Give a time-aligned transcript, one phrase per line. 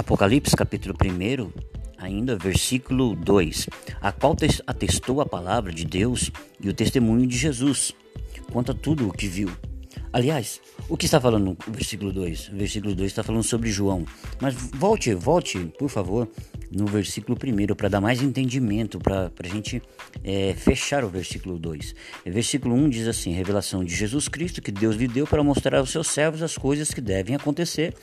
[0.00, 1.52] Apocalipse capítulo 1,
[1.98, 3.68] ainda versículo 2,
[4.00, 4.34] a qual
[4.66, 7.92] atestou a palavra de Deus e o testemunho de Jesus,
[8.50, 9.50] quanto a tudo o que viu.
[10.10, 10.58] Aliás,
[10.88, 12.48] o que está falando no versículo 2?
[12.48, 14.06] O versículo 2 está falando sobre João.
[14.40, 16.26] Mas volte, volte, por favor,
[16.72, 19.82] no versículo 1 para dar mais entendimento, para a gente
[20.24, 21.94] é, fechar o versículo 2.
[22.26, 25.78] O versículo 1 diz assim: Revelação de Jesus Cristo que Deus lhe deu para mostrar
[25.78, 27.94] aos seus servos as coisas que devem acontecer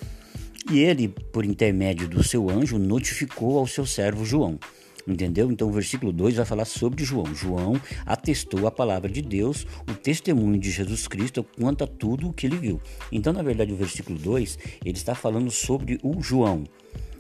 [0.72, 4.60] e ele, por intermédio do seu anjo, notificou ao seu servo João.
[5.08, 5.50] Entendeu?
[5.50, 7.34] Então o versículo 2 vai falar sobre João.
[7.34, 12.34] João atestou a palavra de Deus, o testemunho de Jesus Cristo quanto a tudo o
[12.34, 12.82] que ele viu.
[13.10, 16.66] Então, na verdade, o versículo 2 ele está falando sobre o João.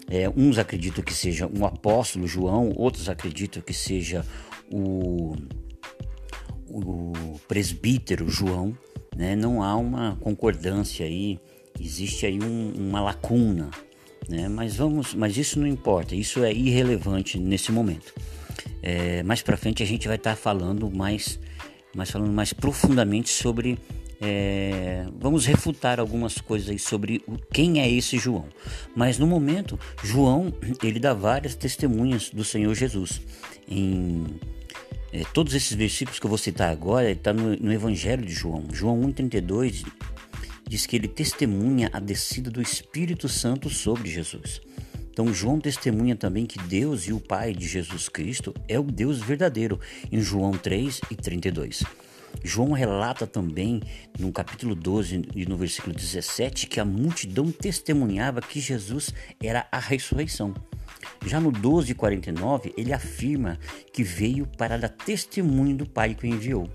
[0.09, 4.25] É, uns acreditam que seja um apóstolo João, outros acreditam que seja
[4.69, 5.35] o,
[6.69, 8.77] o presbítero João.
[9.15, 9.33] Né?
[9.33, 11.39] Não há uma concordância aí
[11.79, 13.69] existe aí um, uma lacuna,
[14.27, 14.47] né?
[14.47, 18.13] Mas vamos, mas isso não importa, isso é irrelevante nesse momento.
[18.81, 21.39] É, mais para frente a gente vai estar tá falando mais,
[21.95, 23.77] mais falando mais profundamente sobre
[24.19, 28.45] é, vamos refutar algumas coisas aí sobre quem é esse João.
[28.95, 30.51] Mas no momento, João
[30.83, 33.21] ele dá várias testemunhas do Senhor Jesus.
[33.69, 34.25] Em
[35.13, 38.65] é, todos esses versículos que eu vou citar agora, está no, no, Evangelho de João.
[38.71, 39.85] João 1,32
[40.67, 44.61] diz que ele testemunha a descida do Espírito Santo sobre Jesus.
[45.09, 49.19] Então, João testemunha também que Deus e o Pai de Jesus Cristo é o Deus
[49.19, 49.79] verdadeiro,
[50.11, 51.83] em João 3 e 32.
[52.43, 53.81] João relata também,
[54.19, 59.79] no capítulo 12 e no versículo 17, que a multidão testemunhava que Jesus era a
[59.79, 60.53] ressurreição.
[61.25, 63.57] Já no 12 e 49, ele afirma
[63.91, 66.69] que veio para dar testemunho do Pai que o enviou.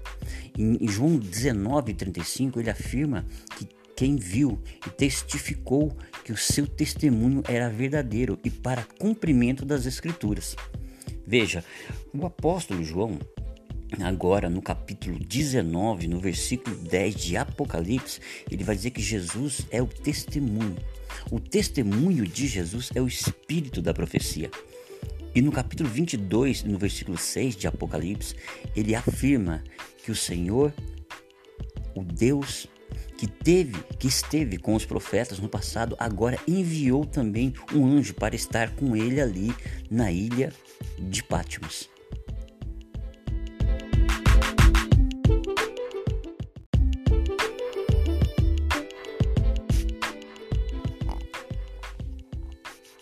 [0.59, 3.25] Em João 19 e 35, ele afirma
[3.57, 9.87] que quem viu e testificou que o seu testemunho era verdadeiro e para cumprimento das
[9.87, 10.57] Escrituras.
[11.27, 11.65] Veja,
[12.13, 13.19] o apóstolo João,
[14.01, 18.21] agora no capítulo 19, no versículo 10 de Apocalipse,
[18.51, 20.77] ele vai dizer que Jesus é o testemunho.
[21.31, 24.51] O testemunho de Jesus é o espírito da profecia.
[25.35, 28.35] E no capítulo 22, no versículo 6 de Apocalipse,
[28.77, 29.65] ele afirma
[30.05, 30.75] que o Senhor,
[31.95, 32.67] o Deus
[33.23, 38.35] que teve, que esteve com os profetas no passado, agora enviou também um anjo para
[38.35, 39.55] estar com ele ali
[39.89, 40.53] na ilha
[40.99, 41.89] de Patmos.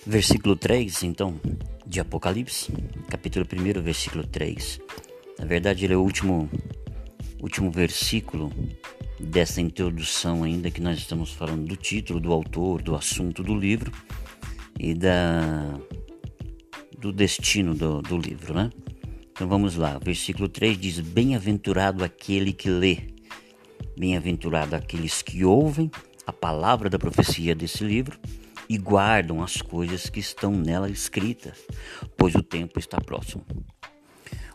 [0.07, 1.41] Versículo 3, então,
[1.87, 2.71] de Apocalipse,
[3.09, 4.81] capítulo 1, versículo 3.
[5.39, 6.51] Na verdade, ele é o último,
[7.41, 8.53] último versículo
[9.19, 13.93] dessa introdução ainda que nós estamos falando do título, do autor, do assunto do livro
[14.79, 15.79] e da
[16.99, 18.71] do destino do, do livro, né?
[19.31, 22.99] Então vamos lá, versículo 3 diz: Bem-aventurado aquele que lê,
[23.97, 25.91] bem-aventurado aqueles que ouvem
[26.27, 28.19] a palavra da profecia desse livro
[28.69, 31.59] e guardam as coisas que estão nela escritas,
[32.17, 33.45] pois o tempo está próximo.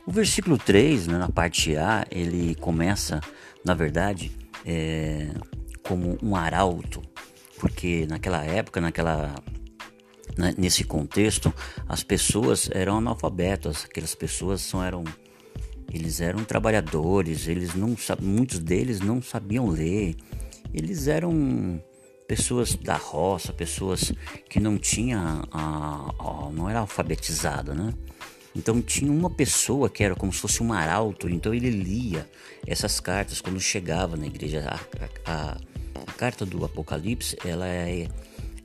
[0.06, 3.20] O versículo 3, né, na parte A, ele começa,
[3.64, 4.32] na verdade,
[4.64, 5.32] é,
[5.82, 7.02] como um arauto,
[7.60, 9.34] porque naquela época, naquela
[10.38, 11.54] né, nesse contexto,
[11.88, 15.04] as pessoas eram analfabetas, aquelas pessoas são, eram
[15.92, 20.16] eles eram trabalhadores, eles não muitos deles não sabiam ler,
[20.74, 21.82] eles eram
[22.28, 24.12] pessoas da roça, pessoas
[24.50, 27.94] que não tinham a, a, não era alfabetizada, né?
[28.56, 32.28] Então tinha uma pessoa que era como se fosse um arauto, então ele lia
[32.66, 34.80] essas cartas quando chegava na igreja.
[35.26, 35.58] A, a,
[36.08, 38.08] a carta do Apocalipse ela é,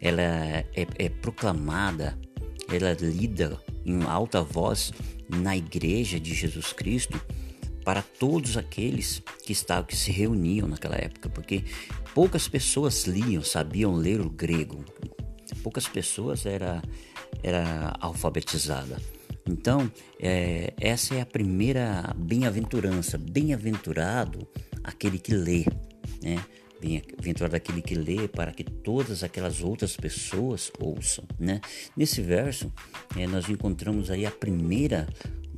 [0.01, 2.17] ela é, é, proclamada,
[2.73, 4.93] ela é lida em alta voz
[5.28, 7.21] na igreja de Jesus Cristo
[7.84, 11.65] para todos aqueles que estavam que se reuniam naquela época, porque
[12.15, 14.84] poucas pessoas liam, sabiam ler o grego.
[15.65, 16.81] Poucas pessoas era
[17.43, 19.01] era alfabetizada.
[19.47, 23.19] Então, é, essa é a primeira bem-aventurança.
[23.19, 24.47] Bem-aventurado
[24.84, 25.65] aquele que lê,
[26.22, 26.45] né?
[26.81, 31.60] Bem-aventurado aquele que lê para que todas aquelas outras pessoas ouçam, né?
[31.97, 32.72] Nesse verso,
[33.16, 35.07] é, nós encontramos aí a primeira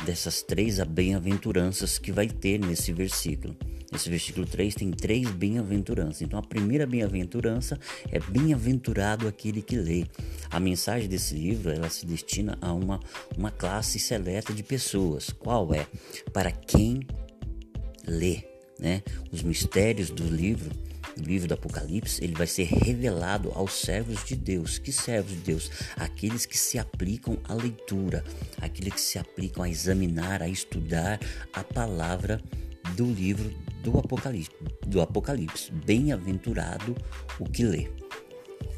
[0.04, 3.56] dessas três bem-aventuranças que vai ter nesse versículo.
[3.94, 6.22] Esse versículo 3 tem três bem-aventuranças.
[6.22, 7.78] Então a primeira bem-aventurança
[8.10, 10.06] é bem-aventurado aquele que lê.
[10.50, 12.98] A mensagem desse livro ela se destina a uma,
[13.36, 15.28] uma classe seleta de pessoas.
[15.28, 15.86] Qual é?
[16.32, 17.00] Para quem
[18.06, 18.42] lê.
[18.80, 19.02] Né?
[19.30, 20.70] Os mistérios do livro
[21.16, 24.78] do livro do Apocalipse, ele vai ser revelado aos servos de Deus.
[24.78, 25.70] Que servos de Deus?
[25.96, 28.24] Aqueles que se aplicam à leitura,
[28.60, 31.20] aqueles que se aplicam a examinar, a estudar
[31.52, 32.40] a palavra
[32.96, 33.50] do livro
[33.82, 34.50] do Apocalipse.
[34.86, 35.72] Do Apocalipse.
[35.72, 36.96] Bem-aventurado
[37.38, 37.88] o que lê.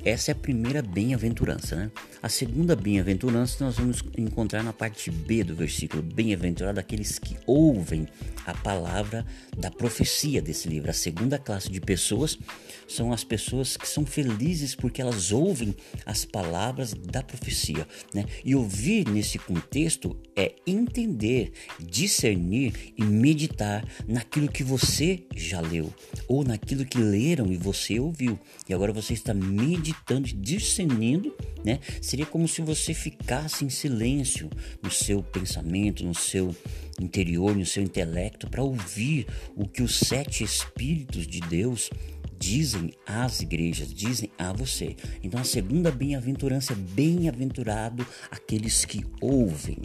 [0.05, 1.91] Essa é a primeira bem-aventurança, né?
[2.23, 6.03] A segunda bem-aventurança nós vamos encontrar na parte B do versículo.
[6.03, 8.07] Bem-aventurado aqueles que ouvem
[8.45, 9.25] a palavra
[9.57, 10.91] da profecia desse livro.
[10.91, 12.39] A segunda classe de pessoas
[12.87, 15.75] são as pessoas que são felizes porque elas ouvem
[16.05, 18.27] as palavras da profecia, né?
[18.45, 25.91] E ouvir nesse contexto é entender, discernir e meditar naquilo que você já leu
[26.29, 28.39] ou naquilo que leram e você ouviu.
[28.69, 31.81] E agora você está meditando meditando, discernindo, né?
[32.01, 34.51] Seria como se você ficasse em silêncio
[34.83, 36.55] no seu pensamento, no seu
[37.01, 39.27] interior, no seu intelecto, para ouvir
[39.57, 41.91] o que os sete Espíritos de Deus
[42.39, 44.97] dizem às igrejas, dizem a você.
[45.23, 49.79] Então a segunda bem-aventurança é bem-aventurado aqueles que ouvem,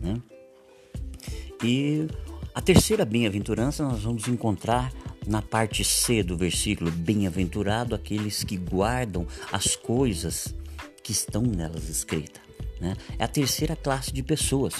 [0.00, 0.20] né?
[1.62, 2.06] E
[2.54, 4.92] a terceira bem-aventurança nós vamos encontrar
[5.26, 10.54] na parte C do versículo, bem-aventurado aqueles que guardam as coisas
[11.02, 12.42] que estão nelas escritas.
[12.80, 12.96] Né?
[13.18, 14.74] É a terceira classe de pessoas,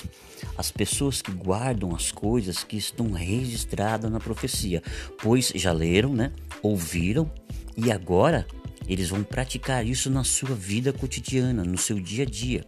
[0.57, 4.83] as pessoas que guardam as coisas que estão registradas na profecia,
[5.23, 6.33] pois já leram, né?
[6.63, 7.31] ouviram
[7.77, 8.47] e agora
[8.91, 12.65] eles vão praticar isso na sua vida cotidiana, no seu dia a dia.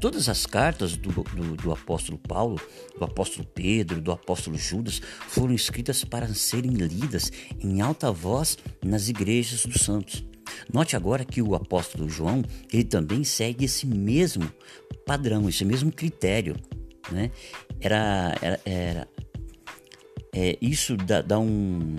[0.00, 2.58] Todas as cartas do, do, do, apóstolo Paulo,
[2.98, 7.30] do apóstolo Pedro, do apóstolo Judas foram escritas para serem lidas
[7.62, 10.24] em alta voz nas igrejas dos santos.
[10.72, 14.50] Note agora que o apóstolo João ele também segue esse mesmo
[15.04, 16.56] padrão, esse mesmo critério.
[17.12, 17.30] Né?
[17.82, 19.08] Era, era, era
[20.32, 21.96] é, isso dá, dá um,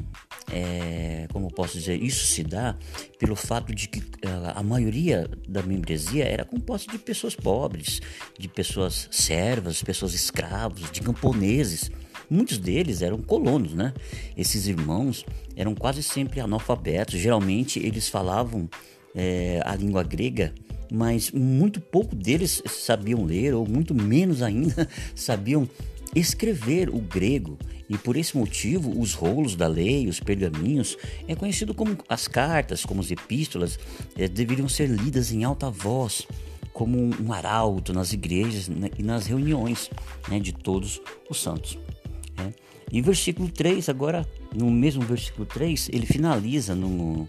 [0.52, 2.78] é, como posso dizer, isso se dá
[3.20, 8.02] pelo fato de que eh, a maioria da membresia era composta de pessoas pobres,
[8.40, 11.92] de pessoas servas, pessoas escravos, de camponeses.
[12.30, 13.94] Muitos deles eram colonos, né?
[14.38, 17.20] Esses irmãos eram quase sempre analfabetos.
[17.20, 18.70] Geralmente eles falavam
[19.14, 20.54] é, a língua grega,
[20.92, 25.68] mas muito pouco deles sabiam ler, ou muito menos ainda sabiam
[26.16, 27.58] escrever o grego.
[27.90, 30.98] E por esse motivo, os rolos da lei, os pergaminhos,
[31.28, 33.80] é conhecido como as cartas, como as epístolas,
[34.16, 36.28] é, deveriam ser lidas em alta voz,
[36.74, 39.90] como um arauto nas igrejas né, e nas reuniões
[40.30, 41.80] né, de todos os santos.
[42.38, 42.54] Né?
[42.92, 47.28] E versículo 3, agora, no mesmo versículo 3, ele finaliza no,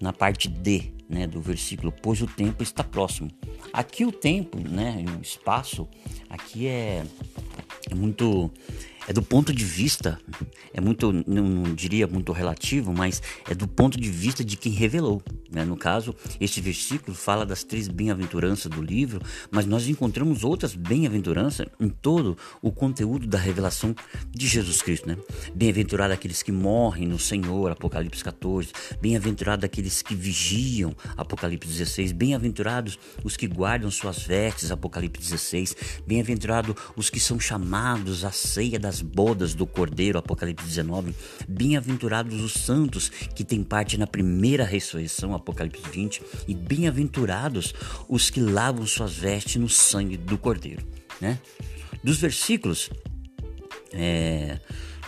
[0.00, 3.30] na parte D né, do versículo, pois o tempo está próximo.
[3.72, 5.88] Aqui o tempo, né, o espaço,
[6.28, 7.04] aqui é,
[7.90, 8.50] é muito
[9.06, 10.18] é do ponto de vista,
[10.72, 14.72] é muito, não, não, diria muito relativo, mas é do ponto de vista de quem
[14.72, 15.22] revelou.
[15.50, 15.64] Né?
[15.64, 19.20] No caso, este versículo fala das três bem-aventuranças do livro,
[19.50, 23.94] mas nós encontramos outras bem-aventuranças em todo o conteúdo da revelação
[24.30, 25.08] de Jesus Cristo.
[25.08, 25.16] Né?
[25.54, 28.70] Bem-aventurado aqueles que morrem no Senhor, Apocalipse 14.
[29.00, 32.12] Bem-aventurado aqueles que vigiam, Apocalipse 16.
[32.12, 35.76] Bem-aventurados os que guardam suas vestes, Apocalipse 16.
[36.06, 41.14] Bem-aventurado os que são chamados à ceia das bodas do Cordeiro, Apocalipse 19.
[41.48, 46.22] Bem-aventurados os santos que têm parte na primeira ressurreição, Apocalipse 20.
[46.48, 47.74] E bem-aventurados
[48.08, 50.82] os que lavam suas vestes no sangue do Cordeiro.
[51.20, 51.38] Né?
[52.02, 52.90] Dos versículos,
[53.92, 54.58] é,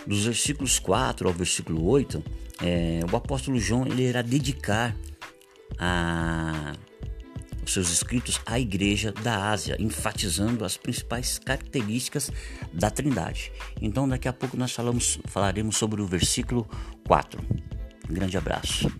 [0.05, 2.23] dos versículos 4 ao versículo 8,
[2.63, 4.95] é, o apóstolo João ele irá dedicar
[5.77, 6.73] a
[7.73, 12.31] seus escritos à Igreja da Ásia, enfatizando as principais características
[12.73, 13.51] da Trindade.
[13.81, 16.67] Então, daqui a pouco nós falamos, falaremos sobre o versículo
[17.07, 17.41] 4.
[18.09, 18.91] Um grande abraço.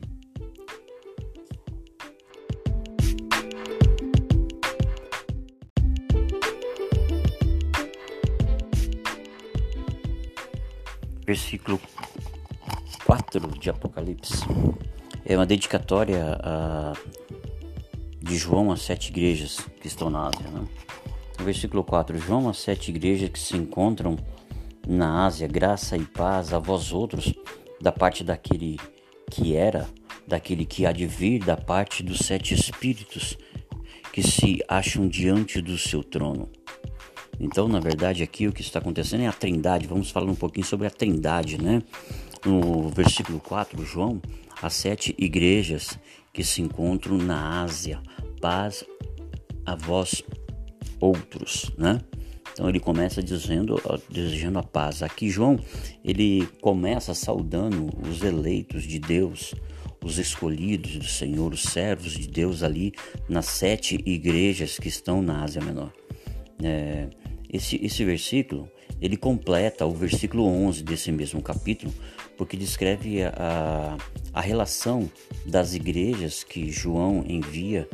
[11.26, 11.80] Versículo
[13.06, 14.44] 4 de Apocalipse
[15.26, 16.94] é uma dedicatória a
[18.22, 20.50] de João às sete igrejas que estão na Ásia.
[20.50, 20.68] Né?
[21.38, 24.18] No versículo 4, João às sete igrejas que se encontram
[24.88, 27.34] na Ásia, graça e paz a vós outros,
[27.82, 28.80] da parte daquele
[29.30, 29.88] que era,
[30.26, 33.38] daquele que há de vir, da parte dos sete espíritos
[34.12, 36.50] que se acham diante do seu trono.
[37.40, 39.86] Então, na verdade, aqui o que está acontecendo é a trindade.
[39.86, 41.84] Vamos falar um pouquinho sobre a trindade, né?
[42.44, 44.20] No versículo 4, João,
[44.62, 46.00] as sete igrejas
[46.38, 48.00] que se encontram na Ásia.
[48.40, 48.86] Paz
[49.66, 50.24] a vós
[51.00, 52.00] outros, né?
[52.54, 55.02] Então ele começa dizendo, desejando a paz.
[55.02, 55.60] Aqui João,
[56.06, 59.56] ele começa saudando os eleitos de Deus,
[60.04, 62.94] os escolhidos do Senhor, os servos de Deus ali
[63.28, 65.92] nas sete igrejas que estão na Ásia Menor.
[66.62, 67.10] É,
[67.52, 68.70] esse, esse versículo
[69.02, 71.94] ele completa o versículo 11 desse mesmo capítulo,
[72.38, 73.98] porque descreve a,
[74.34, 75.10] a relação
[75.46, 77.90] das igrejas que João envia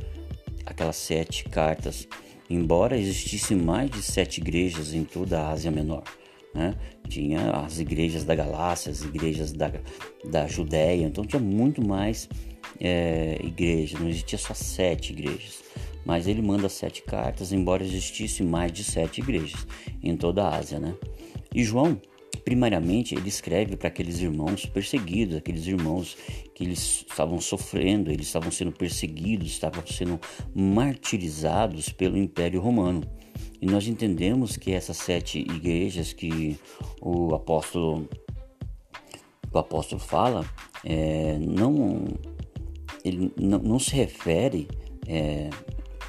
[0.66, 2.08] aquelas sete cartas,
[2.50, 6.04] embora existissem mais de sete igrejas em toda a Ásia Menor.
[6.54, 6.76] Né?
[7.08, 9.72] Tinha as igrejas da Galácia, as igrejas da,
[10.30, 12.30] da Judéia, então tinha muito mais
[12.80, 15.64] é, igrejas, não existia só sete igrejas.
[16.06, 19.66] Mas ele manda sete cartas, embora existisse mais de sete igrejas
[20.04, 20.78] em toda a Ásia.
[20.80, 20.94] Né?
[21.54, 22.00] E João,
[22.44, 26.18] primariamente, ele escreve para aqueles irmãos perseguidos, aqueles irmãos
[26.54, 30.20] que eles estavam sofrendo, eles estavam sendo perseguidos, estavam sendo
[30.54, 33.02] martirizados pelo Império Romano.
[33.62, 36.58] E nós entendemos que essas sete igrejas que
[37.02, 38.08] o apóstolo
[39.52, 40.46] o apóstolo fala
[40.84, 42.06] é, não
[43.06, 44.68] ele não, não se refere
[45.08, 45.50] é,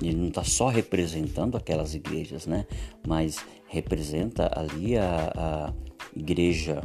[0.02, 2.66] ele não está só representando aquelas igrejas, né?
[3.06, 3.38] Mas
[3.68, 5.72] representa ali a, a
[6.14, 6.82] igreja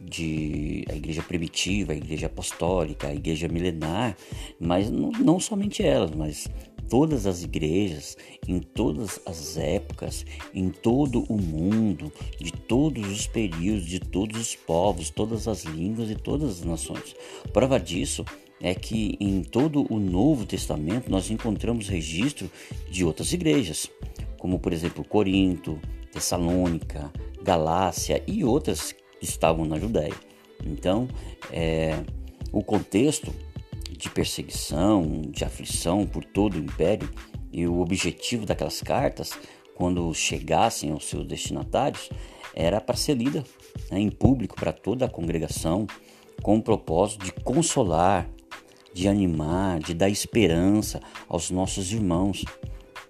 [0.00, 4.16] de a igreja primitiva, a igreja apostólica, a igreja milenar,
[4.58, 6.48] mas não, não somente elas, mas
[6.88, 8.16] todas as igrejas,
[8.48, 14.56] em todas as épocas, em todo o mundo, de todos os períodos, de todos os
[14.56, 17.14] povos, todas as línguas e todas as nações.
[17.52, 18.24] Prova disso
[18.60, 22.50] é que em todo o Novo Testamento nós encontramos registro
[22.90, 23.88] de outras igrejas,
[24.36, 25.80] como por exemplo Corinto,
[26.12, 27.10] Tessalônica,
[27.42, 30.14] Galácia e outras que estavam na Judéia.
[30.64, 31.08] Então,
[31.50, 32.02] é,
[32.52, 33.32] o contexto
[33.90, 37.08] de perseguição, de aflição por todo o império
[37.52, 39.32] e o objetivo daquelas cartas,
[39.74, 42.10] quando chegassem aos seus destinatários,
[42.54, 43.44] era para ser lida
[43.90, 45.86] né, em público para toda a congregação,
[46.42, 48.28] com o propósito de consolar,
[48.92, 52.44] de animar, de dar esperança aos nossos irmãos,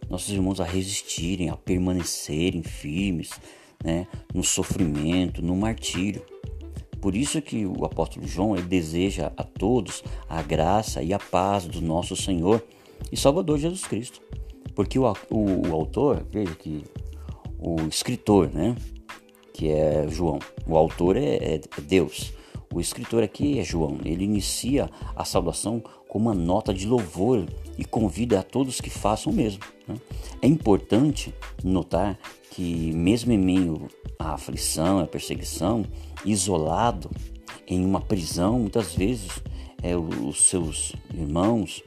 [0.08, 3.30] nossos irmãos a resistirem, a permanecerem firmes
[3.84, 6.22] né, no sofrimento, no martírio.
[7.00, 11.80] Por isso que o apóstolo João deseja a todos a graça e a paz do
[11.80, 12.62] nosso Senhor
[13.10, 14.20] e Salvador Jesus Cristo.
[14.74, 16.84] Porque o, o, o autor, veja que
[17.58, 18.76] o escritor, né,
[19.54, 22.32] que é João, o autor é, é Deus.
[22.72, 23.98] O escritor aqui é João.
[24.04, 27.46] Ele inicia a saudação com uma nota de louvor
[27.78, 29.62] e convida a todos que façam o mesmo.
[29.86, 29.94] Né?
[30.42, 32.18] É importante notar
[32.50, 33.88] que, mesmo em meio
[34.18, 35.86] à aflição, à perseguição,
[36.24, 37.08] isolado
[37.64, 39.30] em uma prisão, muitas vezes
[39.84, 41.80] é, os seus irmãos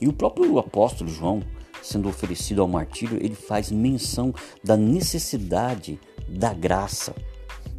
[0.00, 1.40] e o próprio apóstolo João,
[1.80, 7.14] sendo oferecido ao martírio, ele faz menção da necessidade da graça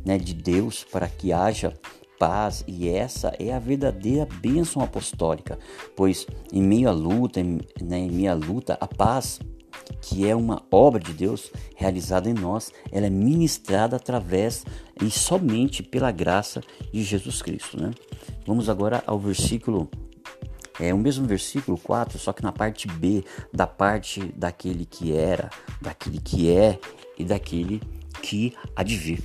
[0.05, 1.73] né, de Deus para que haja
[2.19, 5.57] paz e essa é a verdadeira bênção apostólica,
[5.95, 9.39] pois em meio à luta, em, né, em à luta, a paz
[10.01, 14.65] que é uma obra de Deus realizada em nós, ela é ministrada através
[15.01, 16.61] e somente pela graça
[16.91, 17.81] de Jesus Cristo.
[17.81, 17.91] Né?
[18.45, 19.89] Vamos agora ao versículo,
[20.79, 23.23] é o mesmo versículo 4, só que na parte B,
[23.53, 25.49] da parte daquele que era,
[25.81, 26.79] daquele que é
[27.17, 27.81] e daquele
[28.21, 29.23] que há de vir.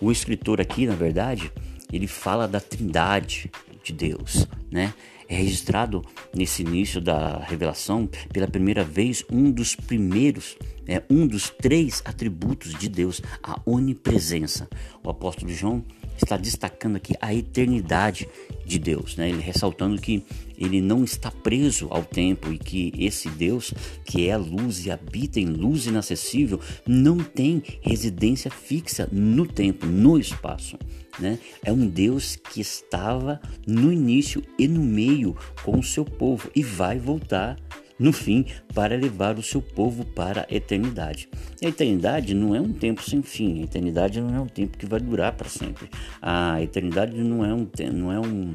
[0.00, 1.52] O escritor aqui, na verdade,
[1.92, 3.50] ele fala da trindade
[3.82, 4.94] de Deus, né?
[5.28, 11.48] É registrado nesse início da revelação pela primeira vez um dos primeiros, é um dos
[11.48, 14.68] três atributos de Deus, a onipresença.
[15.02, 15.84] O apóstolo João
[16.24, 18.28] está destacando aqui a eternidade
[18.64, 19.28] de Deus, né?
[19.28, 20.24] Ele ressaltando que
[20.56, 23.74] ele não está preso ao tempo e que esse Deus,
[24.04, 29.86] que é a luz e habita em luz inacessível, não tem residência fixa no tempo,
[29.86, 30.78] no espaço.
[31.18, 31.38] Né?
[31.64, 36.62] É um Deus que estava no início e no meio com o seu povo e
[36.62, 37.56] vai voltar
[38.02, 38.44] no fim
[38.74, 41.28] para levar o seu povo para a eternidade.
[41.62, 44.86] A eternidade não é um tempo sem fim, a eternidade não é um tempo que
[44.86, 45.88] vai durar para sempre.
[46.20, 48.54] A eternidade não é um não é um,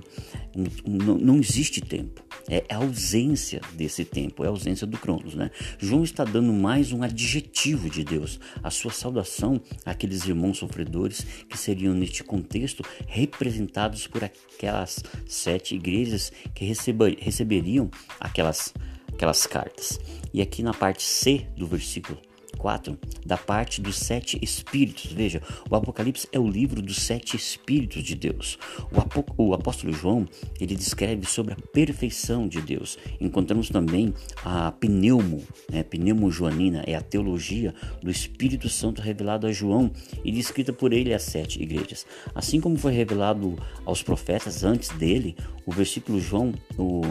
[0.85, 2.25] um não, não existe tempo.
[2.49, 5.49] É a ausência desse tempo, é a ausência do Cronos, né?
[5.79, 11.57] João está dando mais um adjetivo de Deus, a sua saudação àqueles irmãos sofredores que
[11.57, 17.89] seriam neste contexto representados por aquelas sete igrejas que receberiam
[18.19, 18.73] aquelas
[19.17, 19.99] aquelas cartas.
[20.31, 22.19] E aqui na parte C do versículo
[22.57, 25.11] 4 da parte dos sete espíritos.
[25.11, 28.57] Veja, o Apocalipse é o livro dos sete espíritos de Deus.
[29.37, 30.27] O, o apóstolo João
[30.59, 32.97] ele descreve sobre a perfeição de Deus.
[33.19, 35.83] Encontramos também a pneumo, né?
[35.83, 39.91] pneumo joanina, é a teologia do Espírito Santo revelado a João
[40.23, 42.05] e descrita por ele às sete igrejas.
[42.33, 47.01] Assim como foi revelado aos profetas antes dele, o versículo João, o,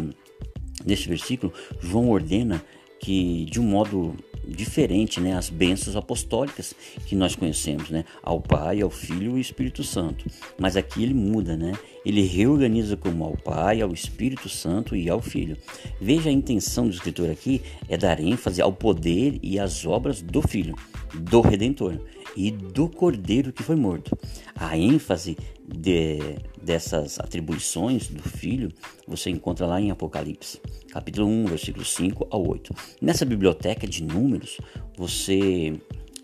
[0.86, 2.64] nesse versículo, João ordena
[2.98, 4.14] que de um modo
[4.46, 6.74] diferente, né, as bênçãos apostólicas
[7.06, 10.24] que nós conhecemos, né, ao Pai, ao Filho e ao Espírito Santo.
[10.58, 11.72] Mas aqui ele muda, né?
[12.04, 15.56] Ele reorganiza como ao Pai, ao Espírito Santo e ao Filho.
[16.00, 20.40] Veja a intenção do escritor aqui é dar ênfase ao poder e às obras do
[20.40, 20.76] Filho,
[21.14, 21.98] do Redentor
[22.36, 24.16] e do Cordeiro que foi morto.
[24.54, 28.72] A ênfase de, dessas atribuições do Filho
[29.06, 32.74] você encontra lá em Apocalipse, capítulo 1, versículo 5 ao 8.
[33.00, 34.58] Nessa biblioteca de números,
[34.96, 35.72] você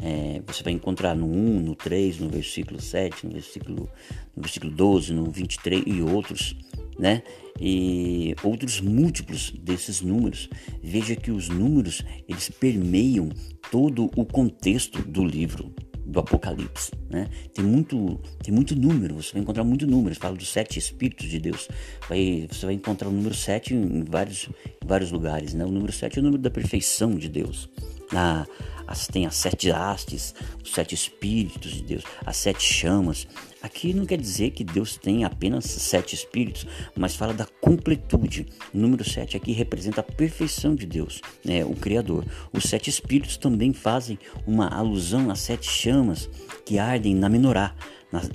[0.03, 3.89] é, você vai encontrar no 1, no 3, no versículo 7, no versículo,
[4.37, 6.57] no versículo 12, no 23 e outros,
[6.99, 7.23] né?
[7.61, 10.49] E outros múltiplos desses números.
[10.83, 13.29] Veja que os números eles permeiam
[13.71, 15.73] todo o contexto do livro
[16.05, 17.29] do Apocalipse, né?
[17.55, 21.39] Tem muito, tem muito número, você vai encontrar muito números, fala dos sete espíritos de
[21.39, 21.69] Deus.
[22.09, 24.49] Vai, você vai encontrar o número sete em vários,
[24.83, 25.65] em vários lugares, né?
[25.65, 27.69] O número sete é o número da perfeição de Deus.
[28.13, 28.47] Na,
[28.87, 33.27] as, tem as sete hastes, os sete espíritos de Deus, as sete chamas.
[33.63, 36.67] Aqui não quer dizer que Deus tem apenas sete espíritos,
[36.97, 38.47] mas fala da completude.
[38.75, 42.25] O número sete aqui representa a perfeição de Deus, né, o Criador.
[42.53, 46.29] Os sete espíritos também fazem uma alusão às sete chamas
[46.67, 47.75] que ardem na menorá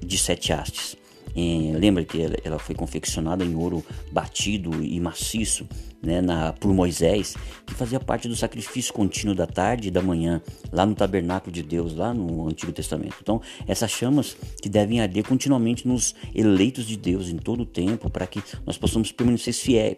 [0.04, 0.96] de sete hastes.
[1.36, 5.68] É, lembra que ela foi confeccionada em ouro batido e maciço
[6.02, 7.36] né, na, por Moisés,
[7.66, 11.64] que fazia parte do sacrifício contínuo da tarde e da manhã, lá no tabernáculo de
[11.64, 13.16] Deus, lá no Antigo Testamento.
[13.22, 18.10] Então, essas chamas que devem arder continuamente nos eleitos de Deus em todo o tempo,
[18.10, 19.98] para que nós possamos permanecer fiéis,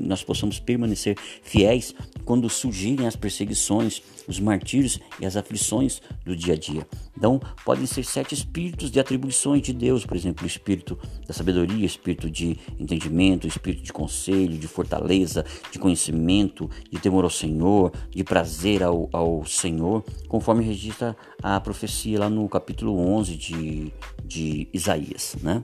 [0.00, 6.54] nós possamos permanecer fiéis quando surgirem as perseguições, os martírios e as aflições do dia
[6.54, 6.86] a dia.
[7.16, 11.84] Então, podem ser sete espíritos de atribuições de Deus, por exemplo, o espírito da sabedoria,
[11.84, 18.24] espírito de entendimento, espírito de conselho, de fortaleza, de conhecimento, de temor ao Senhor, de
[18.24, 23.92] prazer ao, ao Senhor, conforme registra a profecia lá no capítulo 11 de,
[24.24, 25.62] de Isaías, né?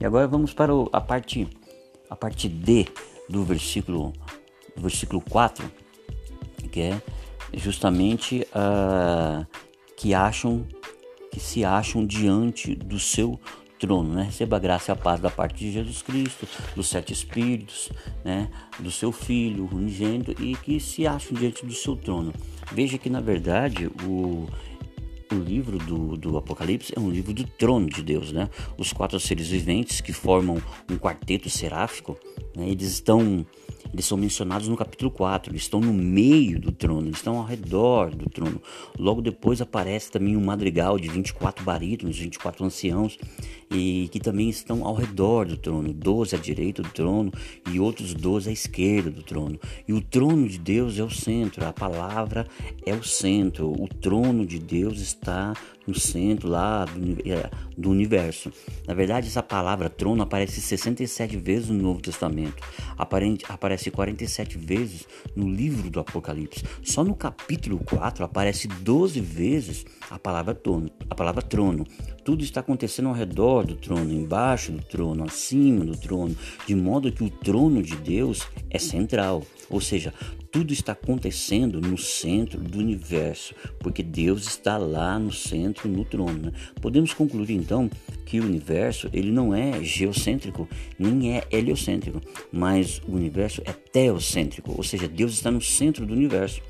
[0.00, 1.48] E agora vamos para a parte
[2.08, 2.86] a parte D
[3.28, 4.12] do versículo,
[4.80, 5.70] versículo 4,
[6.70, 7.02] que é
[7.54, 9.46] justamente uh,
[9.96, 10.66] que acham
[11.30, 13.38] que se acham diante do seu
[13.78, 14.24] trono, né?
[14.24, 17.90] Receba a graça e a paz da parte de Jesus Cristo, dos sete espíritos,
[18.24, 18.48] né?
[18.78, 22.32] Do seu Filho unigênito e que se acham diante do seu trono.
[22.72, 24.46] Veja que na verdade o
[25.30, 28.48] o livro do, do Apocalipse é um livro do trono de Deus, né?
[28.76, 30.56] Os quatro seres viventes que formam
[30.90, 32.18] um quarteto seráfico,
[32.56, 32.68] né?
[32.68, 33.44] eles estão
[33.92, 37.44] eles são mencionados no capítulo 4, eles estão no meio do trono, eles estão ao
[37.44, 38.60] redor do trono.
[38.98, 43.18] Logo depois aparece também um madrigal de 24 barítonos, 24 anciãos,
[43.70, 47.32] e que também estão ao redor do trono, 12 à direita do trono
[47.70, 49.58] e outros 12 à esquerda do trono.
[49.86, 52.46] E o trono de Deus é o centro, a palavra
[52.84, 55.54] é o centro, o trono de Deus está
[55.86, 57.50] no centro lá do, é,
[57.88, 58.52] universo.
[58.86, 62.62] Na verdade, essa palavra trono aparece 67 vezes no Novo Testamento,
[62.96, 66.62] aparente, aparece 47 vezes no livro do Apocalipse.
[66.82, 70.90] Só no capítulo 4 aparece 12 vezes a palavra trono.
[71.08, 71.86] A palavra trono.
[72.24, 77.10] Tudo está acontecendo ao redor do trono, embaixo do trono, acima do trono, de modo
[77.10, 79.42] que o trono de Deus é central.
[79.70, 80.12] Ou seja,
[80.50, 86.38] tudo está acontecendo no centro do universo, porque Deus está lá no centro, no trono.
[86.38, 86.52] Né?
[86.80, 87.90] Podemos concluir então
[88.24, 90.68] que o universo ele não é geocêntrico
[90.98, 92.20] nem é heliocêntrico,
[92.52, 96.60] mas o universo é teocêntrico, ou seja, Deus está no centro do universo.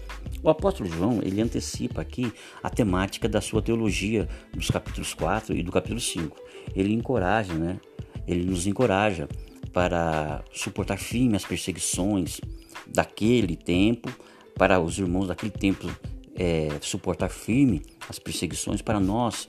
[0.43, 5.63] O apóstolo João ele antecipa aqui a temática da sua teologia dos capítulos 4 e
[5.63, 6.37] do capítulo 5.
[6.75, 7.81] Ele encoraja, né?
[8.27, 9.29] Ele nos encoraja
[9.73, 12.41] para suportar firme as perseguições
[12.87, 14.11] daquele tempo,
[14.55, 15.89] para os irmãos daquele tempo
[16.35, 19.49] é, suportar firme as perseguições, para nós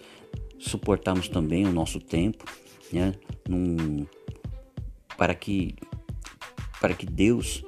[0.57, 2.45] suportarmos também o nosso tempo,
[2.91, 3.13] né?
[3.47, 4.05] Num,
[5.17, 5.75] para que
[6.79, 7.63] para que Deus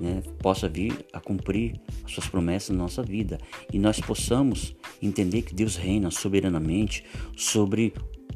[0.00, 3.38] né, possa vir a cumprir as suas promessas na nossa vida
[3.72, 7.04] e nós possamos entender que Deus reina soberanamente
[7.36, 7.92] sobre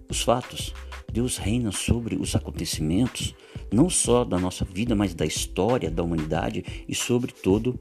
[0.09, 0.73] os fatos.
[1.13, 3.35] Deus reina sobre os acontecimentos,
[3.73, 7.79] não só da nossa vida, mas da história da humanidade e sobre todo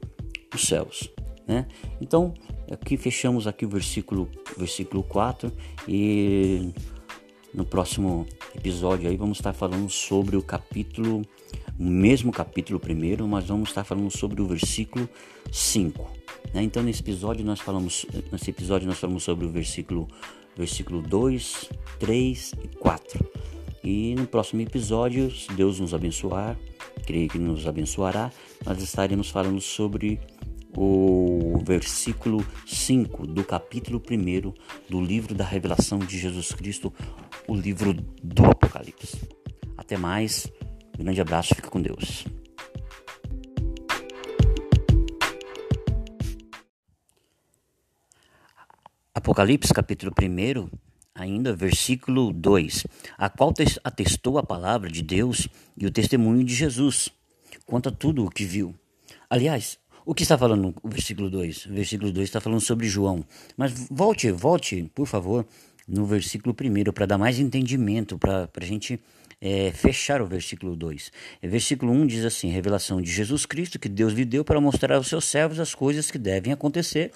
[0.54, 1.10] os céus.
[1.46, 1.66] Né?
[2.00, 2.34] Então,
[2.70, 5.52] aqui fechamos aqui o versículo, versículo 4
[5.86, 6.72] e
[7.52, 11.22] no próximo episódio aí vamos estar falando sobre o capítulo,
[11.78, 15.08] o mesmo capítulo primeiro, mas vamos estar falando sobre o versículo
[15.52, 16.10] 5.
[16.52, 16.62] Né?
[16.62, 20.08] Então nesse episódio nós falamos, nesse episódio nós falamos sobre o versículo,
[20.56, 23.26] versículo 2, 3 e 4.
[23.84, 26.58] E no próximo episódio, se Deus nos abençoar,
[27.06, 28.30] creio que nos abençoará,
[28.66, 30.20] nós estaremos falando sobre
[30.76, 34.52] o versículo 5 do capítulo 1
[34.88, 36.92] do livro da revelação de Jesus Cristo,
[37.46, 39.16] o livro do Apocalipse.
[39.76, 40.50] Até mais,
[40.98, 42.24] grande abraço, fica com Deus.
[49.14, 50.68] Apocalipse capítulo 1,
[51.14, 53.52] ainda versículo 2, a qual
[53.84, 57.10] atestou a palavra de Deus e o testemunho de Jesus,
[57.66, 58.74] quanto a tudo o que viu.
[59.28, 61.66] Aliás, o que está falando o versículo 2?
[61.66, 63.24] O versículo 2 está falando sobre João.
[63.56, 65.46] Mas volte, volte, por favor,
[65.86, 69.00] no versículo 1 para dar mais entendimento, para a gente
[69.40, 71.12] é, fechar o versículo 2.
[71.42, 74.96] O versículo 1 diz assim: Revelação de Jesus Cristo que Deus lhe deu para mostrar
[74.96, 77.12] aos seus servos as coisas que devem acontecer.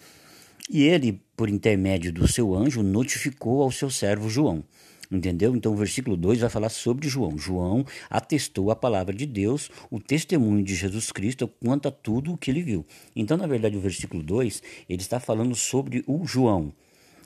[0.71, 4.65] E ele, por intermédio do seu anjo, notificou ao seu servo João.
[5.11, 5.55] Entendeu?
[5.55, 7.37] Então o versículo 2 vai falar sobre João.
[7.37, 12.39] João atestou a palavra de Deus, o testemunho de Jesus Cristo quanto a tudo o
[12.39, 12.87] que ele viu.
[13.15, 16.73] Então, na verdade, o versículo 2 ele está falando sobre o João.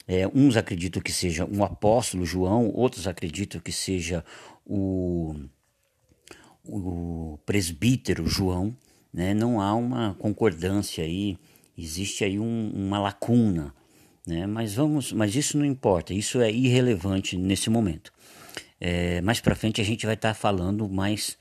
[0.09, 4.25] É, uns acreditam que seja um apóstolo João, outros acreditam que seja
[4.67, 5.35] o,
[6.65, 8.77] o presbítero João.
[9.13, 9.33] Né?
[9.33, 11.39] Não há uma concordância aí,
[11.77, 13.75] existe aí um, uma lacuna
[14.27, 14.47] né?
[14.47, 18.13] Mas vamos, mas isso não importa, isso é irrelevante nesse momento.
[18.81, 21.39] É, mais para frente a gente vai estar tá falando mais,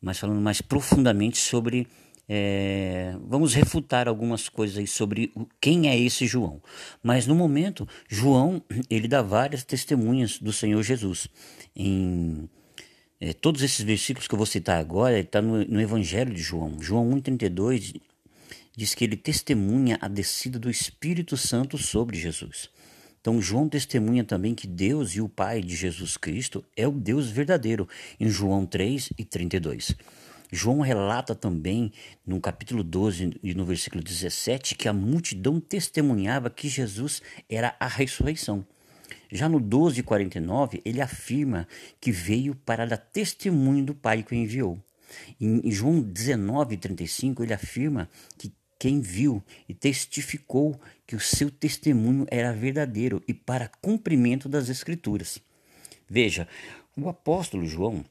[0.00, 1.88] mais falando mais profundamente sobre
[2.28, 6.60] é, vamos refutar algumas coisas aí sobre quem é esse João.
[7.02, 11.28] Mas no momento, João ele dá várias testemunhas do Senhor Jesus.
[11.74, 12.48] Em
[13.20, 16.76] é, todos esses versículos que eu vou citar agora, está no, no Evangelho de João.
[16.80, 18.00] João 1,32
[18.76, 22.68] diz que ele testemunha a descida do Espírito Santo sobre Jesus.
[23.20, 27.28] Então, João testemunha também que Deus e o Pai de Jesus Cristo é o Deus
[27.28, 27.88] verdadeiro,
[28.20, 29.96] em João 3 e 32.
[30.52, 31.92] João relata também,
[32.24, 37.88] no capítulo 12 e no versículo 17, que a multidão testemunhava que Jesus era a
[37.88, 38.64] ressurreição.
[39.30, 41.66] Já no 12 e 49, ele afirma
[42.00, 44.78] que veio para dar testemunho do Pai que o enviou.
[45.40, 51.50] Em João 19 e 35, ele afirma que quem viu e testificou que o seu
[51.50, 55.40] testemunho era verdadeiro e para cumprimento das Escrituras.
[56.08, 56.46] Veja,
[56.96, 58.04] o apóstolo João,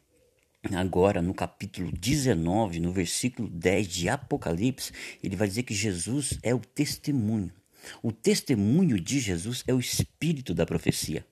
[0.73, 4.91] agora no capítulo 19, no versículo 10 de Apocalipse,
[5.23, 7.51] ele vai dizer que Jesus é o testemunho.
[8.02, 11.26] O testemunho de Jesus é o espírito da profecia.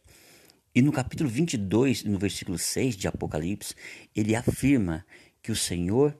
[0.75, 3.75] E no capítulo 22, no versículo 6 de Apocalipse,
[4.15, 5.05] ele afirma
[5.41, 6.17] que o Senhor,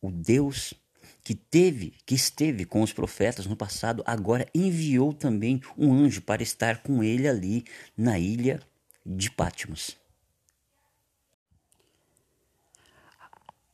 [0.00, 0.74] o Deus
[1.22, 6.42] que teve, que esteve com os profetas no passado, agora enviou também um anjo para
[6.42, 7.64] estar com ele ali
[7.96, 8.60] na ilha
[9.04, 9.96] de Patmos.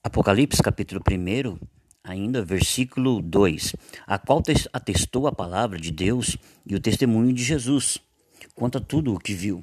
[0.02, 1.58] Apocalipse capítulo 1,
[2.06, 3.74] ainda versículo 2,
[4.06, 4.42] a qual
[4.72, 7.98] atestou a palavra de Deus e o testemunho de Jesus,
[8.54, 9.62] quanto a tudo o que viu.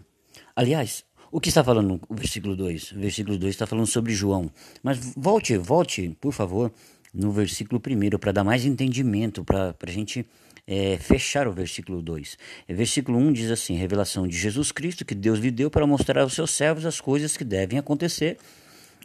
[0.55, 2.91] Aliás, o que está falando o versículo 2?
[2.91, 4.51] O versículo 2 está falando sobre João.
[4.83, 6.71] Mas volte, volte, por favor,
[7.13, 10.25] no versículo 1 para dar mais entendimento, para a gente
[10.67, 12.37] é, fechar o versículo 2.
[12.69, 16.21] O versículo 1 diz assim: Revelação de Jesus Cristo que Deus lhe deu para mostrar
[16.21, 18.37] aos seus servos as coisas que devem acontecer.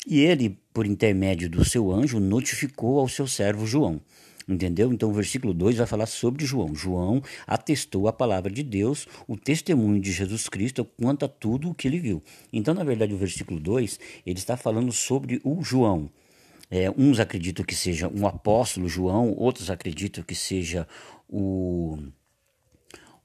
[0.06, 4.00] E ele, por intermédio do seu anjo, notificou ao seu servo João.
[4.48, 4.90] Entendeu?
[4.90, 6.74] Então o versículo 2 vai falar sobre João.
[6.74, 11.74] João atestou a palavra de Deus, o testemunho de Jesus Cristo quanto a tudo o
[11.74, 12.22] que ele viu.
[12.50, 16.08] Então, na verdade, o versículo 2 ele está falando sobre o João.
[16.70, 20.88] É, uns acreditam que seja um apóstolo João, outros acreditam que seja
[21.28, 21.98] o,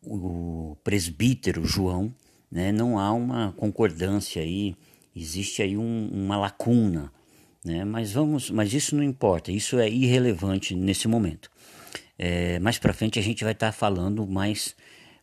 [0.01, 2.13] o presbítero João.
[2.51, 2.73] Né?
[2.73, 4.75] Não há uma concordância aí,
[5.15, 7.11] existe aí um, uma lacuna.
[7.63, 7.85] Né?
[7.85, 11.49] Mas vamos, mas isso não importa, isso é irrelevante nesse momento.
[12.17, 14.75] É, mais para frente a gente vai estar tá falando mais,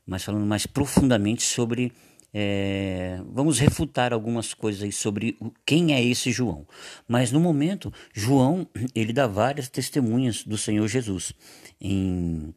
[0.07, 1.92] mais falando mais profundamente sobre
[2.33, 6.66] é, vamos refutar algumas coisas aí sobre quem é esse João.
[7.09, 11.33] Mas no momento, João ele dá várias testemunhas do Senhor Jesus.
[11.81, 12.55] Em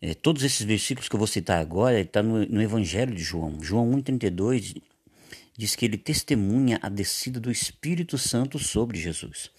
[0.00, 3.62] é, todos esses versículos que eu vou citar agora, está no, no, Evangelho de João.
[3.62, 4.76] João 1,32
[5.56, 9.50] diz que ele testemunha a descida do Espírito Santo sobre Jesus.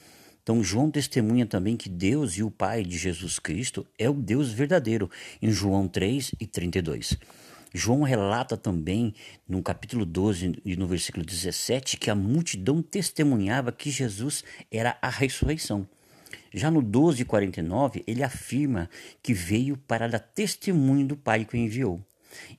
[0.41, 4.51] Então, João testemunha também que Deus e o Pai de Jesus Cristo é o Deus
[4.51, 7.17] verdadeiro, em João 3 e 32.
[7.73, 9.13] João relata também,
[9.47, 15.09] no capítulo 12 e no versículo 17, que a multidão testemunhava que Jesus era a
[15.09, 15.87] ressurreição.
[16.53, 18.89] Já no 12,49, ele afirma
[19.21, 22.01] que veio para dar testemunho do Pai que o enviou.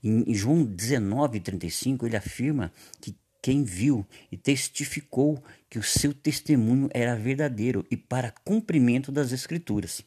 [0.02, 3.16] Em João 19,35, ele afirma que
[3.48, 10.02] quem viu e testificou que o seu testemunho era verdadeiro e para cumprimento das Escrituras.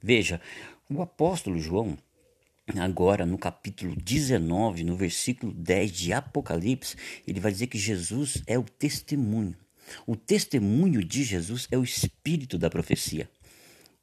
[0.00, 0.40] Veja,
[0.88, 1.98] o apóstolo João,
[2.76, 6.94] agora no capítulo 19, no versículo 10 de Apocalipse,
[7.26, 9.56] ele vai dizer que Jesus é o testemunho.
[10.06, 13.28] O testemunho de Jesus é o espírito da profecia.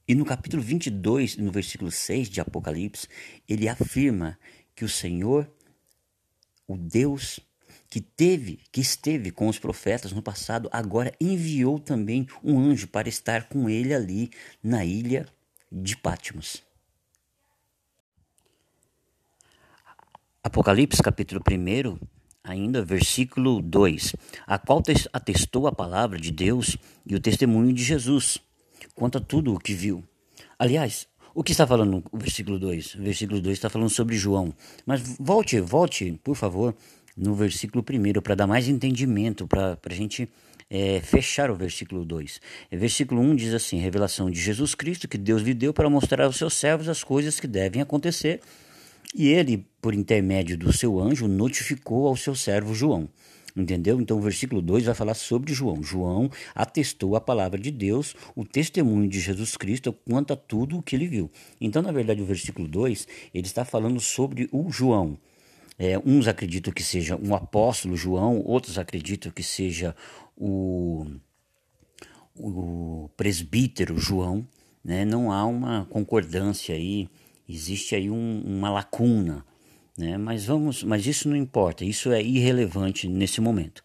[0.06, 3.08] E no capítulo 22, no versículo 6 de Apocalipse,
[3.48, 4.38] ele afirma
[4.76, 5.50] que o Senhor,
[6.68, 7.40] o Deus
[7.96, 13.08] que teve, que esteve com os profetas no passado, agora enviou também um anjo para
[13.08, 14.30] estar com ele ali
[14.62, 15.26] na ilha
[15.72, 16.62] de Patmos.
[20.44, 21.98] Apocalipse capítulo 1,
[22.44, 24.14] ainda versículo 2,
[24.46, 28.40] a qual atestou a palavra de Deus e o testemunho de Jesus,
[28.94, 30.04] quanto a tudo o que viu.
[30.60, 32.96] Aliás, o que está falando o versículo 2?
[32.96, 34.54] O versículo 2 está falando sobre João.
[34.86, 36.76] Mas volte, volte, por favor,
[37.16, 40.30] no versículo 1 para dar mais entendimento, para a gente
[40.70, 42.42] é, fechar o versículo 2.
[42.72, 46.26] O versículo 1 diz assim: Revelação de Jesus Cristo que Deus lhe deu para mostrar
[46.26, 48.42] aos seus servos as coisas que devem acontecer.
[49.14, 53.08] E ele, por intermédio do seu anjo, notificou ao seu servo João.
[53.56, 54.02] Entendeu?
[54.02, 55.82] Então o versículo 2 vai falar sobre João.
[55.82, 60.82] João atestou a palavra de Deus, o testemunho de Jesus Cristo quanto a tudo o
[60.82, 61.32] que ele viu.
[61.62, 65.18] Então, na verdade, o versículo 2 ele está falando sobre o João.
[65.78, 69.96] É, uns acreditam que seja um apóstolo João, outros acreditam que seja
[70.38, 71.06] o,
[72.36, 74.48] o presbítero João.
[74.84, 75.04] Né?
[75.04, 77.10] Não há uma concordância aí,
[77.48, 79.46] existe aí um, uma lacuna
[79.98, 80.18] né?
[80.18, 83.84] Mas vamos, mas isso não importa, isso é irrelevante nesse momento.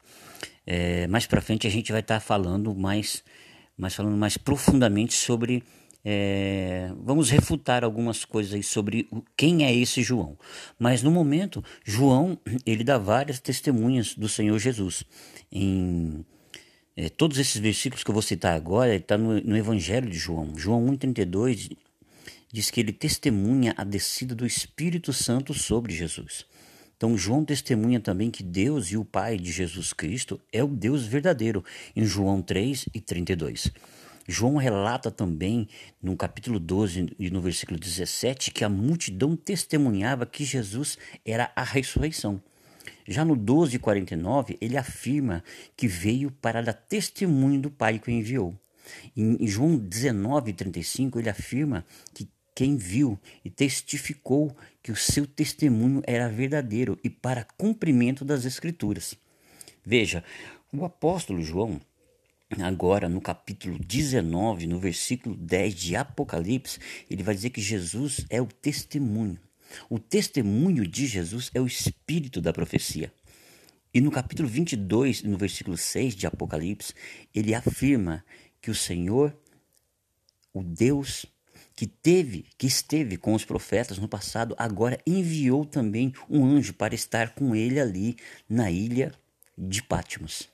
[0.67, 3.23] É, mais para frente a gente vai estar tá falando mais,
[3.77, 5.63] mais falando mais profundamente sobre
[6.05, 10.39] é, vamos refutar algumas coisas sobre quem é esse João.
[10.79, 15.05] Mas no momento, João ele dá várias testemunhas do Senhor Jesus.
[15.53, 16.25] Em
[16.97, 20.57] é, todos esses versículos que eu vou citar agora, está no, no Evangelho de João.
[20.57, 21.77] João 1,32
[22.53, 26.45] diz que ele testemunha a descida do Espírito Santo sobre Jesus.
[26.97, 31.07] Então, João testemunha também que Deus e o Pai de Jesus Cristo é o Deus
[31.07, 31.65] verdadeiro,
[31.97, 33.73] em João 3 e 32.
[34.31, 35.69] João relata também,
[36.01, 41.65] no capítulo 12 e no versículo 17, que a multidão testemunhava que Jesus era a
[41.65, 42.41] ressurreição.
[43.07, 45.43] Já no 12,49, ele afirma
[45.77, 48.55] que veio para dar testemunho do Pai que o enviou.
[49.17, 56.29] Em João 19,35, ele afirma que quem viu e testificou que o seu testemunho era
[56.29, 59.17] verdadeiro e para cumprimento das Escrituras.
[59.85, 60.23] Veja,
[60.73, 61.81] o apóstolo João,
[62.59, 68.43] agora no capítulo 19, no versículo 10 de Apocalipse, ele vai dizer que Jesus é
[68.43, 69.39] o testemunho.
[69.89, 73.13] O testemunho de Jesus é o espírito da profecia.
[73.95, 76.93] E no capítulo 22, no versículo 6 de Apocalipse,
[77.35, 78.25] ele afirma
[78.61, 79.37] que o Senhor,
[80.53, 81.27] o Deus
[81.75, 86.95] que teve, que esteve com os profetas no passado, agora enviou também um anjo para
[86.95, 88.17] estar com ele ali
[88.49, 89.13] na ilha
[89.57, 90.50] de Patmos.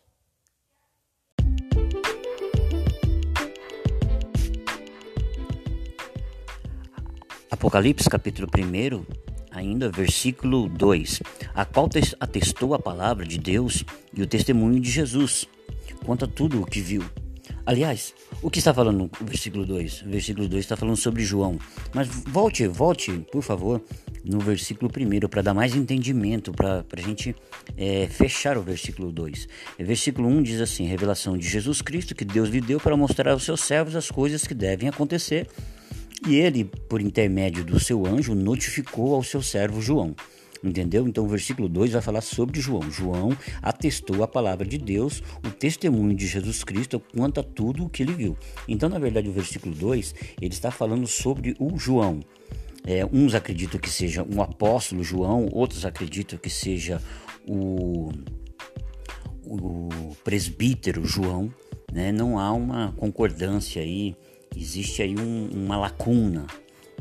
[7.50, 9.04] Apocalipse capítulo 1,
[9.50, 11.22] ainda versículo 2,
[11.54, 11.88] a qual
[12.20, 15.46] atestou a palavra de Deus e o testemunho de Jesus,
[16.04, 17.04] quanto a tudo o que viu
[17.66, 20.02] Aliás, o que está falando o versículo 2?
[20.02, 21.58] O versículo 2 está falando sobre João.
[21.92, 23.82] Mas volte, volte, por favor,
[24.24, 27.34] no versículo 1 para dar mais entendimento, para a gente
[27.76, 29.48] é, fechar o versículo 2.
[29.80, 33.32] O versículo 1 diz assim: Revelação de Jesus Cristo que Deus lhe deu para mostrar
[33.32, 35.48] aos seus servos as coisas que devem acontecer.
[36.24, 40.14] E ele, por intermédio do seu anjo, notificou ao seu servo João.
[40.62, 41.06] Entendeu?
[41.06, 42.90] Então o versículo 2 vai falar sobre João.
[42.90, 47.88] João atestou a palavra de Deus, o testemunho de Jesus Cristo quanto a tudo o
[47.88, 48.36] que ele viu.
[48.66, 52.20] Então, na verdade, o versículo 2 ele está falando sobre o João.
[52.84, 57.02] É, uns acreditam que seja um apóstolo João, outros acreditam que seja
[57.46, 58.10] o,
[59.44, 61.52] o presbítero João.
[61.92, 62.12] Né?
[62.12, 64.16] Não há uma concordância aí,
[64.56, 66.46] existe aí um, uma lacuna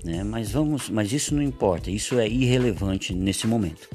[0.05, 0.23] né?
[0.23, 3.89] Mas vamos, mas isso não importa, isso é irrelevante nesse momento.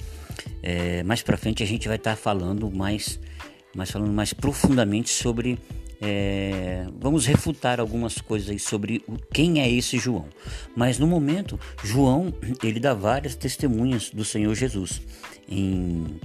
[0.60, 3.20] É, mais para frente a gente vai estar tá falando mais,
[3.74, 5.58] mais falando mais profundamente sobre
[6.02, 10.26] é, vamos refutar algumas coisas aí sobre quem é esse João.
[10.74, 15.00] Mas no momento, João ele dá várias testemunhas do Senhor Jesus.
[15.48, 16.18] Em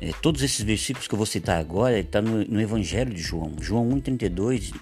[0.00, 3.56] é, todos esses versículos que eu vou citar agora, está no, no, Evangelho de João.
[3.60, 4.72] João 1,32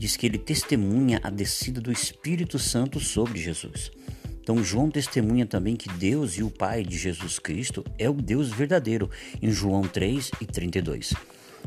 [0.00, 3.92] diz que ele testemunha a descida do Espírito Santo sobre Jesus.
[4.40, 8.48] Então, João testemunha também que Deus e o Pai de Jesus Cristo é o Deus
[8.48, 9.10] verdadeiro,
[9.42, 11.12] em João 3 e 32.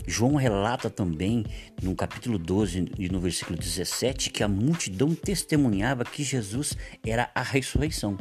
[0.08, 1.46] João relata também
[1.80, 7.44] no capítulo 12 e no versículo 17 que a multidão testemunhava que Jesus era a
[7.44, 8.18] ressurreição.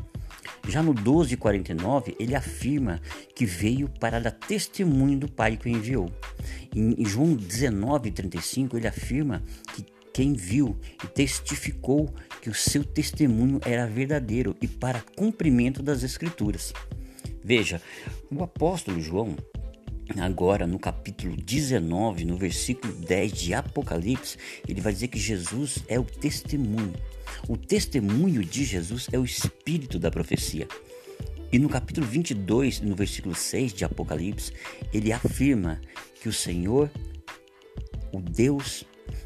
[0.68, 3.00] Já no 12:49, ele afirma
[3.34, 6.12] que veio para dar testemunho do Pai que o enviou.
[6.74, 9.42] Em João 19:35, ele afirma
[9.74, 16.02] que quem viu e testificou que o seu testemunho era verdadeiro e para cumprimento das
[16.02, 16.72] Escrituras.
[17.42, 17.80] Veja,
[18.30, 19.36] o apóstolo João
[20.20, 24.36] Agora, no capítulo 19, no versículo 10 de Apocalipse,
[24.68, 26.92] ele vai dizer que Jesus é o testemunho.
[27.48, 30.68] O testemunho de Jesus é o espírito da profecia.
[31.50, 34.52] E no capítulo 22, no versículo 6 de Apocalipse,
[34.92, 35.80] ele afirma
[36.20, 36.90] que o Senhor,
[38.12, 38.84] o Deus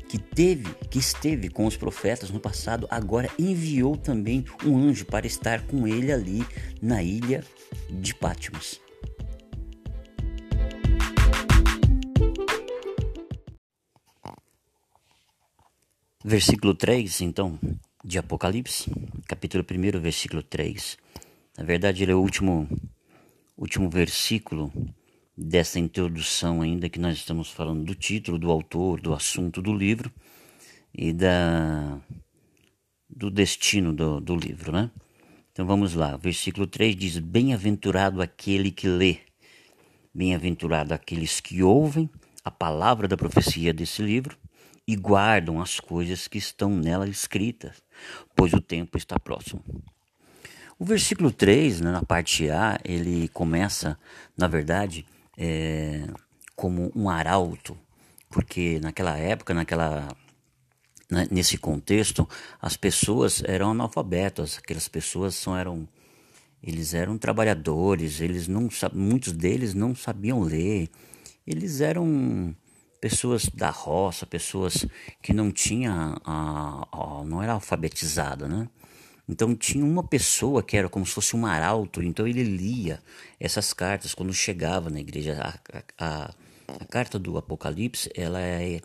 [0.08, 5.26] que teve, que esteve com os profetas no passado, agora enviou também um anjo para
[5.26, 6.46] estar com ele ali
[6.80, 7.44] na ilha
[7.90, 8.80] de Patmos.
[16.24, 17.56] Versículo 3, então,
[18.04, 18.90] de Apocalipse,
[19.28, 20.98] capítulo 1, versículo 3.
[21.56, 22.68] Na verdade, ele é o último,
[23.56, 24.72] último versículo
[25.36, 30.10] dessa introdução ainda que nós estamos falando do título, do autor, do assunto do livro
[30.94, 32.00] e da
[33.08, 34.90] do destino do, do livro, né?
[35.52, 39.18] Então vamos lá, versículo 3 diz: Bem-aventurado aquele que lê,
[40.12, 42.10] bem-aventurado aqueles que ouvem
[42.44, 44.36] a palavra da profecia desse livro
[44.86, 47.82] e guardam as coisas que estão nela escritas,
[48.34, 49.62] pois o tempo está próximo.
[50.78, 53.98] O versículo 3, né, na parte A, ele começa,
[54.36, 56.06] na verdade, é,
[56.54, 57.76] como um arauto,
[58.30, 60.08] porque naquela época, naquela
[61.30, 62.28] nesse contexto,
[62.60, 65.88] as pessoas eram analfabetas, aquelas pessoas são, eram
[66.62, 70.88] eles eram trabalhadores, eles não muitos deles não sabiam ler,
[71.46, 72.54] eles eram
[73.00, 74.86] pessoas da roça, pessoas
[75.22, 78.68] que não tinha a, a, não era alfabetizada, né?
[79.28, 83.02] Então tinha uma pessoa que era como se fosse um arauto, então ele lia
[83.40, 85.40] essas cartas quando chegava na igreja.
[85.42, 86.34] A, a,
[86.80, 88.80] a carta do Apocalipse ela é,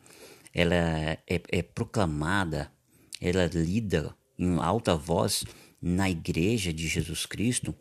[0.54, 2.72] ela é, é, proclamada,
[3.20, 5.44] ela é lida em alta voz
[5.80, 7.76] na igreja de Jesus Cristo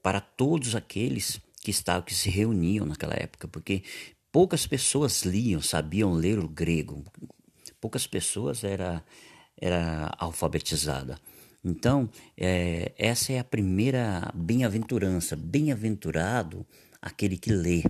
[0.00, 3.82] para todos aqueles que estavam que se reuniam naquela época, porque
[4.30, 7.04] poucas pessoas liam, sabiam ler o grego.
[7.80, 9.02] Poucas pessoas era
[9.60, 11.18] era alfabetizada.
[11.68, 15.34] Então, é, essa é a primeira bem-aventurança.
[15.34, 16.64] Bem-aventurado
[17.02, 17.82] aquele que lê,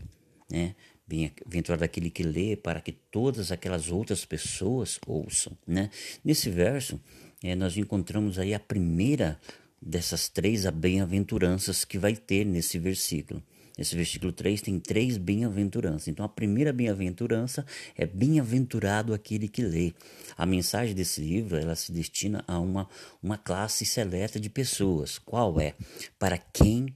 [0.50, 0.74] né?
[1.06, 5.90] Bem-aventurado aquele que lê para que todas aquelas outras pessoas ouçam, né?
[6.24, 6.98] Nesse verso,
[7.44, 9.38] é, nós encontramos aí a primeira
[9.80, 13.42] dessas três bem-aventuranças que vai ter nesse versículo.
[13.76, 16.08] Nesse versículo 3 tem três bem-aventuranças.
[16.08, 19.92] Então a primeira bem-aventurança é bem-aventurado aquele que lê.
[20.36, 22.88] A mensagem desse livro, ela se destina a uma,
[23.22, 25.18] uma classe seleta de pessoas.
[25.18, 25.74] Qual é?
[26.18, 26.94] Para quem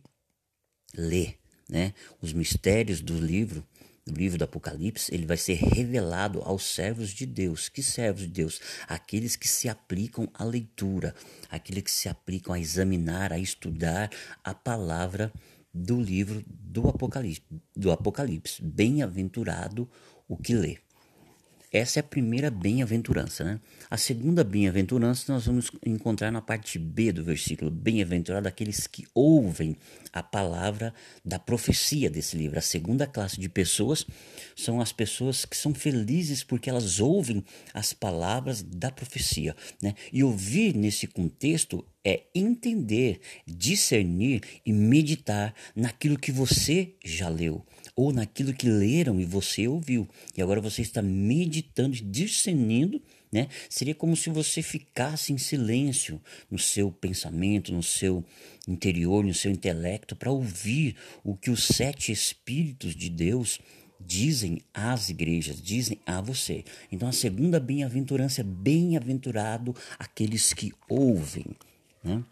[0.95, 1.35] lê,
[1.69, 1.93] né?
[2.21, 3.65] Os mistérios do livro
[4.07, 7.69] do livro do Apocalipse, ele vai ser revelado aos servos de Deus.
[7.69, 8.61] Que servos de Deus?
[8.89, 11.15] Aqueles que se aplicam à leitura,
[11.51, 14.11] aqueles que se aplicam a examinar, a estudar
[14.43, 15.33] a palavra
[15.73, 17.43] do livro do Apocalipse.
[17.77, 18.63] Do Apocalipse.
[18.63, 19.89] Bem-aventurado
[20.29, 20.79] o que lê.
[21.73, 23.61] Essa é a primeira bem-aventurança, né?
[23.89, 27.71] A segunda bem-aventurança nós vamos encontrar na parte B do versículo.
[27.71, 29.77] Bem-aventurado aqueles que ouvem
[30.13, 30.93] a palavra
[31.25, 32.59] da profecia desse livro.
[32.59, 34.05] A segunda classe de pessoas
[34.57, 39.95] são as pessoas que são felizes porque elas ouvem as palavras da profecia, né?
[40.13, 47.65] E ouvir nesse contexto é entender, discernir e meditar naquilo que você já leu
[48.01, 50.09] ou naquilo que leram e você ouviu.
[50.35, 53.47] E agora você está meditando, discernindo, né?
[53.69, 56.19] Seria como se você ficasse em silêncio
[56.51, 58.25] no seu pensamento, no seu
[58.67, 63.59] interior, no seu intelecto, para ouvir o que os sete Espíritos de Deus
[64.01, 66.65] dizem às igrejas, dizem a você.
[66.91, 71.45] Então a segunda bem-aventurança é bem-aventurado aqueles que ouvem.
[72.03, 72.25] Né?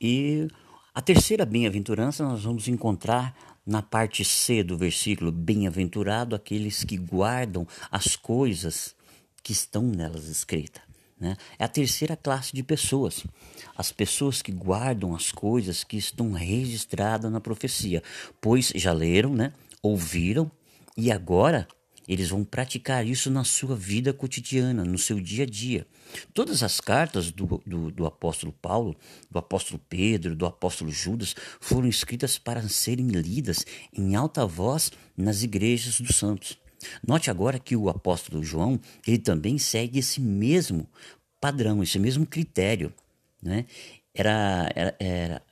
[0.00, 0.46] E
[0.94, 7.68] a terceira bem-aventurança nós vamos encontrar na parte C do versículo, bem-aventurado aqueles que guardam
[7.90, 8.96] as coisas
[9.42, 10.82] que estão nelas escritas.
[11.20, 11.36] Né?
[11.58, 13.26] É a terceira classe de pessoas.
[13.76, 18.02] As pessoas que guardam as coisas que estão registradas na profecia,
[18.40, 19.52] pois já leram, né?
[19.82, 20.50] ouviram
[20.96, 21.68] e agora
[22.08, 25.86] eles vão praticar isso na sua vida cotidiana, no seu dia a dia.
[26.32, 28.96] Todas as cartas do, do, do, apóstolo Paulo,
[29.30, 35.42] do apóstolo Pedro, do apóstolo Judas foram escritas para serem lidas em alta voz nas
[35.42, 36.58] igrejas dos santos.
[37.06, 40.88] Note agora que o apóstolo João ele também segue esse mesmo
[41.38, 42.92] padrão, esse mesmo critério.
[43.42, 43.66] Né?
[44.14, 45.42] Era, era, era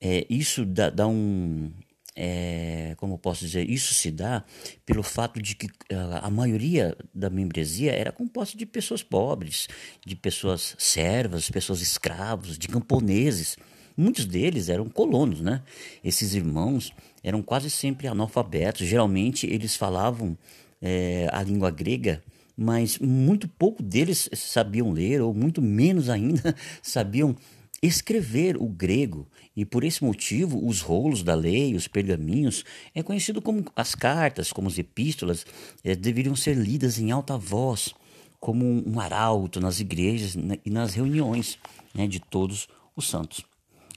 [0.00, 1.70] é, isso dá, dá um,
[2.14, 4.44] é, como posso dizer, isso se dá
[4.84, 9.68] pelo fato de que uh, a maioria da membresia era composta de pessoas pobres,
[10.04, 13.56] de pessoas servas, pessoas escravos, de camponeses.
[13.96, 15.62] Muitos deles eram colonos, né?
[16.04, 16.92] Esses irmãos
[17.22, 18.86] eram quase sempre analfabetos.
[18.86, 20.36] Geralmente eles falavam
[20.80, 22.22] é, a língua grega,
[22.56, 27.34] mas muito pouco deles sabiam ler, ou muito menos ainda sabiam
[27.82, 29.26] escrever o grego,
[29.56, 34.52] e por esse motivo os rolos da lei, os pergaminhos, é conhecido como as cartas,
[34.52, 35.46] como as epístolas,
[35.84, 37.94] é, deveriam ser lidas em alta voz,
[38.40, 41.58] como um arauto nas igrejas e nas reuniões
[41.94, 43.44] né, de todos os santos.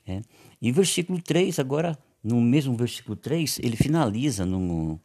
[0.05, 0.21] É.
[0.61, 4.99] E versículo 3, agora, no mesmo versículo 3, ele finaliza no,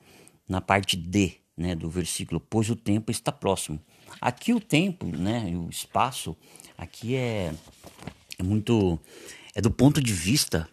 [0.48, 3.80] na parte D né, do versículo, pois o tempo está próximo.
[4.20, 6.36] Aqui o tempo, né, o espaço,
[6.76, 7.54] aqui é
[8.40, 8.98] é muito
[9.60, 10.66] é do ponto de vista,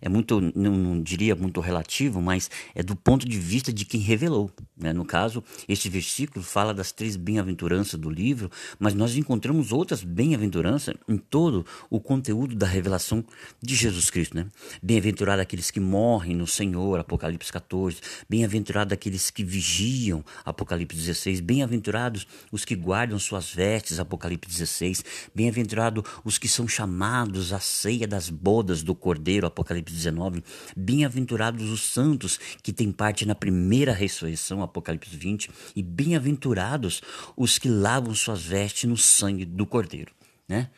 [0.00, 4.00] é muito, não, não, diria muito relativo, mas é do ponto de vista de quem
[4.00, 4.50] revelou.
[4.78, 4.94] Né?
[4.94, 10.94] No caso, este versículo fala das três bem-aventuranças do livro, mas nós encontramos outras bem-aventuranças
[11.06, 13.22] em todo o conteúdo da revelação
[13.60, 14.34] de Jesus Cristo.
[14.34, 14.46] Né?
[14.82, 17.98] Bem-aventurado aqueles que morrem no Senhor, Apocalipse 14.
[18.26, 21.40] Bem-aventurado aqueles que vigiam, Apocalipse 16.
[21.40, 25.04] Bem-aventurados os que guardam suas vestes, Apocalipse 16.
[25.34, 30.42] Bem-aventurado os que são chamados à ceia da das bodas do Cordeiro, Apocalipse 19.
[30.76, 35.50] Bem-aventurados os santos que têm parte na primeira ressurreição, Apocalipse 20.
[35.76, 37.02] E bem-aventurados
[37.36, 40.12] os que lavam suas vestes no sangue do Cordeiro.
[40.48, 40.70] Né?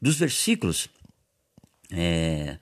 [0.00, 0.88] Dos versículos,
[1.90, 2.58] é,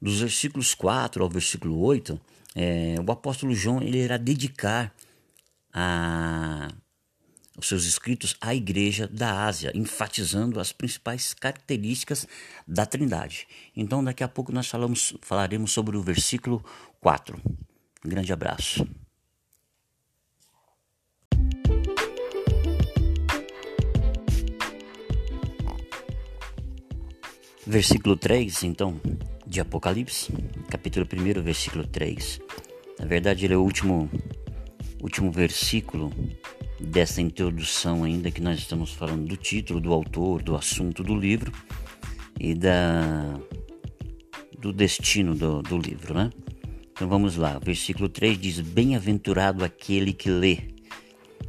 [0.00, 2.20] dos versículos 4 ao versículo 8,
[2.54, 4.94] é, o apóstolo João ele irá dedicar
[5.72, 6.72] a
[7.60, 12.26] os seus escritos à Igreja da Ásia, enfatizando as principais características
[12.66, 13.46] da Trindade.
[13.76, 16.64] Então, daqui a pouco nós falamos, falaremos sobre o versículo
[17.00, 17.40] 4.
[18.04, 18.86] Um grande abraço.
[27.66, 29.00] Versículo 3, então,
[29.46, 30.32] de Apocalipse,
[30.68, 32.40] capítulo 1, versículo 3.
[32.98, 34.10] Na verdade, ele é o último,
[35.00, 36.10] último versículo
[36.80, 41.52] dessa introdução ainda que nós estamos falando do título, do autor, do assunto do livro
[42.38, 43.38] e da
[44.58, 46.30] do destino do, do livro, né?
[46.92, 50.58] Então vamos lá, versículo 3 diz: Bem-aventurado aquele que lê,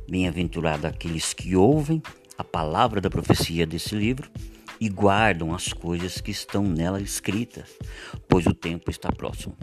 [0.09, 2.01] bem-aventurado aqueles que ouvem
[2.37, 4.29] a palavra da profecia desse livro
[4.79, 7.69] e guardam as coisas que estão nela escritas,
[8.27, 9.55] pois o tempo está próximo.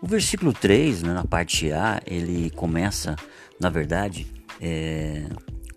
[0.00, 3.14] O versículo 3, né, na parte A, ele começa,
[3.60, 4.26] na verdade,
[4.60, 5.26] é,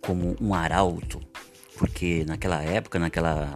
[0.02, 1.20] como um arauto,
[1.78, 3.54] porque naquela época, naquela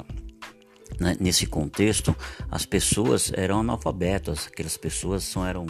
[0.99, 2.15] né, nesse contexto,
[2.49, 5.67] as pessoas eram analfabetas, aquelas pessoas são, eram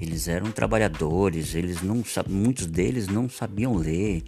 [0.00, 4.24] eles eram trabalhadores, eles não muitos deles não sabiam ler,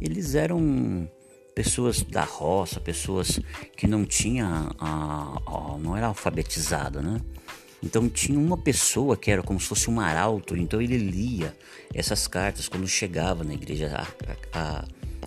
[0.00, 1.08] eles eram
[1.54, 3.38] pessoas da roça, pessoas
[3.76, 4.48] que não tinham
[4.80, 7.20] a, a, não era alfabetizada, né?
[7.82, 11.56] Então tinha uma pessoa que era como se fosse um arauto, então ele lia
[11.92, 14.06] essas cartas quando chegava na igreja.
[14.54, 14.84] A, a,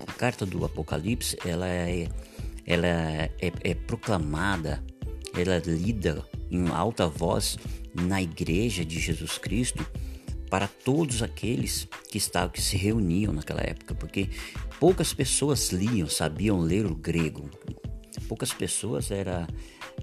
[0.07, 2.07] a carta do Apocalipse ela é,
[2.65, 4.81] ela é, é, proclamada,
[5.37, 7.57] ela é lida em alta voz
[7.93, 9.85] na igreja de Jesus Cristo
[10.49, 14.29] para todos aqueles que estavam que se reuniam naquela época, porque
[14.79, 17.49] poucas pessoas liam, sabiam ler o grego.
[18.29, 19.45] Poucas pessoas era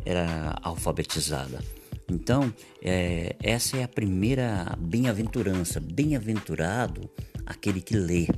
[0.04, 1.62] era alfabetizada.
[2.12, 2.52] Então,
[2.82, 5.80] é, essa é a primeira bem-aventurança.
[5.80, 7.10] Bem-aventurado
[7.46, 8.28] aquele que lê,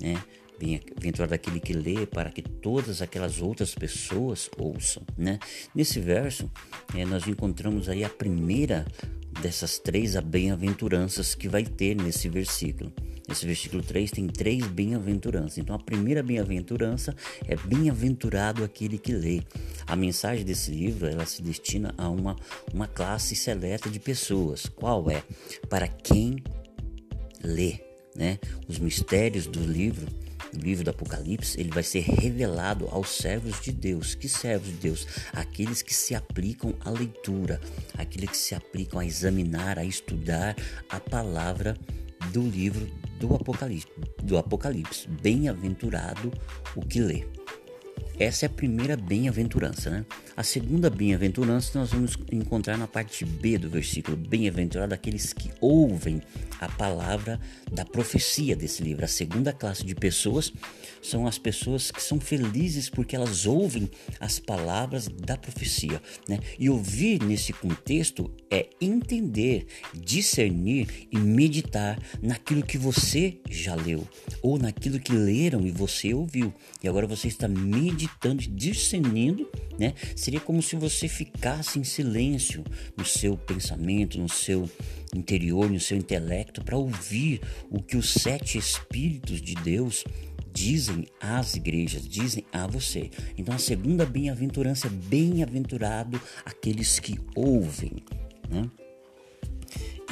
[0.00, 0.22] né?
[0.58, 5.38] Bem-aventurado aquele que lê para que todas aquelas outras pessoas ouçam, né?
[5.74, 6.50] Nesse verso,
[6.96, 8.86] é, nós encontramos aí a primeira
[9.42, 12.90] dessas três bem-aventuranças que vai ter nesse versículo.
[13.28, 15.58] Esse versículo 3 tem três bem-aventuranças.
[15.58, 17.14] Então a primeira bem-aventurança
[17.46, 19.42] é bem-aventurado aquele que lê.
[19.86, 22.36] A mensagem desse livro ela se destina a uma,
[22.72, 24.66] uma classe seleta de pessoas.
[24.66, 25.22] Qual é?
[25.68, 26.42] Para quem
[27.42, 27.80] lê.
[28.16, 28.38] Né?
[28.66, 30.06] Os mistérios do livro
[30.54, 34.14] o livro do Apocalipse, ele vai ser revelado aos servos de Deus.
[34.14, 35.06] Que servos de Deus?
[35.32, 37.60] Aqueles que se aplicam à leitura,
[37.96, 40.56] aqueles que se aplicam a examinar, a estudar
[40.88, 41.76] a palavra
[42.32, 42.86] do livro
[43.18, 43.88] do Apocalipse.
[44.22, 45.08] Do Apocalipse.
[45.08, 46.32] Bem-aventurado
[46.76, 47.37] o que lê.
[48.18, 50.04] Essa é a primeira bem-aventurança, né?
[50.36, 54.16] A segunda bem-aventurança nós vamos encontrar na parte B do versículo.
[54.16, 56.22] Bem-aventurado aqueles que ouvem
[56.60, 57.40] a palavra
[57.72, 59.04] da profecia desse livro.
[59.04, 60.52] A segunda classe de pessoas
[61.02, 63.90] são as pessoas que são felizes porque elas ouvem
[64.20, 66.00] as palavras da profecia.
[66.28, 66.38] Né?
[66.58, 74.06] E ouvir nesse contexto é entender, discernir e meditar naquilo que você já leu
[74.42, 76.52] ou naquilo que leram e você ouviu.
[76.82, 79.94] E agora você está meditando, discernindo, né?
[80.16, 82.64] Seria como se você ficasse em silêncio
[82.96, 84.68] no seu pensamento, no seu
[85.14, 90.04] interior, no seu intelecto, para ouvir o que os sete Espíritos de Deus
[90.52, 93.10] dizem às igrejas, dizem a você.
[93.36, 98.02] Então a segunda bem-aventurança é bem-aventurado aqueles que ouvem.
[98.50, 98.68] Né?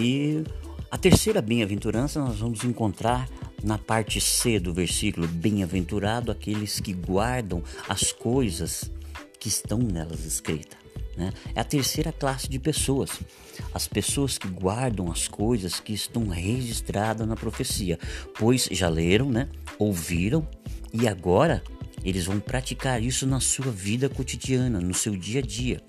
[0.00, 0.44] E
[0.90, 3.28] a terceira bem-aventurança nós vamos encontrar
[3.62, 8.90] na parte C do versículo: Bem-aventurado aqueles que guardam as coisas
[9.38, 10.78] que estão nelas escritas.
[11.16, 11.32] Né?
[11.54, 13.10] É a terceira classe de pessoas.
[13.72, 17.98] As pessoas que guardam as coisas que estão registradas na profecia,
[18.38, 19.48] pois já leram, né?
[19.78, 20.46] ouviram
[20.92, 21.62] e agora
[22.04, 25.80] eles vão praticar isso na sua vida cotidiana, no seu dia a dia.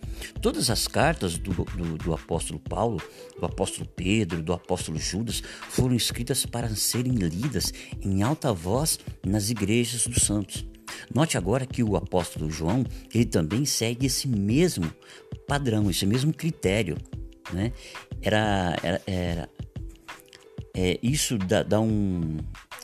[0.41, 3.01] Todas as cartas do, do, do, apóstolo Paulo,
[3.39, 9.49] do apóstolo Pedro, do apóstolo Judas foram escritas para serem lidas em alta voz nas
[9.49, 10.65] igrejas dos santos.
[11.13, 12.83] Note agora que o apóstolo João,
[13.13, 14.91] ele também segue esse mesmo
[15.47, 16.97] padrão, esse mesmo critério,
[17.53, 17.71] né?
[18.21, 19.49] Era, era, era
[20.73, 22.37] é, isso dá, dá um,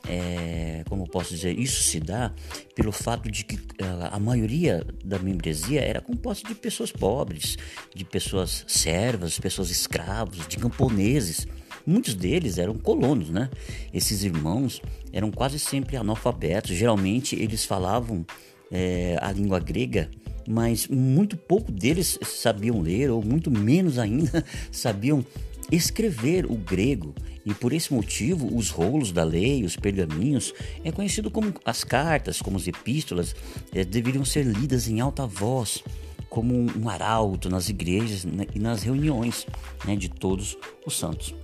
[0.08, 2.34] é, como posso dizer, isso se dá
[2.76, 7.58] pelo fato de que a, a maioria da membresia era composta de pessoas pobres,
[7.96, 11.48] de pessoas servas, pessoas escravos, de camponeses.
[11.86, 13.50] Muitos deles eram colonos, né?
[13.94, 14.82] Esses irmãos
[15.12, 16.76] eram quase sempre analfabetos.
[16.76, 18.26] Geralmente eles falavam
[18.72, 20.10] é, a língua grega,
[20.48, 25.26] mas muito pouco deles sabiam ler, ou muito menos ainda sabiam
[25.72, 27.14] escrever o grego.
[27.46, 32.42] E por esse motivo, os rolos da lei, os pergaminhos, é conhecido como as cartas,
[32.42, 33.36] como as epístolas,
[33.74, 35.84] é, deveriam ser lidas em alta voz,
[36.30, 39.46] como um arauto nas igrejas né, e nas reuniões
[39.86, 41.36] né, de todos os santos.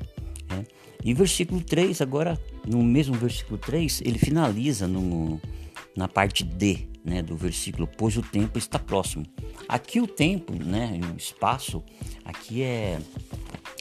[0.50, 0.64] Né?
[1.04, 5.39] E versículo 3, agora, no mesmo versículo 3, ele finaliza no,
[5.95, 9.26] na parte D né, do versículo, pois o tempo está próximo.
[9.68, 11.84] Aqui o tempo, né, o espaço,
[12.24, 13.00] aqui é,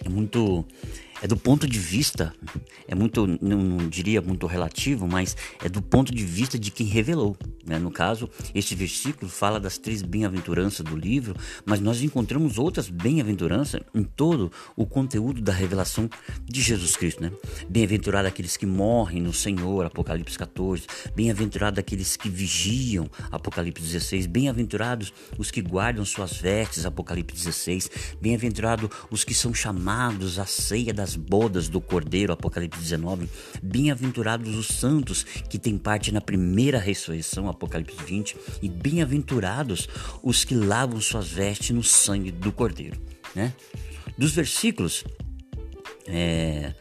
[0.04, 0.64] é muito
[1.22, 2.32] é do ponto de vista,
[2.86, 6.86] é muito, não, não, diria muito relativo, mas é do ponto de vista de quem
[6.86, 7.36] revelou.
[7.66, 7.78] Né?
[7.78, 13.80] No caso, este versículo fala das três bem-aventuranças do livro, mas nós encontramos outras bem-aventuranças
[13.94, 16.08] em todo o conteúdo da revelação
[16.44, 17.22] de Jesus Cristo.
[17.22, 17.32] Né?
[17.68, 20.84] Bem-aventurado aqueles que morrem no Senhor, Apocalipse 14.
[21.14, 24.26] Bem-aventurado aqueles que vigiam, Apocalipse 16.
[24.26, 27.90] Bem-aventurados os que guardam suas vestes, Apocalipse 16.
[28.20, 33.28] Bem-aventurado os que são chamados à ceia das bodas do Cordeiro, Apocalipse 19.
[33.62, 38.36] Bem-aventurados os santos que têm parte na primeira ressurreição, Apocalipse 20.
[38.62, 39.88] E bem-aventurados
[40.22, 42.96] os que lavam suas vestes no sangue do Cordeiro.
[43.34, 43.52] Né?
[44.16, 45.04] Dos versículos,
[46.06, 46.74] é,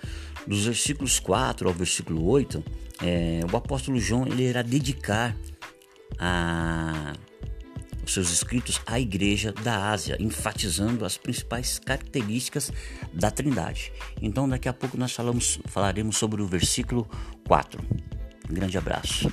[0.45, 2.63] dos versículos 4 ao versículo 8,
[3.03, 5.35] é, o apóstolo João ele irá dedicar
[6.17, 7.13] a
[8.13, 12.71] seus escritos à Igreja da Ásia, enfatizando as principais características
[13.13, 13.91] da Trindade.
[14.21, 17.07] Então, daqui a pouco nós falamos, falaremos sobre o versículo
[17.47, 17.83] 4.
[18.49, 19.31] Um grande abraço.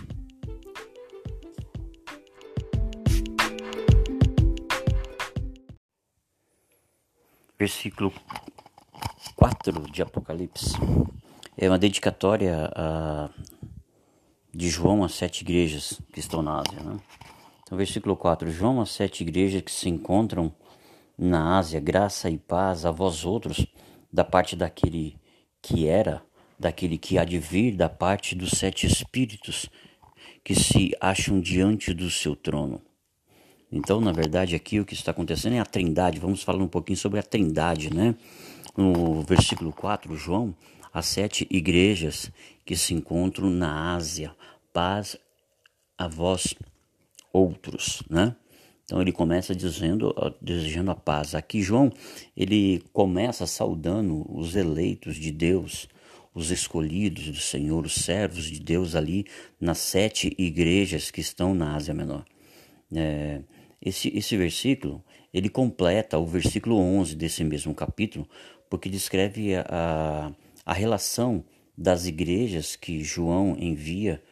[7.59, 8.13] Versículo
[9.37, 10.75] 4 de Apocalipse
[11.57, 13.31] é uma dedicatória a,
[14.53, 16.81] de João às sete igrejas que estão na Ásia.
[16.81, 16.99] Né?
[17.65, 20.53] Então, versículo 4: João, as sete igrejas que se encontram
[21.19, 23.67] na Ásia, graça e paz a vós outros,
[24.13, 25.17] da parte daquele
[25.61, 26.23] que era,
[26.59, 29.69] daquele que há de vir, da parte dos sete espíritos
[30.43, 32.83] que se acham diante do seu trono.
[33.73, 36.21] Então, na verdade, aqui o que está acontecendo é a trindade.
[36.21, 38.15] Vamos falar um pouquinho sobre a trindade, né?
[38.77, 40.55] no versículo 4, João,
[40.93, 42.31] as sete igrejas
[42.65, 44.35] que se encontram na Ásia.
[44.73, 45.17] Paz
[45.97, 46.55] a vós
[47.35, 48.37] outros, né?
[48.85, 51.35] Então ele começa dizendo, desejando a paz.
[51.35, 51.91] Aqui João,
[52.37, 55.89] ele começa saudando os eleitos de Deus,
[56.35, 59.27] os escolhidos do Senhor, os servos de Deus ali
[59.61, 62.25] nas sete igrejas que estão na Ásia Menor.
[62.95, 63.41] É,
[63.81, 68.29] esse, esse versículo, ele completa o versículo 11 desse mesmo capítulo,
[68.69, 70.33] porque descreve a,
[70.65, 71.45] a relação
[71.77, 74.23] das igrejas que João envia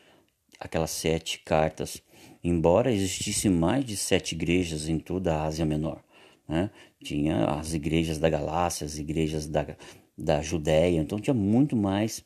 [0.60, 2.00] aquelas sete cartas
[2.42, 6.02] embora existisse mais de sete igrejas em toda a Ásia Menor.
[6.48, 6.70] Né?
[7.02, 9.76] Tinha as igrejas da Galácia, as igrejas da,
[10.16, 12.24] da Judéia, então tinha muito mais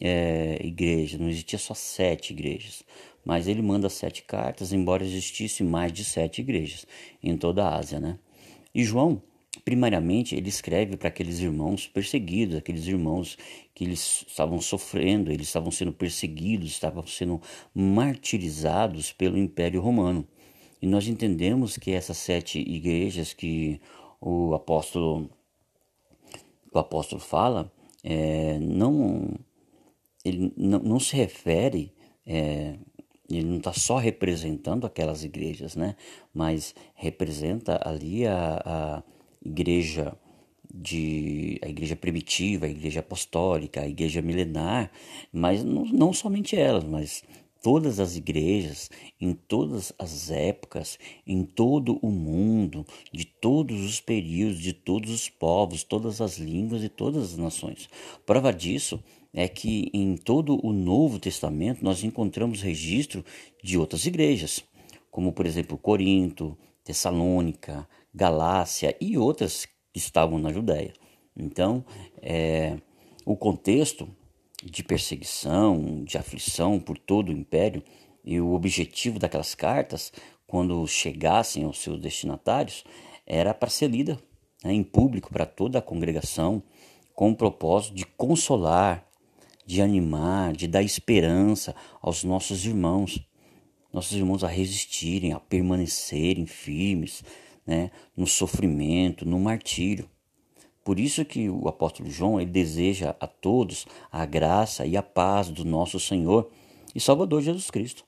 [0.00, 2.82] é, igrejas, não existia só sete igrejas.
[3.24, 6.86] Mas ele manda sete cartas, embora existisse mais de sete igrejas
[7.22, 8.00] em toda a Ásia.
[8.00, 8.18] Né?
[8.74, 9.22] E João
[9.64, 13.36] primariamente ele escreve para aqueles irmãos perseguidos, aqueles irmãos
[13.78, 17.40] que eles estavam sofrendo, eles estavam sendo perseguidos, estavam sendo
[17.72, 20.26] martirizados pelo Império Romano.
[20.82, 23.80] E nós entendemos que essas sete igrejas que
[24.20, 25.30] o apóstolo
[26.72, 27.72] o apóstolo fala
[28.02, 29.30] é, não
[30.24, 31.94] ele não, não se refere
[32.26, 32.74] é,
[33.30, 35.94] ele não está só representando aquelas igrejas, né?
[36.34, 39.02] Mas representa ali a, a
[39.40, 40.16] igreja
[40.80, 44.90] de a igreja primitiva, a igreja apostólica, a igreja milenar,
[45.32, 47.24] mas não, não somente elas, mas
[47.60, 48.88] todas as igrejas,
[49.20, 55.28] em todas as épocas, em todo o mundo, de todos os períodos, de todos os
[55.28, 57.88] povos, todas as línguas e todas as nações.
[58.24, 59.02] Prova disso
[59.34, 63.24] é que em todo o Novo Testamento nós encontramos registro
[63.62, 64.64] de outras igrejas,
[65.10, 69.66] como por exemplo Corinto, Tessalônica, Galácia e outras
[69.98, 70.92] estavam na Judéia.
[71.36, 71.84] Então,
[72.20, 72.76] é,
[73.24, 74.08] o contexto
[74.64, 77.82] de perseguição, de aflição por todo o império
[78.24, 80.12] e o objetivo daquelas cartas,
[80.46, 82.84] quando chegassem aos seus destinatários,
[83.26, 84.18] era para ser lida
[84.64, 86.62] né, em público para toda a congregação,
[87.14, 89.06] com o propósito de consolar,
[89.66, 93.20] de animar, de dar esperança aos nossos irmãos,
[93.92, 97.22] nossos irmãos a resistirem, a permanecerem firmes,
[97.68, 100.08] né, no sofrimento, no martírio.
[100.82, 105.50] Por isso que o apóstolo João ele deseja a todos a graça e a paz
[105.50, 106.48] do nosso Senhor
[106.94, 108.04] e Salvador Jesus Cristo.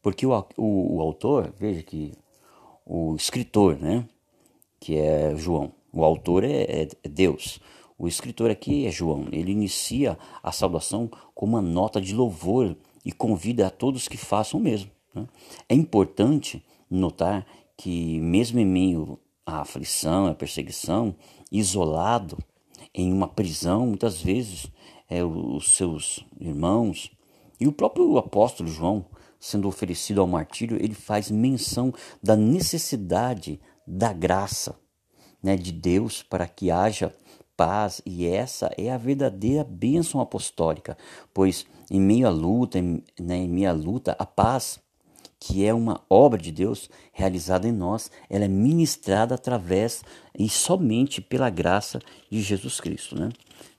[0.00, 2.12] Porque o, o, o autor, veja que
[2.86, 4.08] o escritor, né,
[4.80, 7.60] que é João, o autor é, é, é Deus.
[7.98, 9.26] O escritor aqui é João.
[9.30, 14.58] Ele inicia a saudação com uma nota de louvor e convida a todos que façam
[14.58, 14.90] o mesmo.
[15.14, 15.28] Né?
[15.68, 17.46] É importante notar
[17.82, 21.16] que, mesmo em meio à aflição, à perseguição,
[21.50, 22.38] isolado
[22.94, 24.70] em uma prisão, muitas vezes
[25.10, 27.10] é, os seus irmãos
[27.58, 29.04] e o próprio apóstolo João,
[29.40, 34.78] sendo oferecido ao martírio, ele faz menção da necessidade da graça
[35.42, 37.12] né, de Deus para que haja
[37.56, 40.96] paz, e essa é a verdadeira bênção apostólica,
[41.34, 44.78] pois em meio à luta, em, né, em meio à luta, a paz
[45.44, 50.04] que é uma obra de Deus realizada em nós, ela é ministrada através
[50.38, 53.18] e somente pela graça de Jesus Cristo.
[53.18, 53.28] Né?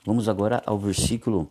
[0.05, 1.49] Vamos agora ao versículo,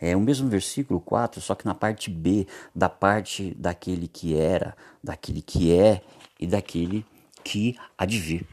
[0.00, 4.76] é o mesmo versículo 4, só que na parte B, da parte daquele que era,
[5.02, 6.02] daquele que é
[6.38, 7.04] e daquele
[7.42, 8.46] que há de vir.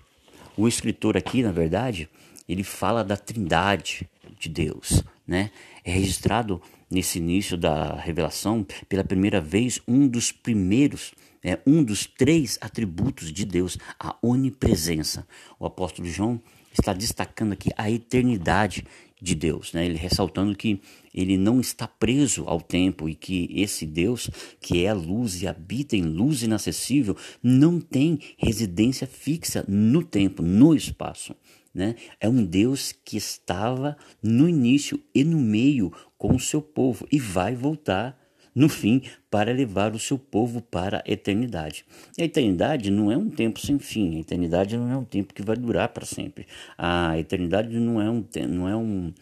[0.57, 2.09] O escritor aqui, na verdade,
[2.49, 4.09] ele fala da trindade
[4.39, 5.51] de Deus, né?
[5.85, 6.59] É registrado
[6.93, 11.11] nesse início da revelação, pela primeira vez, um dos primeiros,
[11.43, 15.27] é, um dos três atributos de Deus, a onipresença.
[15.59, 16.39] O apóstolo João
[16.71, 18.85] está destacando aqui a eternidade
[19.21, 19.85] de Deus, né?
[19.85, 20.81] ele ressaltando que
[21.13, 24.29] ele não está preso ao tempo e que esse Deus,
[24.59, 30.43] que é a luz e habita em luz inacessível, não tem residência fixa no tempo,
[30.43, 31.33] no espaço.
[31.73, 31.95] Né?
[32.19, 37.19] É um Deus que estava no início e no meio com o seu povo e
[37.19, 38.15] vai voltar
[38.53, 41.85] no fim para levar o seu povo para a eternidade.
[42.17, 45.33] E a eternidade não é um tempo sem fim, a eternidade não é um tempo
[45.33, 46.45] que vai durar para sempre.
[46.77, 49.13] A eternidade não é um não é um,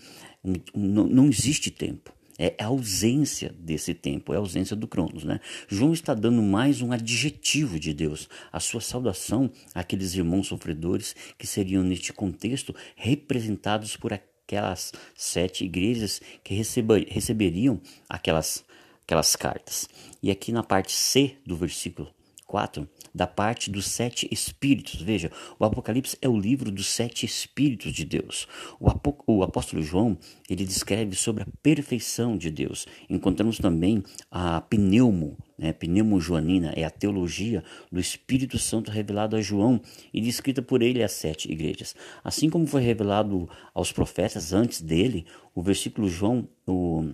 [0.44, 2.14] um não, não existe tempo.
[2.38, 5.24] É a ausência desse tempo, é a ausência do Cronos.
[5.24, 5.40] Né?
[5.68, 11.46] João está dando mais um adjetivo de Deus, a sua saudação àqueles irmãos sofredores que
[11.46, 17.80] seriam, neste contexto, representados por aquelas sete igrejas que receberiam
[18.10, 18.64] aquelas,
[19.04, 19.88] aquelas cartas.
[20.22, 22.14] E aqui na parte C do versículo
[22.46, 25.02] 4, da parte dos sete espíritos.
[25.02, 28.48] Veja, o Apocalipse é o livro dos sete espíritos de Deus.
[28.80, 28.90] O,
[29.28, 30.18] o apóstolo João,
[30.50, 32.88] ele descreve sobre a perfeição de Deus.
[33.10, 39.42] Encontramos também a pneumo, né, pneumo joanina, é a teologia do Espírito Santo revelado a
[39.42, 39.82] João
[40.14, 41.96] e descrita por ele às sete igrejas.
[42.24, 47.12] Assim como foi revelado aos profetas antes dele, o versículo João, o,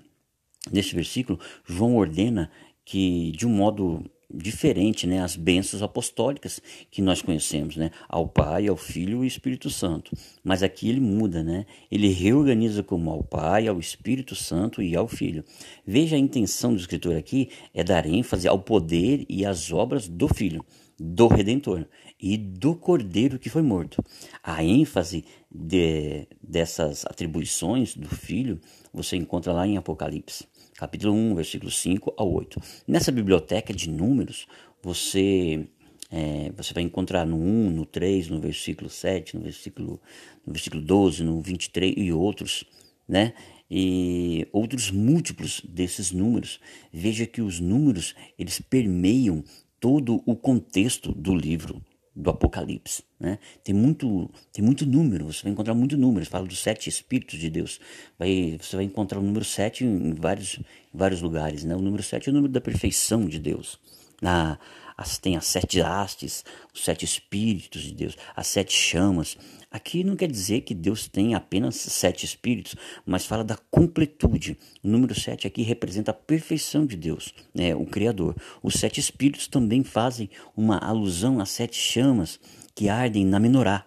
[0.72, 2.50] neste versículo, João ordena
[2.86, 6.62] que de um modo diferente, né, as bênçãos apostólicas
[6.92, 10.12] que nós conhecemos, né, ao Pai, ao Filho e ao Espírito Santo.
[10.44, 11.66] Mas aqui ele muda, né?
[11.90, 15.44] Ele reorganiza como ao Pai, ao Espírito Santo e ao Filho.
[15.86, 20.28] Veja a intenção do escritor aqui é dar ênfase ao poder e às obras do
[20.28, 20.66] Filho,
[21.00, 21.86] do Redentor
[22.20, 24.04] e do Cordeiro que foi morto.
[24.44, 28.60] A ênfase de, dessas atribuições do Filho
[28.94, 30.46] você encontra lá em Apocalipse
[30.78, 32.62] capítulo 1, versículo 5 ao 8.
[32.88, 34.48] Nessa biblioteca de números,
[34.82, 35.68] você
[36.12, 40.00] é, você vai encontrar no 1, no 3, no versículo 7, no versículo,
[40.46, 42.64] no versículo 12, no 23 e outros,
[43.10, 43.34] né?
[43.70, 46.60] E outros múltiplos desses números.
[46.94, 49.44] Veja que os números, eles permeiam
[49.80, 51.82] todo o contexto do livro
[52.18, 53.04] do Apocalipse.
[53.20, 53.38] Né?
[53.64, 56.28] Tem, muito, tem muito número, você vai encontrar muito números.
[56.28, 57.80] Fala dos sete Espíritos de Deus.
[58.18, 61.64] Vai, você vai encontrar o número sete em vários, em vários lugares.
[61.64, 61.76] Né?
[61.76, 63.80] O número sete é o número da perfeição de Deus.
[64.22, 64.58] Na,
[64.98, 66.44] as, tem as sete hastes,
[66.74, 69.38] os sete espíritos de Deus, as sete chamas.
[69.70, 72.76] Aqui não quer dizer que Deus tem apenas sete espíritos,
[73.06, 74.58] mas fala da completude.
[74.84, 78.36] O número sete aqui representa a perfeição de Deus, né, o Criador.
[78.64, 82.40] Os sete espíritos também fazem uma alusão às sete chamas
[82.74, 83.86] que ardem na menorá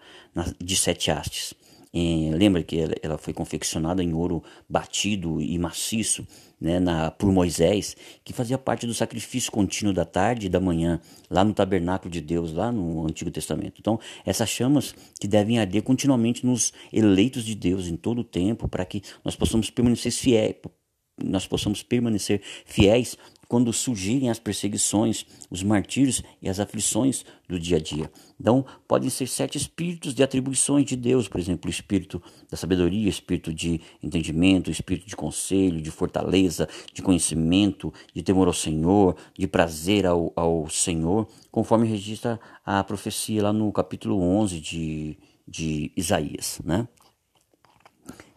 [0.61, 1.54] de sete hastes.
[1.93, 6.24] É, lembra que ela, ela, foi confeccionada em ouro batido e maciço
[6.61, 11.01] né, na, por Moisés, que fazia parte do sacrifício contínuo da tarde e da manhã,
[11.28, 13.74] lá no tabernáculo de Deus, lá no Antigo Testamento.
[13.80, 18.68] Então, essas chamas que devem arder continuamente nos eleitos de Deus em todo o tempo,
[18.68, 20.57] para que nós possamos permanecer fiéis,
[21.22, 23.16] nós possamos permanecer fiéis
[23.51, 28.09] quando surgirem as perseguições, os martírios e as aflições do dia a dia.
[28.40, 33.09] Então, podem ser sete espíritos de atribuições de Deus, por exemplo, o espírito da sabedoria,
[33.09, 39.48] espírito de entendimento, espírito de conselho, de fortaleza, de conhecimento, de temor ao Senhor, de
[39.48, 46.61] prazer ao, ao Senhor, conforme registra a profecia lá no capítulo 11 de, de Isaías,
[46.64, 46.86] né?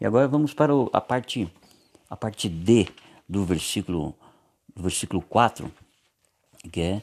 [0.01, 1.47] E agora vamos para a parte
[2.09, 2.87] a parte D
[3.29, 4.15] do versículo
[4.75, 5.71] versículo 4,
[6.71, 7.01] que é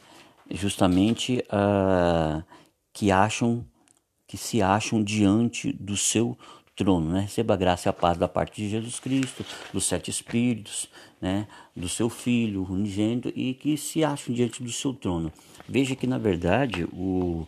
[0.51, 2.43] justamente uh,
[2.93, 3.65] que acham
[4.27, 6.39] que se acham diante do seu
[6.77, 7.23] trono, né?
[7.23, 10.89] Receba a graça e a paz da parte de Jesus Cristo, dos sete espíritos,
[11.21, 11.49] né?
[11.75, 15.33] Do seu Filho unigênito e que se acham diante do seu trono.
[15.69, 17.47] Veja que na verdade o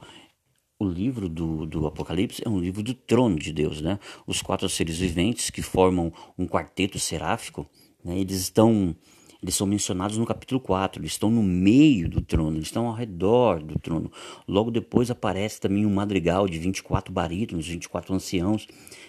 [0.83, 4.01] o livro do, do Apocalipse é um livro do trono de Deus, né?
[4.27, 7.65] Os quatro seres viventes que formam um quarteto seráfico,
[8.05, 8.19] né?
[8.19, 8.97] Eles estão
[9.43, 12.95] eles são mencionados no capítulo 4, eles estão no meio do trono, eles estão ao
[12.95, 14.11] redor do trono.
[14.47, 18.69] Logo depois aparece também um madrigal de 24 barítonos, 24 anciãos,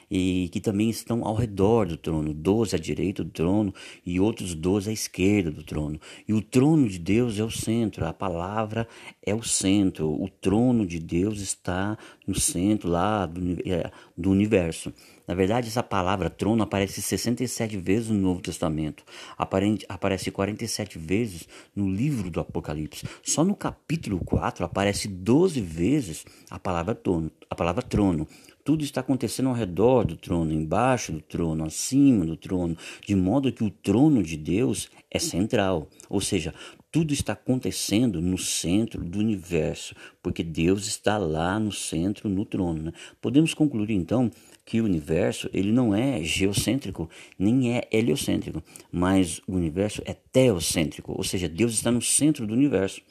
[0.10, 3.74] e que também estão ao redor do trono, 12 à direita do trono
[4.06, 6.00] e outros 12 à esquerda do trono.
[6.28, 8.88] E o trono de Deus é o centro, a palavra
[9.24, 14.92] é o centro, o trono de Deus está no centro lá do, é, do universo.
[15.28, 19.04] Na verdade, essa palavra trono aparece 67 vezes no Novo Testamento,
[19.38, 23.08] aparece 47 vezes no livro do Apocalipse.
[23.24, 27.32] Só no capítulo 4 aparece 12 vezes a palavra trono.
[27.50, 28.28] A palavra trono.
[28.66, 33.52] Tudo está acontecendo ao redor do trono, embaixo do trono, acima do trono, de modo
[33.52, 35.90] que o trono de Deus é central.
[36.10, 36.54] Ou seja,
[36.90, 42.84] tudo está acontecendo no centro do universo, porque Deus está lá no centro, no trono.
[42.84, 42.94] Né?
[43.20, 44.32] Podemos concluir então
[44.66, 51.14] que o universo ele não é geocêntrico nem é heliocêntrico, mas o universo é teocêntrico,
[51.16, 53.02] ou seja, Deus está no centro do universo.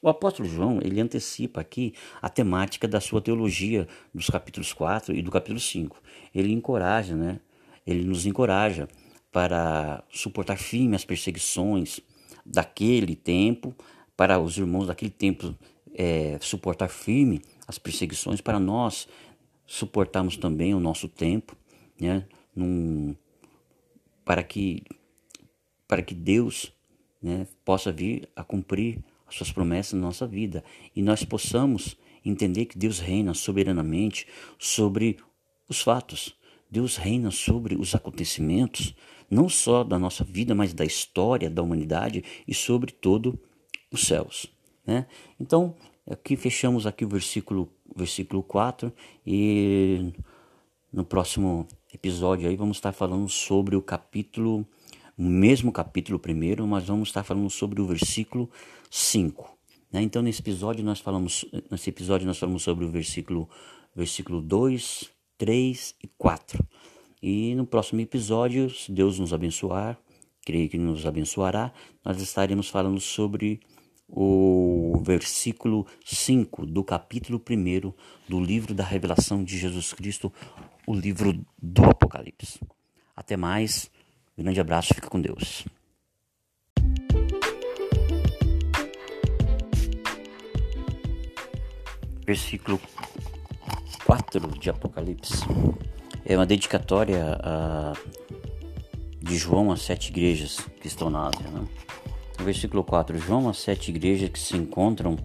[0.00, 5.22] O apóstolo João, ele antecipa aqui a temática da sua teologia dos capítulos 4 e
[5.22, 5.96] do capítulo 5.
[6.34, 7.38] Ele encoraja, né?
[7.86, 8.88] Ele nos encoraja
[9.30, 12.00] para suportar firme as perseguições
[12.44, 13.74] daquele tempo,
[14.16, 15.54] para os irmãos daquele tempo
[15.94, 19.06] é, suportar firme as perseguições, para nós
[19.66, 21.56] suportarmos também o nosso tempo,
[22.00, 22.26] né?
[22.54, 23.14] Num,
[24.24, 24.82] para que
[25.88, 26.72] para que Deus
[27.22, 30.64] né, possa vir a cumprir as suas promessas na nossa vida
[30.96, 34.26] e nós possamos entender que Deus reina soberanamente
[34.58, 35.18] sobre
[35.68, 36.34] os fatos.
[36.70, 38.94] Deus reina sobre os acontecimentos,
[39.30, 43.38] não só da nossa vida, mas da história da humanidade e sobre todo
[43.90, 44.46] os céus.
[44.86, 45.06] Né?
[45.38, 45.74] Então,
[46.06, 48.92] aqui fechamos aqui o versículo, versículo 4
[49.26, 50.12] e
[50.92, 54.66] no próximo episódio aí vamos estar falando sobre o capítulo,
[55.16, 58.50] o mesmo capítulo primeiro, mas vamos estar falando sobre o versículo
[58.90, 59.56] 5.
[59.92, 60.02] Né?
[60.02, 63.48] Então nesse episódio nós falamos, nesse episódio nós falamos sobre o versículo,
[63.94, 66.64] versículo 2, 3 e 4.
[67.22, 69.98] E no próximo episódio, se Deus nos abençoar,
[70.44, 71.72] creio que nos abençoará,
[72.04, 73.60] nós estaremos falando sobre
[74.14, 77.92] o versículo 5 do capítulo 1
[78.28, 80.30] do livro da revelação de Jesus Cristo,
[80.86, 82.60] o livro do Apocalipse.
[83.16, 83.90] Até mais,
[84.36, 85.64] grande abraço, fica com Deus.
[92.26, 92.78] Versículo
[94.04, 95.42] 4 de Apocalipse
[96.24, 97.94] é uma dedicatória a,
[99.20, 101.50] de João às sete igrejas que estão na Ásia.
[101.50, 101.66] Né?
[102.42, 105.16] Versículo 4, João às sete igrejas que se encontram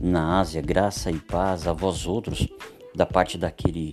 [0.00, 2.46] na Ásia, graça e paz a vós outros,
[2.94, 3.92] da parte daquele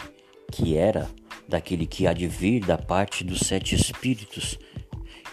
[0.52, 1.10] que era,
[1.48, 4.58] daquele que há de vir, da parte dos sete espíritos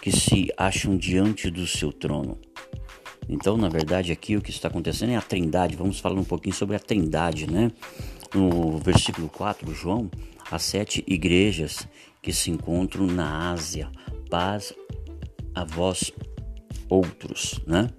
[0.01, 2.37] que se acham diante do seu trono.
[3.29, 5.75] Então, na verdade, aqui o que está acontecendo é a trindade.
[5.75, 7.71] Vamos falar um pouquinho sobre a trindade, né?
[8.33, 10.09] No versículo 4, João,
[10.49, 11.87] as sete igrejas
[12.21, 13.89] que se encontram na Ásia,
[14.29, 14.73] paz
[15.53, 16.11] a vós
[16.91, 17.89] outros, né?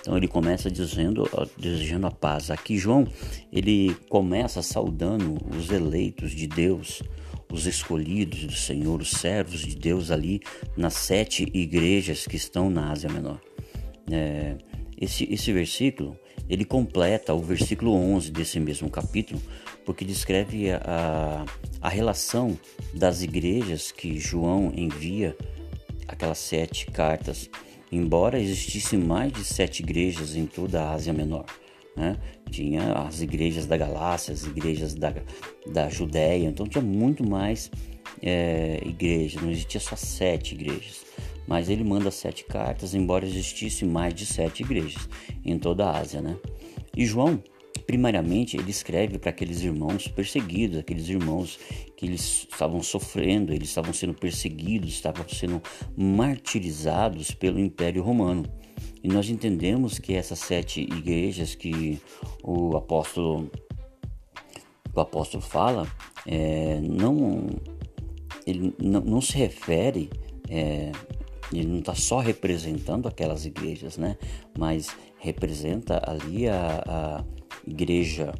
[0.00, 2.50] Então ele começa dizendo, desejando a paz.
[2.50, 3.06] Aqui João,
[3.52, 7.02] ele começa saudando os eleitos de Deus,
[7.52, 10.40] os escolhidos do Senhor, os servos de Deus ali
[10.76, 13.40] nas sete igrejas que estão na Ásia Menor.
[14.10, 14.56] É,
[14.98, 16.16] esse, esse versículo,
[16.48, 19.40] ele completa o versículo 11 desse mesmo capítulo,
[19.84, 21.44] porque descreve a,
[21.80, 22.58] a relação
[22.94, 25.36] das igrejas que João envia,
[26.08, 27.48] aquelas sete cartas
[27.90, 31.46] embora existissem mais de sete igrejas em toda a Ásia Menor.
[31.96, 32.16] Né?
[32.50, 35.12] Tinha as igrejas da Galácia, as igrejas da,
[35.66, 37.70] da Judéia, então tinha muito mais
[38.22, 41.04] é, igrejas, não existia só sete igrejas.
[41.46, 45.08] Mas ele manda sete cartas, embora existisse mais de sete igrejas
[45.44, 46.20] em toda a Ásia.
[46.20, 46.36] Né?
[46.96, 47.42] E João
[47.86, 51.58] primariamente ele escreve para aqueles irmãos perseguidos, aqueles irmãos
[52.00, 55.62] que eles estavam sofrendo, eles estavam sendo perseguidos, estavam sendo
[55.94, 58.50] martirizados pelo Império Romano.
[59.04, 62.00] E nós entendemos que essas sete igrejas que
[62.42, 63.50] o apóstolo
[64.94, 65.86] o apóstolo fala
[66.26, 67.50] é, não
[68.46, 70.08] ele não, não se refere
[70.48, 70.92] é,
[71.52, 74.16] ele não está só representando aquelas igrejas, né?
[74.58, 74.88] Mas
[75.18, 77.24] representa ali a, a
[77.66, 78.32] igreja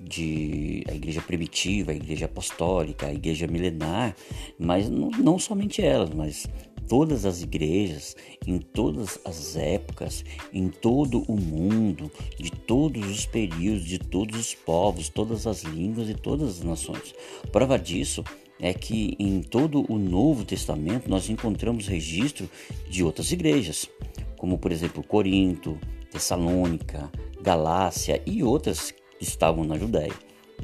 [0.00, 4.16] de a igreja primitiva, a igreja apostólica, a igreja milenar,
[4.58, 6.46] mas não, não somente elas, mas
[6.88, 8.16] todas as igrejas,
[8.46, 14.54] em todas as épocas, em todo o mundo, de todos os períodos, de todos os
[14.54, 17.14] povos, todas as línguas e todas as nações.
[17.50, 18.24] Prova disso
[18.60, 22.48] é que em todo o Novo Testamento nós encontramos registro
[22.88, 23.88] de outras igrejas,
[24.36, 25.78] como por exemplo Corinto,
[26.10, 27.10] Tessalônica,
[27.42, 28.94] Galácia e outras
[29.28, 30.12] estavam na Judéia.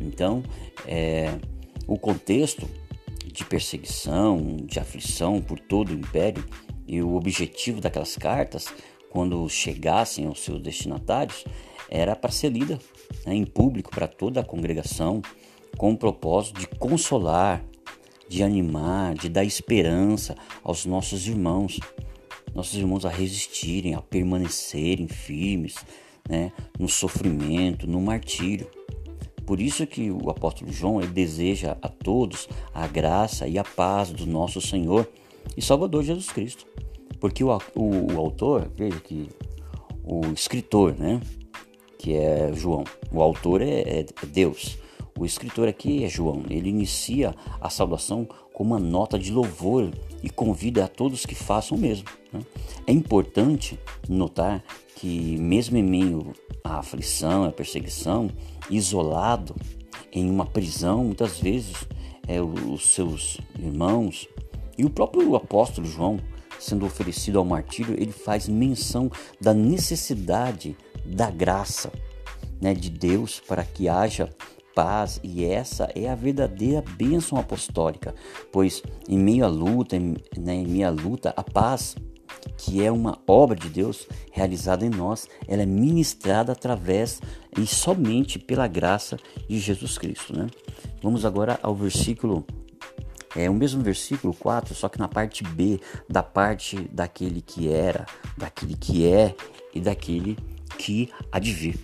[0.01, 0.43] Então,
[0.87, 1.39] é,
[1.87, 2.69] o contexto
[3.27, 6.45] de perseguição, de aflição por todo o império
[6.87, 8.67] e o objetivo daquelas cartas,
[9.11, 11.45] quando chegassem aos seus destinatários,
[11.89, 12.79] era para ser lida
[13.27, 15.21] né, em público para toda a congregação,
[15.77, 17.65] com o propósito de consolar,
[18.29, 21.81] de animar, de dar esperança aos nossos irmãos,
[22.55, 25.75] nossos irmãos a resistirem, a permanecerem firmes,
[26.29, 28.69] né, no sofrimento, no martírio.
[29.47, 34.27] Por isso que o apóstolo João deseja a todos a graça e a paz do
[34.27, 35.09] nosso Senhor
[35.57, 36.67] e Salvador Jesus Cristo.
[37.19, 39.29] Porque o, o, o autor, veja que
[40.05, 41.21] o escritor, né,
[41.99, 44.79] que é João, o autor é, é Deus.
[45.21, 46.45] O escritor aqui é João.
[46.49, 49.91] Ele inicia a saudação com uma nota de louvor
[50.23, 52.09] e convida a todos que façam o mesmo.
[52.33, 52.41] Né?
[52.87, 54.65] É importante notar
[54.97, 56.33] que, mesmo em meio
[56.65, 58.31] à aflição, à perseguição,
[58.71, 59.55] isolado
[60.11, 61.77] em uma prisão, muitas vezes
[62.27, 64.27] é, os seus irmãos
[64.79, 66.19] e o próprio apóstolo João,
[66.59, 71.93] sendo oferecido ao martírio, ele faz menção da necessidade da graça
[72.59, 74.31] né, de Deus para que haja
[74.75, 78.15] paz e essa é a verdadeira bênção apostólica,
[78.53, 81.97] pois em meio à luta, em, né, em luta, a paz
[82.57, 87.21] que é uma obra de Deus realizada em nós, ela é ministrada através
[87.59, 89.19] e somente pela graça
[89.49, 90.37] de Jesus Cristo.
[90.37, 90.47] Né?
[91.03, 92.45] Vamos agora ao versículo,
[93.37, 98.07] é o mesmo versículo 4, só que na parte B, da parte daquele que era,
[98.37, 99.35] daquele que é
[99.75, 100.37] e daquele
[100.79, 101.79] que há de vir.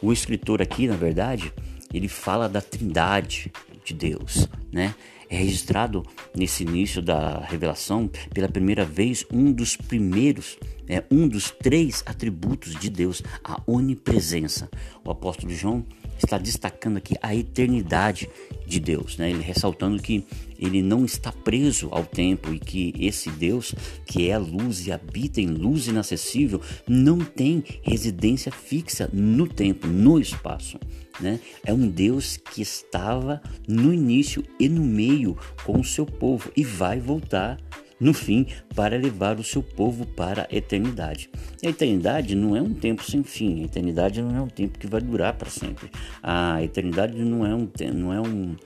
[0.00, 1.52] o escritor aqui, na verdade,
[1.92, 3.52] ele fala da trindade
[3.84, 4.94] de Deus, né?
[5.30, 6.02] É registrado
[6.34, 10.56] nesse início da revelação pela primeira vez um dos primeiros,
[10.88, 14.70] é, um dos três atributos de Deus, a onipresença.
[15.04, 15.84] O apóstolo João
[16.16, 18.28] está destacando aqui a eternidade
[18.66, 19.30] de Deus, né?
[19.30, 20.24] Ele ressaltando que
[20.58, 23.74] ele não está preso ao tempo e que esse Deus,
[24.06, 29.86] que é a luz e habita em luz inacessível, não tem residência fixa no tempo,
[29.86, 30.78] no espaço.
[31.20, 31.40] Né?
[31.64, 36.62] É um Deus que estava no início e no meio com o seu povo e
[36.62, 37.58] vai voltar
[38.00, 41.30] no fim, para levar o seu povo para a eternidade.
[41.64, 44.86] a eternidade não é um tempo sem fim, a eternidade não é um tempo que
[44.86, 45.90] vai durar para sempre.
[46.22, 48.56] A eternidade não é um não é um,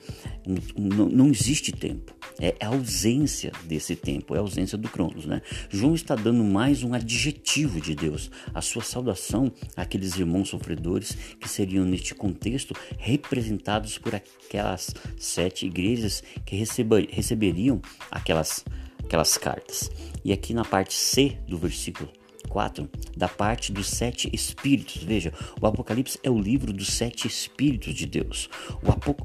[0.47, 2.13] um não, não existe tempo.
[2.39, 5.41] É a ausência desse tempo, é a ausência do Cronos, né?
[5.69, 11.47] João está dando mais um adjetivo de Deus, a sua saudação àqueles irmãos sofredores que
[11.47, 17.81] seriam neste contexto representados por aquelas sete igrejas que receberiam
[18.11, 18.65] aquelas
[19.03, 19.91] aquelas cartas.
[20.23, 22.09] E aqui na parte C do versículo
[22.53, 22.87] 4,
[23.17, 25.03] da parte dos sete espíritos.
[25.03, 28.47] Veja, o Apocalipse é o livro dos sete espíritos de Deus.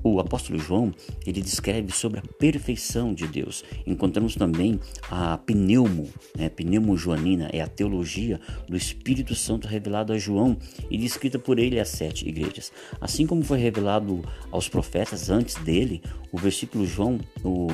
[0.03, 0.95] O, o apóstolo João,
[1.27, 3.63] ele descreve sobre a perfeição de Deus.
[3.87, 10.19] Encontramos também a pneumo, né, pneumo joanina, é a teologia do Espírito Santo revelado a
[10.19, 10.57] João
[10.91, 12.73] e descrita por ele às sete igrejas.
[12.99, 16.03] Assim como foi revelado aos profetas antes dele,
[16.33, 17.69] o versículo João, o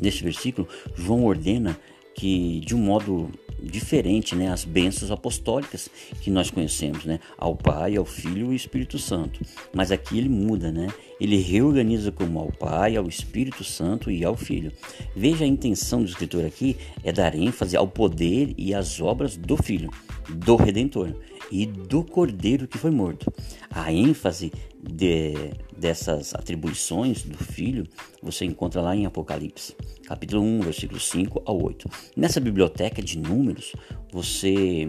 [0.00, 1.78] Neste versículo, João ordena
[2.14, 3.30] que, de um modo
[3.62, 5.90] diferente, né, as bênçãos apostólicas
[6.20, 9.40] que nós conhecemos, né, ao Pai, ao Filho e ao Espírito Santo.
[9.72, 10.88] Mas aqui ele muda, né?
[11.20, 14.72] Ele reorganiza como ao Pai, ao Espírito Santo e ao Filho.
[15.14, 19.56] Veja a intenção do escritor aqui é dar ênfase ao poder e às obras do
[19.56, 19.90] Filho,
[20.28, 21.14] do Redentor
[21.50, 23.32] e do Cordeiro que foi morto.
[23.70, 25.34] A ênfase de,
[25.76, 27.84] dessas atribuições do Filho
[28.22, 29.76] você encontra lá em Apocalipse,
[30.06, 31.88] capítulo 1, versículo 5 ao 8.
[32.16, 33.74] Nessa biblioteca de números,
[34.12, 34.88] você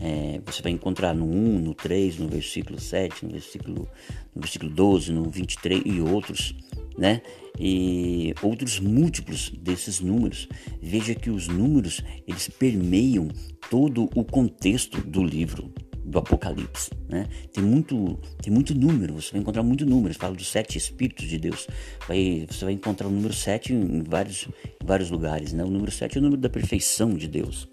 [0.00, 3.88] é, você vai encontrar no 1, no 3, no versículo 7, no versículo,
[4.34, 6.54] no versículo 12, no 23 e outros,
[6.98, 7.22] né?
[7.58, 10.48] E outros múltiplos desses números.
[10.82, 13.28] Veja que os números, eles permeiam
[13.70, 15.72] todo o contexto do livro
[16.06, 17.26] do Apocalipse, né?
[17.52, 21.38] Tem muito, tem muito número, você vai encontrar muito números, fala dos sete espíritos de
[21.38, 21.66] Deus.
[22.06, 24.48] Vai, você vai encontrar o número sete em vários,
[24.80, 25.64] em vários lugares, né?
[25.64, 27.68] O número sete é o número da perfeição de Deus.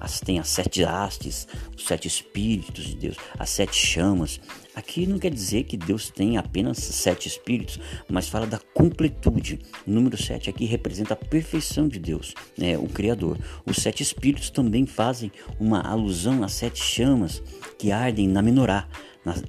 [0.00, 1.46] As, tem as sete hastes,
[1.76, 4.40] os sete espíritos de Deus, as sete chamas.
[4.74, 9.60] Aqui não quer dizer que Deus tem apenas sete espíritos, mas fala da completude.
[9.86, 13.38] O número sete aqui representa a perfeição de Deus, né, o Criador.
[13.66, 17.42] Os sete espíritos também fazem uma alusão às sete chamas
[17.78, 18.88] que ardem na menorá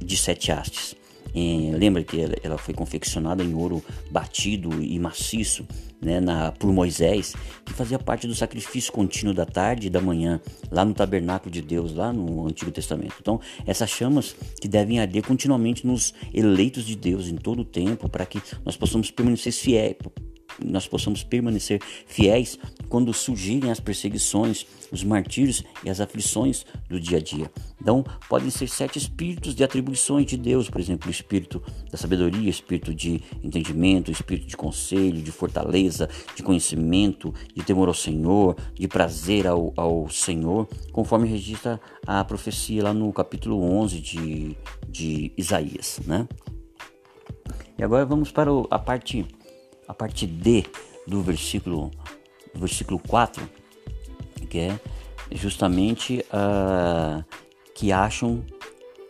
[0.03, 1.00] de sete hastes.
[1.33, 5.65] É, lembra que ela, ela, foi confeccionada em ouro batido e maciço
[6.01, 10.41] né, na, por Moisés, que fazia parte do sacrifício contínuo da tarde e da manhã,
[10.69, 13.15] lá no tabernáculo de Deus, lá no Antigo Testamento.
[13.19, 18.09] Então, essas chamas que devem arder continuamente nos eleitos de Deus em todo o tempo,
[18.09, 19.95] para que nós possamos permanecer fiéis,
[20.63, 22.57] nós possamos permanecer fiéis
[22.89, 27.49] quando surgirem as perseguições, os martírios e as aflições do dia a dia.
[27.81, 32.49] Então, podem ser sete espíritos de atribuições de Deus, por exemplo, o espírito da sabedoria,
[32.49, 38.87] espírito de entendimento, espírito de conselho, de fortaleza, de conhecimento, de temor ao Senhor, de
[38.87, 45.99] prazer ao, ao Senhor, conforme registra a profecia lá no capítulo 11 de, de Isaías,
[46.05, 46.27] né?
[47.77, 49.25] E agora vamos para a parte
[49.91, 50.65] a parte D
[51.05, 51.91] do versículo,
[52.55, 53.47] versículo 4,
[54.49, 54.79] que é
[55.33, 57.23] justamente uh,
[57.75, 58.43] que acham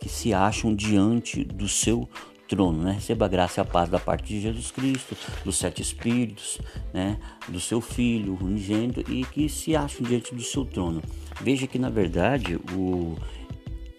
[0.00, 2.08] que se acham diante do seu
[2.48, 2.92] trono, né?
[2.94, 6.60] Receba a graça e a paz da parte de Jesus Cristo, dos sete espíritos,
[6.92, 7.16] né?
[7.48, 11.00] Do seu Filho unigênito e que se acham diante do seu trono.
[11.40, 13.16] Veja que na verdade o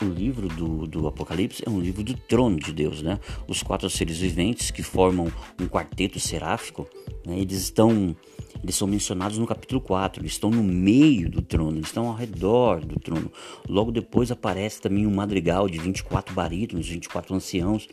[0.04, 3.20] o livro do, do Apocalipse é um livro do trono de Deus, né?
[3.48, 6.88] Os quatro seres viventes que formam um quarteto seráfico,
[7.26, 7.40] né?
[7.40, 8.16] eles estão
[8.64, 12.16] eles são mencionados no capítulo 4, eles estão no meio do trono, eles estão ao
[12.16, 13.30] redor do trono.
[13.68, 17.90] Logo depois aparece também um madrigal de 24 barítonos, 24 anciãos,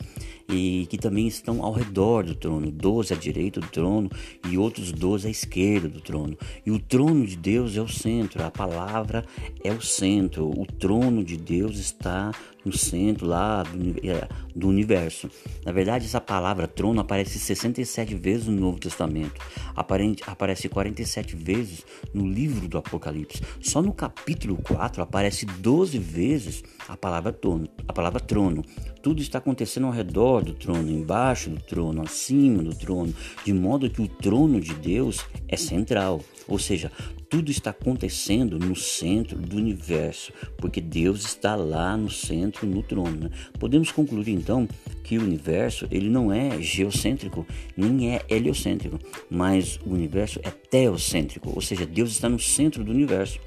[0.49, 4.09] e que também estão ao redor do trono, 12 à direita do trono
[4.49, 6.37] e outros 12 à esquerda do trono.
[6.65, 9.25] E o trono de Deus é o centro, a palavra
[9.63, 12.31] é o centro, o trono de Deus está
[12.65, 15.29] no centro lá do, é, do, universo.
[15.65, 19.41] Na verdade, essa palavra trono aparece 67 vezes no Novo Testamento,
[19.75, 23.41] aparente, aparece 47 vezes no livro do Apocalipse.
[23.61, 27.67] Só no capítulo 4 aparece 12 vezes a palavra trono.
[27.87, 28.63] A palavra trono.
[29.01, 33.89] Tudo está acontecendo ao redor do trono, embaixo do trono, acima do trono, de modo
[33.89, 36.21] que o trono de Deus é central.
[36.47, 36.91] Ou seja,
[37.31, 43.21] tudo está acontecendo no centro do universo, porque Deus está lá no centro, no trono.
[43.21, 43.29] Né?
[43.57, 44.67] Podemos concluir então
[45.03, 48.99] que o universo ele não é geocêntrico, nem é heliocêntrico,
[49.29, 53.39] mas o universo é teocêntrico, ou seja, Deus está no centro do universo.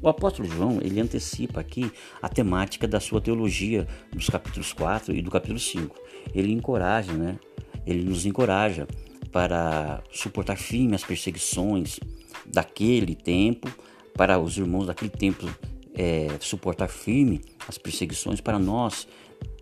[0.00, 5.22] O apóstolo João, ele antecipa aqui a temática da sua teologia dos capítulos 4 e
[5.22, 5.96] do capítulo 5.
[6.34, 7.38] Ele encoraja, né?
[7.86, 8.86] Ele nos encoraja
[9.30, 11.98] para suportar firme as perseguições,
[12.46, 13.70] daquele tempo,
[14.14, 15.48] para os irmãos daquele tempo
[15.94, 19.06] é, suportar firme as perseguições, para nós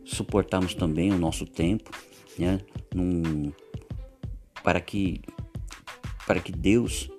[0.05, 1.91] suportarmos também o nosso tempo,
[2.39, 2.61] né,
[2.95, 3.53] num,
[4.63, 5.21] para que
[6.27, 7.11] para que Deus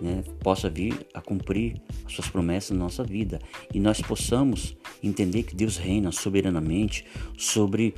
[0.00, 3.38] né, possa vir a cumprir as suas promessas na nossa vida
[3.72, 7.04] e nós possamos entender que Deus reina soberanamente
[7.36, 7.94] sobre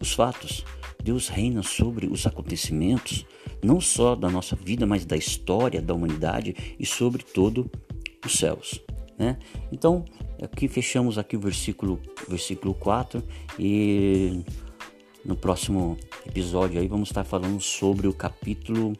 [0.00, 0.64] os fatos.
[1.02, 3.26] Deus reina sobre os acontecimentos,
[3.62, 7.70] não só da nossa vida, mas da história da humanidade e sobre todo
[8.24, 8.80] os céus.
[9.18, 9.38] Né?
[9.70, 10.04] Então,
[10.42, 13.22] aqui fechamos aqui o versículo, versículo 4
[13.58, 14.42] e
[15.24, 15.96] no próximo
[16.26, 18.92] episódio aí vamos estar falando sobre o capítulo,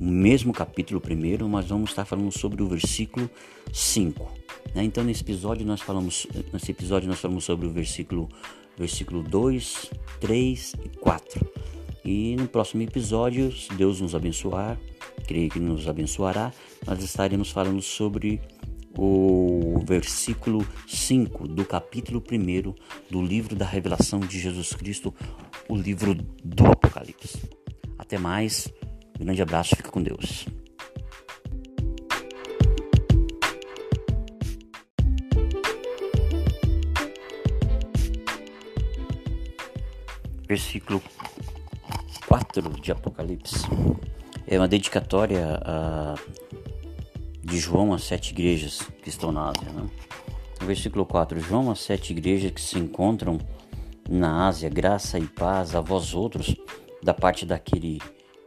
[0.00, 3.30] o mesmo capítulo primeiro, mas vamos estar falando sobre o versículo
[3.72, 4.32] 5.
[4.74, 4.84] Né?
[4.84, 8.28] Então nesse episódio nós falamos, nesse episódio nós falamos sobre o versículo,
[8.76, 9.90] versículo 2,
[10.20, 11.46] 3 e 4.
[12.04, 14.78] E no próximo episódio, se Deus nos abençoar,
[15.26, 16.52] creio que nos abençoará,
[16.86, 18.40] nós estaremos falando sobre
[18.96, 22.74] o versículo 5 do capítulo 1
[23.10, 25.14] do livro da revelação de Jesus Cristo,
[25.68, 26.14] o livro
[26.44, 27.40] do Apocalipse.
[27.98, 28.72] Até mais,
[29.18, 30.46] grande abraço, fica com Deus.
[40.46, 41.02] Versículo
[42.26, 43.64] 4 de Apocalipse.
[44.46, 46.14] É uma dedicatória a,
[47.42, 49.72] de João às sete igrejas que estão na Ásia.
[49.72, 49.88] Né?
[50.60, 53.38] No versículo 4: João às sete igrejas que se encontram
[54.08, 56.54] na Ásia, graça e paz a vós outros,
[57.02, 57.98] da parte daquele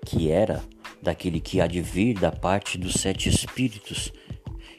[0.06, 0.64] que era,
[1.02, 4.12] daquele que há de vir, da parte dos sete espíritos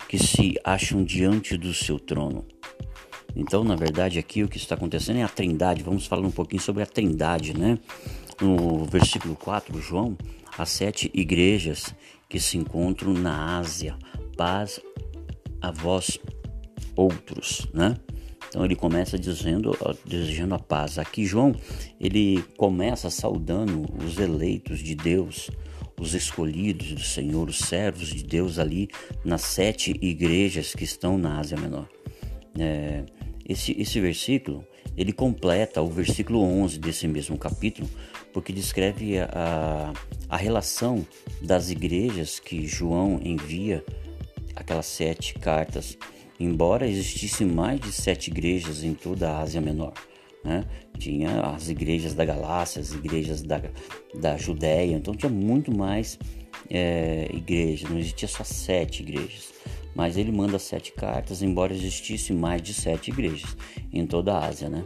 [0.09, 2.45] que se acham diante do seu trono.
[3.37, 5.83] Então, na verdade, aqui o que está acontecendo é a trindade.
[5.83, 7.79] Vamos falar um pouquinho sobre a trindade, né?
[8.41, 10.17] no versículo 4, João,
[10.57, 11.95] as sete igrejas
[12.29, 13.97] que se encontram na Ásia,
[14.37, 14.81] paz
[15.61, 16.19] a vós
[16.97, 17.97] outros, né?
[18.49, 20.99] Então ele começa dizendo, desejando a paz.
[20.99, 21.55] Aqui João,
[22.01, 25.51] ele começa saudando os eleitos de Deus,
[26.01, 28.89] os escolhidos do Senhor, os servos de Deus ali
[29.25, 31.89] nas sete igrejas que estão na Ásia Menor.
[32.59, 33.05] É,
[33.49, 34.65] esse, esse versículo
[34.99, 37.89] ele completa o versículo 11 desse mesmo capítulo,
[38.33, 39.93] porque descreve a,
[40.29, 41.07] a relação
[41.41, 43.85] das igrejas que João envia,
[44.57, 45.97] aquelas sete cartas,
[46.39, 49.95] embora existissem mais de sete igrejas em toda a Ásia Menor.
[50.45, 50.65] Né?
[50.99, 53.61] Tinha as igrejas da Galácia, as igrejas da,
[54.15, 56.19] da Judéia, então tinha muito mais
[56.71, 59.59] é, igrejas, não existia só sete igrejas
[59.99, 63.57] mas ele manda sete cartas, embora existisse mais de sete igrejas
[63.93, 64.85] em toda a Ásia, né?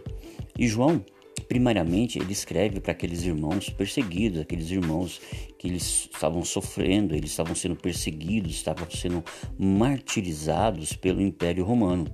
[0.58, 1.04] E João,
[1.48, 5.20] primariamente, ele escreve para aqueles irmãos perseguidos, aqueles irmãos
[5.58, 9.24] que eles estavam sofrendo, eles estavam sendo perseguidos, estavam sendo
[9.58, 12.06] martirizados pelo Império Romano.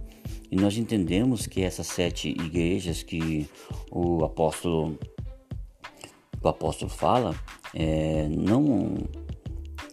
[0.51, 3.49] E nós entendemos que essas sete igrejas que
[3.91, 4.99] o apóstolo
[6.41, 7.35] o apóstolo fala
[7.75, 8.97] é, não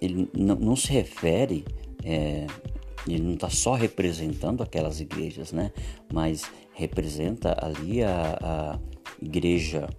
[0.02, 1.66] ele não, não se refere
[2.04, 2.46] é,
[3.08, 5.72] ele não está só representando aquelas igrejas, né?
[6.12, 8.80] Mas representa ali a, a
[9.22, 9.90] igreja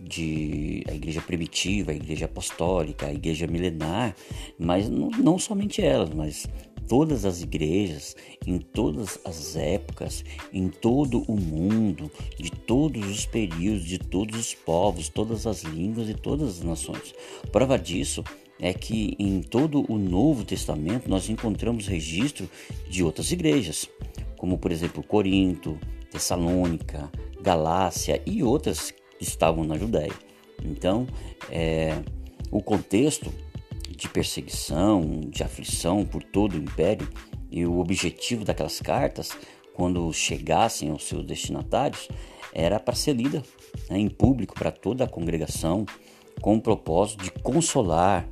[0.00, 4.14] de a igreja primitiva, a igreja apostólica, a igreja milenar,
[4.58, 6.46] mas não, não somente elas, mas
[6.88, 13.84] todas as igrejas, em todas as épocas, em todo o mundo, de todos os períodos,
[13.84, 17.14] de todos os povos, todas as línguas e todas as nações.
[17.50, 18.22] Prova disso
[18.60, 22.48] é que em todo o Novo Testamento nós encontramos registro
[22.88, 23.88] de outras igrejas,
[24.36, 25.78] como por exemplo Corinto,
[26.14, 27.10] Tessalônica,
[27.40, 30.12] Galácia e outras que estavam na Judéia.
[30.64, 31.08] Então,
[31.50, 32.00] é,
[32.50, 33.32] o contexto
[33.90, 37.08] de perseguição, de aflição por todo o império
[37.50, 39.36] e o objetivo daquelas cartas,
[39.74, 42.08] quando chegassem aos seus destinatários,
[42.52, 43.42] era para ser lida
[43.90, 45.84] né, em público para toda a congregação,
[46.40, 48.28] com o propósito de consolar,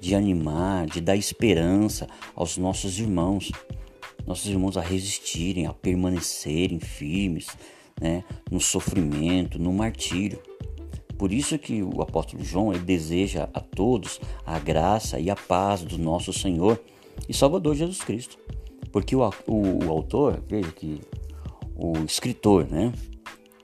[0.00, 3.52] de animar, de dar esperança aos nossos irmãos,
[4.26, 7.48] nossos irmãos a resistirem, a permanecerem firmes
[8.00, 10.40] né, no sofrimento, no martírio.
[11.18, 15.82] Por isso que o apóstolo João ele deseja a todos a graça e a paz
[15.82, 16.80] do nosso Senhor
[17.28, 18.38] e Salvador Jesus Cristo.
[18.90, 21.00] Porque o, o, o autor, veja que
[21.76, 22.92] o escritor, né,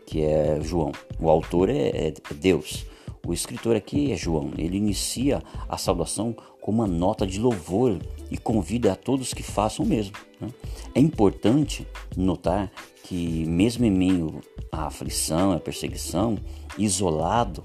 [0.06, 2.86] que é João, o autor é, é Deus.
[3.26, 4.52] O escritor aqui é João.
[4.56, 6.34] Ele inicia a saudação
[6.68, 7.98] com uma nota de louvor
[8.30, 10.14] e convida a todos que façam o mesmo.
[10.38, 10.50] Né?
[10.94, 12.70] É importante notar
[13.04, 16.36] que, mesmo em meio à aflição, à perseguição,
[16.76, 17.64] isolado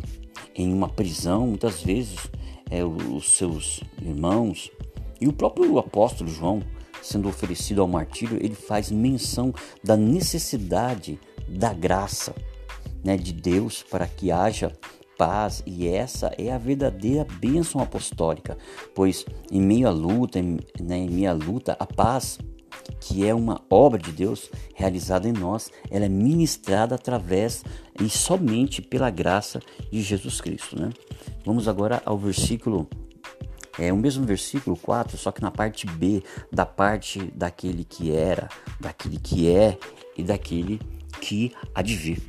[0.56, 2.18] em uma prisão, muitas vezes
[2.72, 4.72] é, os seus irmãos
[5.20, 6.64] e o próprio apóstolo João,
[7.02, 9.54] sendo oferecido ao martírio, ele faz menção
[9.84, 12.34] da necessidade da graça
[13.04, 14.72] né, de Deus para que haja
[15.18, 18.58] paz e essa é a verdadeira bênção apostólica,
[18.94, 22.40] pois em meio à luta, em, né, em luta, a paz
[23.00, 27.64] que é uma obra de Deus realizada em nós, ela é ministrada através
[28.00, 29.62] e somente pela graça
[29.92, 30.80] de Jesus Cristo.
[30.80, 30.90] Né?
[31.46, 32.88] Vamos agora ao versículo,
[33.78, 38.50] é o mesmo versículo 4, só que na parte B, da parte daquele que era,
[38.80, 39.78] daquele que é
[40.18, 40.80] e daquele
[41.22, 42.22] que há de vir.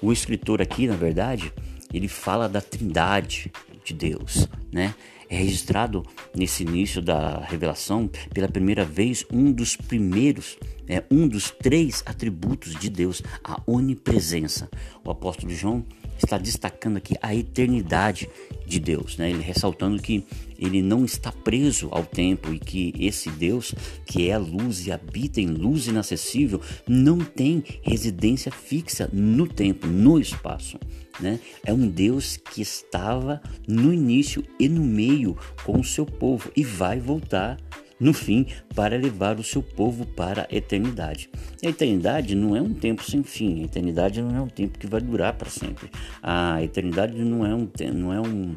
[0.00, 1.52] O escritor aqui, na verdade,
[1.92, 3.50] ele fala da trindade
[3.84, 4.94] de Deus, né?
[5.30, 6.02] É registrado
[6.34, 10.56] nesse início da revelação pela primeira vez um dos primeiros,
[10.88, 14.70] é, um dos três atributos de Deus, a onipresença.
[15.04, 15.84] O apóstolo João
[16.16, 18.28] está destacando aqui a eternidade
[18.66, 19.30] de Deus, né?
[19.30, 20.24] Ele ressaltando que
[20.58, 23.74] ele não está preso ao tempo e que esse Deus,
[24.06, 29.86] que é a luz e habita em luz inacessível, não tem residência fixa no tempo,
[29.86, 30.78] no espaço.
[31.20, 31.40] Né?
[31.64, 36.62] É um Deus que estava no início e no meio com o seu povo e
[36.62, 37.58] vai voltar
[38.00, 41.28] no fim, para levar o seu povo para a eternidade.
[41.64, 44.86] A eternidade não é um tempo sem fim, a eternidade não é um tempo que
[44.86, 45.90] vai durar para sempre.
[46.22, 48.56] A eternidade não é um não é um,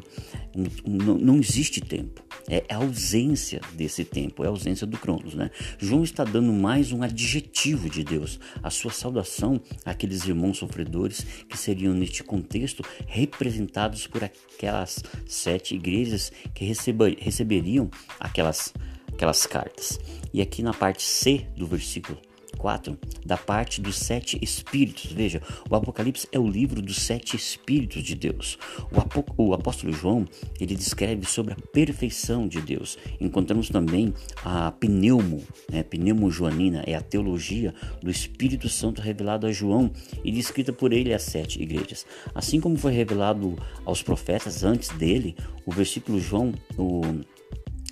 [0.56, 2.22] um não, não existe tempo.
[2.48, 5.50] É a ausência desse tempo, é a ausência do Cronos, né?
[5.78, 11.56] João está dando mais um adjetivo de Deus, a sua saudação àqueles irmãos sofredores que
[11.56, 18.74] seriam neste contexto representados por aquelas sete igrejas que receberiam aquelas
[19.22, 20.00] aquelas cartas.
[20.34, 22.18] E aqui na parte C do versículo
[22.58, 25.12] 4, da parte dos sete espíritos.
[25.12, 25.40] Veja,
[25.70, 28.58] o Apocalipse é o livro dos sete espíritos de Deus.
[29.36, 30.26] O, o apóstolo João,
[30.60, 32.98] ele descreve sobre a perfeição de Deus.
[33.20, 34.12] Encontramos também
[34.44, 39.90] a pneumo, né, pneumo joanina, é a teologia do Espírito Santo revelado a João
[40.24, 42.04] e descrita por ele às sete igrejas.
[42.34, 47.02] Assim como foi revelado aos profetas antes dele, o versículo João, o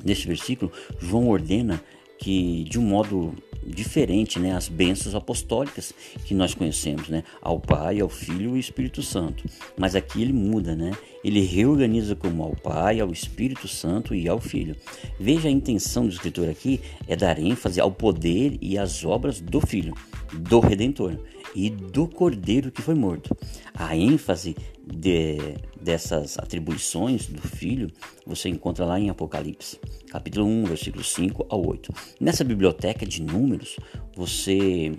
[0.04, 1.82] Neste versículo, João ordena
[2.18, 3.34] que, de um modo
[3.66, 5.92] diferente, né, as bênçãos apostólicas
[6.24, 9.44] que nós conhecemos, né, ao Pai, ao Filho e ao Espírito Santo.
[9.76, 10.92] Mas aqui ele muda, né?
[11.22, 14.74] Ele reorganiza como ao Pai, ao Espírito Santo e ao Filho.
[15.18, 19.60] Veja a intenção do escritor aqui é dar ênfase ao poder e às obras do
[19.60, 19.94] Filho,
[20.32, 21.18] do Redentor
[21.54, 23.36] e do Cordeiro que foi morto.
[23.74, 24.56] A ênfase
[24.92, 25.38] de,
[25.80, 27.90] dessas atribuições do Filho
[28.26, 29.78] você encontra lá em Apocalipse,
[30.10, 31.92] capítulo 1, versículo 5 ao 8.
[32.20, 33.76] Nessa biblioteca de números,
[34.14, 34.92] você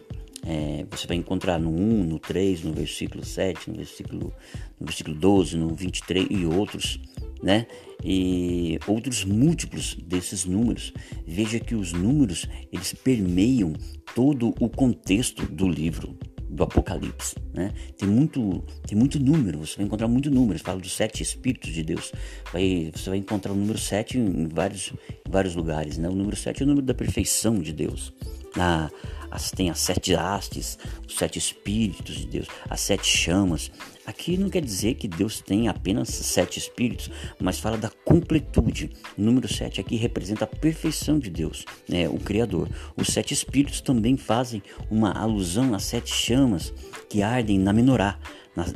[0.43, 4.34] é, você vai encontrar no 1, no 3, no versículo 7, no versículo,
[4.80, 6.99] no versículo 12, no 23 e outros,
[7.43, 7.68] né?
[8.03, 10.91] E outros múltiplos desses números.
[11.27, 13.73] Veja que os números, eles permeiam
[14.15, 16.18] todo o contexto do livro
[16.52, 17.72] do Apocalipse, né?
[17.98, 20.61] Tem muito, tem muito número, você vai encontrar muito números.
[20.61, 22.11] Fala dos sete Espíritos de Deus.
[22.52, 24.94] Vai, você vai encontrar o número sete em vários,
[25.26, 26.10] em vários lugares, né?
[26.10, 28.14] O número sete é o número da perfeição de Deus.
[28.57, 28.90] Ah,
[29.32, 30.78] as, tem as sete hastes,
[31.08, 33.72] os sete espíritos de Deus, as sete chamas.
[34.06, 37.10] Aqui não quer dizer que Deus tem apenas sete espíritos,
[37.40, 38.91] mas fala da completude.
[39.18, 42.68] O número sete aqui representa a perfeição de Deus, né, o Criador.
[42.98, 46.74] Os sete espíritos também fazem uma alusão às sete chamas
[47.10, 48.20] que ardem na menorá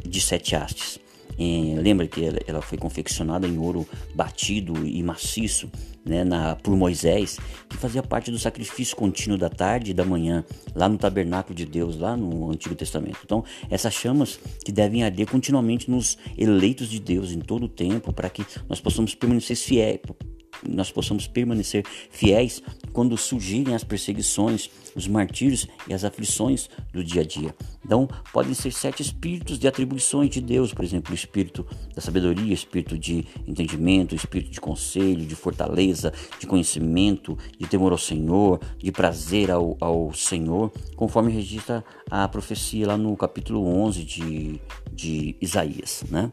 [0.08, 1.00] de sete hastes.
[1.38, 5.70] É, lembra que ela, ela, foi confeccionada em ouro batido e maciço
[6.06, 7.38] né, na, por Moisés,
[7.68, 10.46] que fazia parte do sacrifício contínuo da tarde e da manhã,
[10.76, 13.20] lá no tabernáculo de Deus, lá no Antigo Testamento.
[13.24, 18.14] Então, essas chamas que devem arder continuamente nos eleitos de Deus em todo o tempo,
[18.14, 20.00] para que nós possamos permanecer fiéis,
[20.68, 22.62] nós possamos permanecer fiéis
[22.94, 27.54] quando surgirem as perseguições, os martírios e as aflições do dia a dia.
[27.84, 32.54] Então, podem ser sete espíritos de atribuições de Deus, por exemplo, o espírito da sabedoria,
[32.54, 38.92] espírito de entendimento, espírito de conselho, de fortaleza, de conhecimento, de temor ao Senhor, de
[38.92, 44.62] prazer ao, ao Senhor, conforme registra a profecia lá no capítulo 11 de,
[44.92, 46.32] de Isaías, né?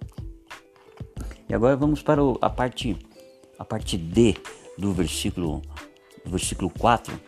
[1.49, 2.97] E agora vamos para a parte
[3.63, 4.37] a parte D
[4.77, 5.63] do versículo
[6.25, 7.19] do versículo 4,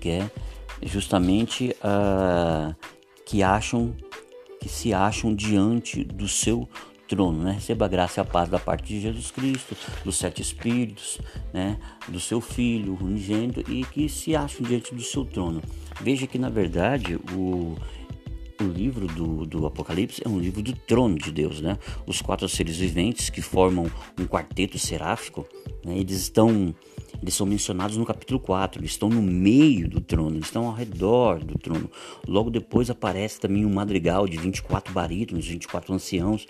[0.00, 0.30] que é
[0.82, 2.74] justamente uh,
[3.24, 3.94] que acham
[4.60, 6.68] que se acham diante do seu
[7.08, 7.52] trono, né?
[7.52, 11.20] Receba a graça e a paz da parte de Jesus Cristo, dos sete espíritos,
[11.52, 11.78] né?
[12.08, 15.60] Do seu Filho unigênito e que se acham diante do seu trono.
[16.00, 17.76] Veja que na verdade o
[18.62, 21.78] o livro do, do Apocalipse é um livro do trono de Deus, né?
[22.06, 25.46] Os quatro seres viventes que formam um quarteto seráfico,
[25.84, 25.98] né?
[25.98, 26.74] eles estão
[27.22, 30.74] eles são mencionados no capítulo 4, eles estão no meio do trono, eles estão ao
[30.74, 31.88] redor do trono.
[32.26, 36.48] Logo depois aparece também um madrigal de 24 barítonos, 24 anciãos,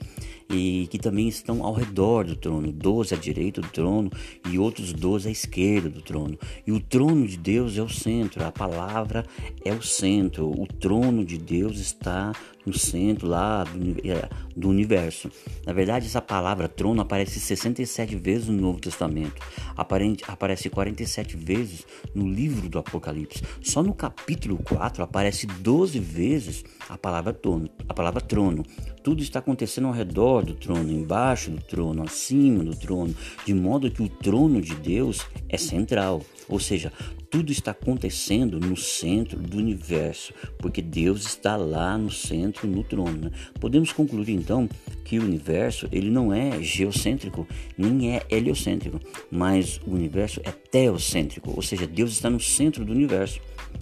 [0.51, 4.11] e que também estão ao redor do trono, 12 à direita do trono
[4.51, 6.39] e outros 12 à esquerda do trono.
[6.67, 9.27] E o trono de Deus é o centro, a palavra
[9.65, 12.33] é o centro, o trono de Deus está
[12.65, 15.31] no centro lá do, é, do, universo.
[15.67, 19.41] Na verdade, essa palavra trono aparece 67 vezes no Novo Testamento,
[19.77, 23.43] aparente, aparece 47 vezes no livro do Apocalipse.
[23.63, 27.69] Só no capítulo 4 aparece 12 vezes a palavra trono.
[27.89, 28.65] A palavra trono.
[29.03, 33.15] Tudo está acontecendo ao redor do trono, embaixo do trono, acima do trono,
[33.45, 36.23] de modo que o trono de Deus é central.
[36.49, 36.93] Ou seja,
[37.33, 43.23] tudo está acontecendo no centro do universo, porque Deus está lá no centro, no trono.
[43.23, 43.31] Né?
[43.59, 44.69] Podemos concluir então
[45.03, 49.01] que o universo ele não é geocêntrico, nem é heliocêntrico,
[49.31, 53.41] mas o universo é teocêntrico, ou seja, Deus está no centro do universo.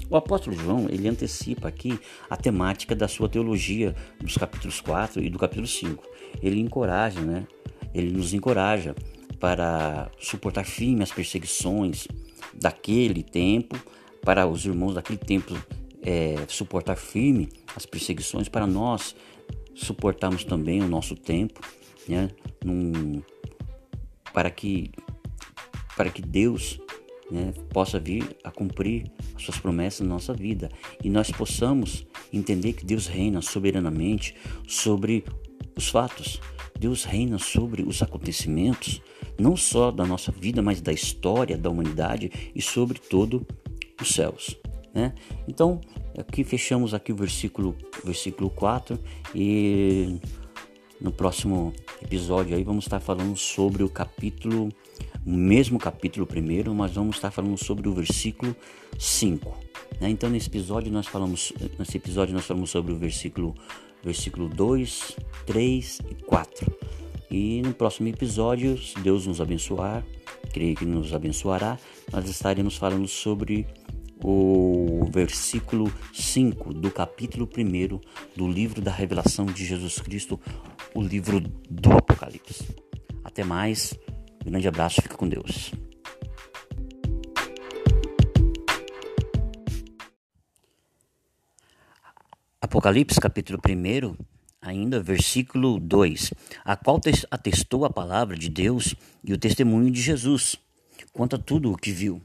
[0.09, 1.99] O apóstolo João, ele antecipa aqui
[2.31, 6.05] a temática da sua teologia dos capítulos 4 e do capítulo 5.
[6.41, 7.45] Ele encoraja, né?
[7.93, 8.95] Ele nos encoraja
[9.41, 12.07] para suportar firme as perseguições,
[12.55, 13.79] daquele tempo,
[14.23, 15.55] para os irmãos daquele tempo
[16.03, 19.15] é, suportar firme as perseguições, para nós
[19.75, 21.61] suportarmos também o nosso tempo,
[22.09, 22.31] né,
[22.65, 23.23] num,
[24.33, 24.91] para que
[25.97, 26.81] para que Deus
[27.31, 30.71] né, possa vir a cumprir as suas promessas na nossa vida.
[31.05, 34.35] E nós possamos entender que Deus reina soberanamente
[34.67, 35.25] sobre
[35.77, 36.41] os fatos,
[36.79, 39.03] Deus reina sobre os acontecimentos,
[39.41, 43.47] não só da nossa vida, mas da história da humanidade e sobre todo
[44.01, 44.57] os céus.
[44.95, 45.15] Né?
[45.49, 45.81] Então,
[46.19, 48.99] aqui fechamos aqui o versículo, versículo 4
[49.35, 50.19] e
[51.01, 51.73] no próximo
[52.03, 54.69] episódio aí vamos estar falando sobre o capítulo,
[55.25, 58.55] o mesmo capítulo primeiro, mas vamos estar falando sobre o versículo
[58.99, 59.57] 5.
[60.01, 60.11] Né?
[60.11, 63.55] Então nesse episódio nós falamos, nesse episódio nós falamos sobre o versículo
[64.03, 67.00] versículo 2, 3 e 4.
[67.31, 70.05] E no próximo episódio, se Deus nos abençoar,
[70.52, 71.78] creio que nos abençoará,
[72.12, 73.69] nós estaremos falando sobre
[74.23, 78.01] o versículo 5 do capítulo 1
[78.36, 80.40] do livro da revelação de Jesus Cristo,
[80.93, 82.66] o livro do Apocalipse.
[83.23, 83.94] Até mais,
[84.44, 85.73] grande abraço, fica com Deus.
[92.61, 94.16] Apocalipse capítulo 1,
[94.61, 96.32] ainda versículo 2,
[96.65, 97.01] a qual
[97.31, 100.57] atestou a palavra de Deus e o testemunho de Jesus,
[101.12, 102.20] quanto a tudo o que viu.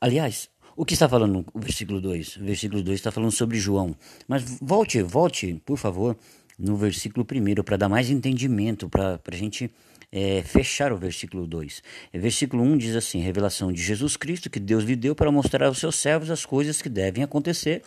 [0.00, 2.36] Aliás, o que está falando o versículo 2?
[2.38, 3.94] O versículo 2 está falando sobre João.
[4.26, 6.16] Mas volte, volte, por favor,
[6.58, 9.70] no versículo 1 para dar mais entendimento, para a gente
[10.10, 11.82] é, fechar o versículo 2.
[12.12, 15.78] Versículo 1 diz assim: Revelação de Jesus Cristo que Deus lhe deu para mostrar aos
[15.78, 17.82] seus servos as coisas que devem acontecer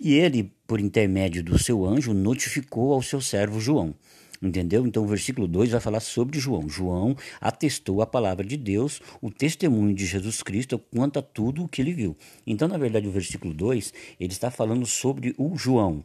[0.00, 3.94] e ele, por intermédio do seu anjo, notificou ao seu servo João.
[4.40, 4.86] Entendeu?
[4.86, 6.68] Então o versículo 2 vai falar sobre João.
[6.68, 11.68] João atestou a palavra de Deus, o testemunho de Jesus Cristo quanto a tudo o
[11.68, 12.16] que ele viu.
[12.46, 16.04] Então, na verdade, o versículo 2 ele está falando sobre o João.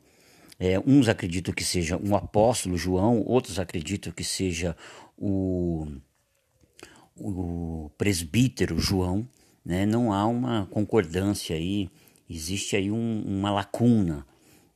[0.59, 4.75] É, uns acreditam que seja um apóstolo João, outros acreditam que seja
[5.15, 5.87] o,
[7.15, 9.27] o presbítero João.
[9.63, 9.85] Né?
[9.85, 11.87] Não há uma concordância aí
[12.33, 14.25] existe aí um, uma lacuna,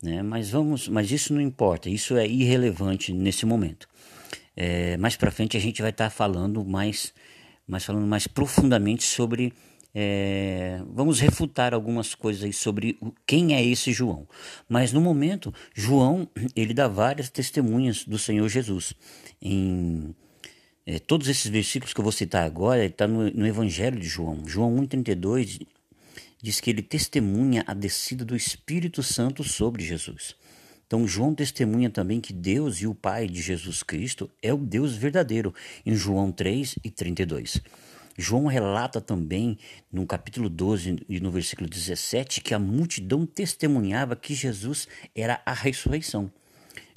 [0.02, 0.22] né?
[0.22, 3.88] Mas vamos, mas isso não importa, isso é irrelevante nesse momento.
[4.56, 7.14] É, mais para frente a gente vai estar tá falando mais,
[7.68, 9.54] mais falando mais profundamente sobre
[10.00, 14.28] é, vamos refutar algumas coisas aí sobre quem é esse João.
[14.70, 18.94] Mas no momento, João ele dá várias testemunhas do Senhor Jesus.
[19.42, 20.14] Em,
[20.86, 24.44] é, todos esses versículos que eu vou citar agora está no, no, Evangelho de João.
[24.46, 25.66] João 1,32
[26.48, 30.34] diz que ele testemunha a descida do Espírito Santo sobre Jesus.
[30.86, 34.96] Então, João testemunha também que Deus e o Pai de Jesus Cristo é o Deus
[34.96, 35.54] verdadeiro,
[35.86, 37.60] em João 3 e 32.
[38.18, 39.58] João relata também,
[39.92, 45.52] no capítulo 12 e no versículo 17, que a multidão testemunhava que Jesus era a
[45.52, 46.32] ressurreição.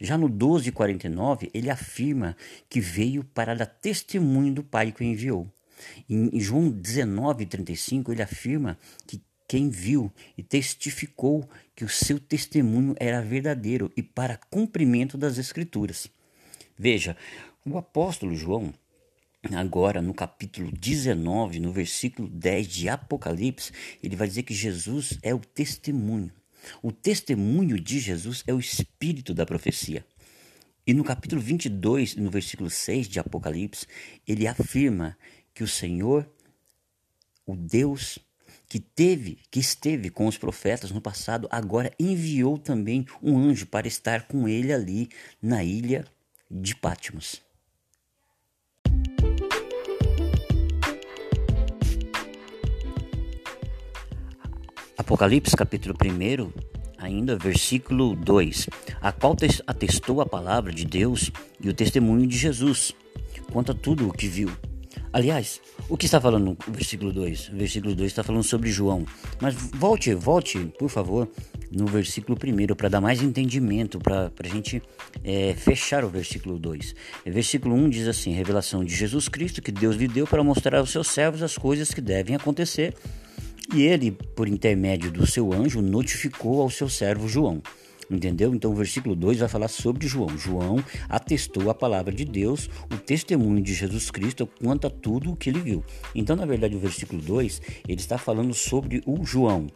[0.00, 2.36] Já no 12,49, ele afirma
[2.68, 5.52] que veio para dar testemunho do Pai que o enviou.
[6.08, 8.78] Em João 19,35, ele afirma
[9.08, 9.20] que
[9.50, 16.08] quem viu e testificou que o seu testemunho era verdadeiro e para cumprimento das Escrituras.
[16.78, 17.16] Veja,
[17.66, 18.72] o apóstolo João,
[19.52, 25.34] agora no capítulo 19, no versículo 10 de Apocalipse, ele vai dizer que Jesus é
[25.34, 26.30] o testemunho.
[26.80, 30.06] O testemunho de Jesus é o espírito da profecia.
[30.86, 33.84] E no capítulo 22, no versículo 6 de Apocalipse,
[34.28, 35.18] ele afirma
[35.52, 36.24] que o Senhor,
[37.44, 38.16] o Deus
[38.70, 43.88] que teve, que esteve com os profetas no passado, agora enviou também um anjo para
[43.88, 45.08] estar com ele ali
[45.42, 46.06] na ilha
[46.48, 47.42] de Patmos.
[54.96, 56.52] Apocalipse capítulo 1,
[56.96, 58.68] ainda versículo 2,
[59.00, 59.34] a qual
[59.66, 62.94] atestou a palavra de Deus e o testemunho de Jesus,
[63.50, 64.69] quanto a tudo o que viu
[65.12, 67.48] Aliás, o que está falando no versículo 2?
[67.48, 69.04] O versículo 2 está falando sobre João.
[69.40, 71.28] Mas volte, volte, por favor,
[71.70, 74.80] no versículo 1 para dar mais entendimento, para a gente
[75.24, 76.94] é, fechar o versículo 2.
[77.26, 80.78] O versículo 1 diz assim: Revelação de Jesus Cristo que Deus lhe deu para mostrar
[80.78, 82.94] aos seus servos as coisas que devem acontecer.
[83.74, 87.62] E ele, por intermédio do seu anjo, notificou ao seu servo João.
[88.10, 88.52] Entendeu?
[88.52, 90.36] Então o versículo 2 vai falar sobre João.
[90.36, 95.36] João atestou a palavra de Deus, o testemunho de Jesus Cristo quanto a tudo o
[95.36, 95.84] que ele viu.
[96.12, 99.68] Então, na verdade, o versículo 2 ele está falando sobre o João.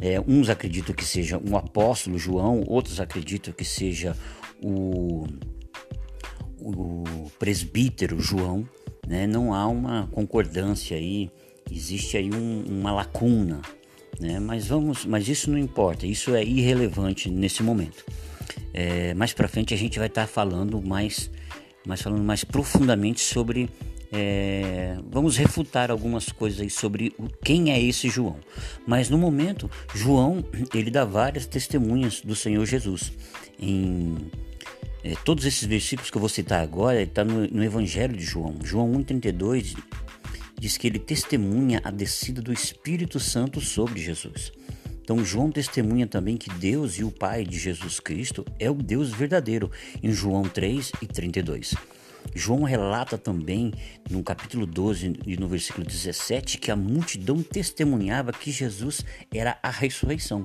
[0.00, 4.16] É, uns acreditam que seja um apóstolo João, outros acreditam que seja
[4.60, 5.26] o,
[6.60, 8.68] o presbítero João.
[9.06, 9.26] Né?
[9.26, 11.30] Não há uma concordância aí,
[11.70, 13.60] existe aí um, uma lacuna
[14.20, 14.38] né?
[14.38, 18.04] Mas vamos, mas isso não importa, isso é irrelevante nesse momento.
[18.72, 21.30] É, mais para frente a gente vai estar tá falando mais,
[21.86, 23.68] mais falando mais profundamente sobre
[24.10, 27.14] é, vamos refutar algumas coisas aí sobre
[27.44, 28.36] quem é esse João.
[28.86, 30.44] Mas no momento, João
[30.74, 33.12] ele dá várias testemunhas do Senhor Jesus.
[33.60, 34.16] Em
[35.04, 38.56] é, todos esses versículos que eu vou citar agora está no, no, Evangelho de João.
[38.64, 39.76] João 1,32
[40.58, 44.52] diz que ele testemunha a descida do Espírito Santo sobre Jesus.
[45.00, 49.10] Então, João testemunha também que Deus e o Pai de Jesus Cristo é o Deus
[49.10, 49.70] verdadeiro,
[50.02, 51.74] em João 3 e 32.
[52.34, 53.72] João relata também,
[54.10, 59.02] no capítulo 12 e no versículo 17, que a multidão testemunhava que Jesus
[59.32, 60.44] era a ressurreição.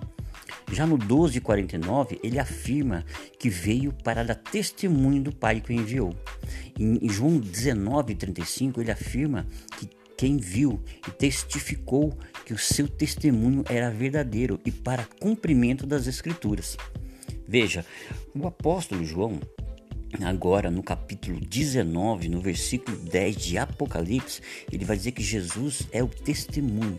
[0.72, 3.06] Já no 12:49, ele afirma
[3.38, 6.16] que veio para dar testemunho do Pai que o enviou.
[6.80, 9.46] Em João 19:35, ele afirma
[9.78, 9.88] que
[10.18, 16.78] quem viu e testificou que o seu testemunho era verdadeiro e para cumprimento das Escrituras.
[17.48, 17.86] Veja,
[18.34, 19.40] o apóstolo João,
[20.24, 24.42] agora no capítulo 19, no versículo 10 de Apocalipse,
[24.72, 26.98] ele vai dizer que Jesus é o testemunho.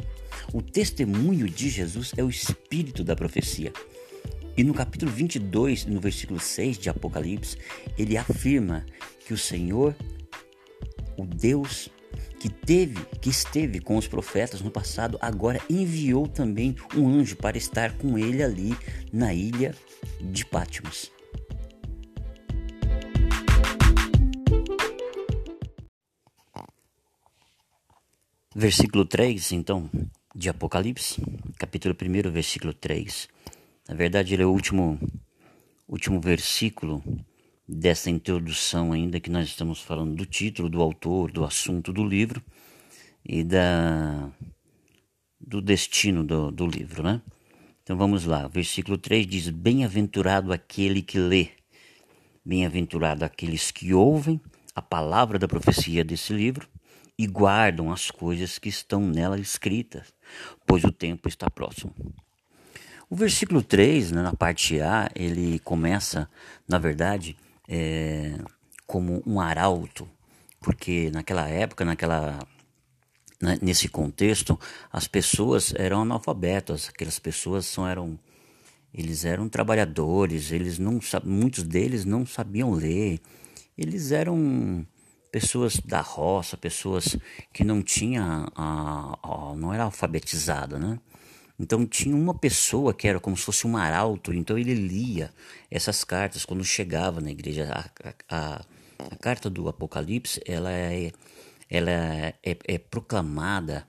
[0.52, 3.72] O testemunho de Jesus é o espírito da profecia.
[4.56, 7.56] E no capítulo 22, no versículo 6 de Apocalipse,
[7.98, 8.86] ele afirma
[9.26, 9.96] que o Senhor,
[11.16, 11.88] o Deus
[12.44, 17.56] que teve, que esteve com os profetas no passado, agora enviou também um anjo para
[17.56, 18.76] estar com ele ali
[19.10, 19.74] na ilha
[20.20, 21.10] de Patmos.
[28.54, 29.88] Versículo 3, então,
[30.34, 31.22] de Apocalipse,
[31.56, 33.26] capítulo 1, versículo 3.
[33.88, 35.00] Na verdade, ele é o último,
[35.88, 37.02] último versículo
[37.66, 42.42] dessa introdução ainda que nós estamos falando do título, do autor, do assunto do livro
[43.24, 44.30] e da
[45.40, 47.20] do destino do, do livro, né?
[47.82, 51.50] Então vamos lá, versículo 3 diz: Bem-aventurado aquele que lê,
[52.44, 54.40] bem-aventurado aqueles que ouvem
[54.74, 56.68] a palavra da profecia desse livro
[57.18, 60.14] e guardam as coisas que estão nela escritas,
[60.66, 61.94] pois o tempo está próximo.
[63.08, 66.28] O versículo 3, né, na parte A, ele começa,
[66.66, 67.36] na verdade,
[67.68, 68.38] é,
[68.86, 70.08] como um arauto,
[70.60, 72.38] porque naquela época, naquela
[73.60, 74.58] nesse contexto,
[74.90, 78.18] as pessoas eram analfabetas, aquelas pessoas são, eram
[78.92, 83.20] eles eram trabalhadores, eles não muitos deles não sabiam ler,
[83.76, 84.86] eles eram
[85.32, 87.16] pessoas da roça, pessoas
[87.52, 90.98] que não tinham a, a, não era alfabetizada, né?
[91.58, 95.32] Então tinha uma pessoa que era como se fosse um arauto, então ele lia
[95.70, 97.70] essas cartas quando chegava na igreja.
[97.72, 98.64] A, a,
[98.98, 101.12] a carta do Apocalipse ela é,
[101.70, 103.86] ela é, é, proclamada,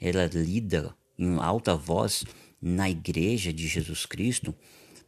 [0.00, 2.24] ela é lida em alta voz
[2.62, 4.54] na igreja de Jesus Cristo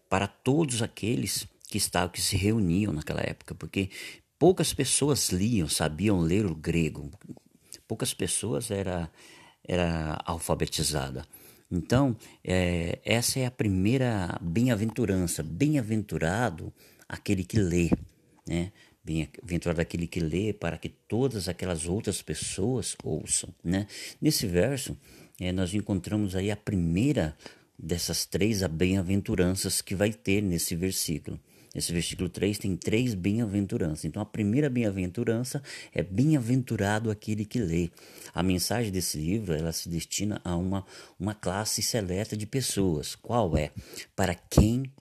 [0.09, 3.89] para todos aqueles que estavam que se reuniam naquela época, porque
[4.37, 7.09] poucas pessoas liam, sabiam ler o grego.
[7.87, 9.09] Poucas pessoas era
[9.63, 11.25] era alfabetizada.
[11.71, 15.43] Então, é, essa é a primeira bem-aventurança.
[15.43, 16.73] Bem-aventurado
[17.09, 17.91] aquele que lê,
[18.47, 18.73] né?
[19.05, 23.87] Bem-aventurado aquele que lê para que todas aquelas outras pessoas ouçam, né?
[24.21, 24.97] Nesse verso,
[25.41, 27.37] é, nós encontramos aí a primeira
[27.79, 31.41] dessas três bem-aventuranças que vai ter nesse versículo.
[31.75, 34.05] Esse versículo 3 tem três bem-aventuranças.
[34.05, 37.91] Então, a primeira bem-aventurança é bem-aventurado aquele que lê.
[38.35, 40.85] A mensagem desse livro ela se destina a uma,
[41.19, 43.15] uma classe seleta de pessoas.
[43.15, 43.71] Qual é?
[44.17, 44.93] Para quem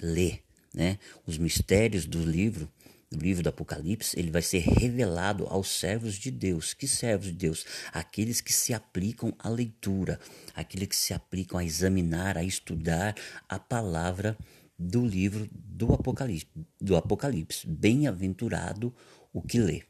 [0.00, 0.38] lê.
[0.72, 0.98] Né?
[1.26, 2.70] Os mistérios do livro
[3.12, 6.72] do livro do Apocalipse, ele vai ser revelado aos servos de Deus.
[6.72, 7.66] Que servos de Deus?
[7.92, 10.18] Aqueles que se aplicam à leitura,
[10.54, 13.14] aqueles que se aplicam a examinar, a estudar
[13.48, 14.36] a palavra
[14.82, 16.46] do livro do Apocalipse.
[16.80, 17.66] Do Apocalipse.
[17.66, 18.94] Bem-aventurado
[19.32, 19.82] o que lê.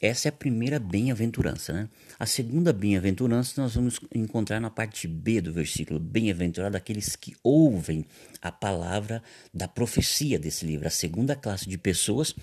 [0.00, 1.72] Essa é a primeira bem-aventurança.
[1.72, 1.88] Né?
[2.18, 6.00] A segunda bem-aventurança nós vamos encontrar na parte B do versículo.
[6.00, 8.06] Bem-aventurado aqueles que ouvem
[8.40, 9.22] a palavra
[9.52, 10.86] da profecia desse livro.
[10.86, 12.34] A segunda classe de pessoas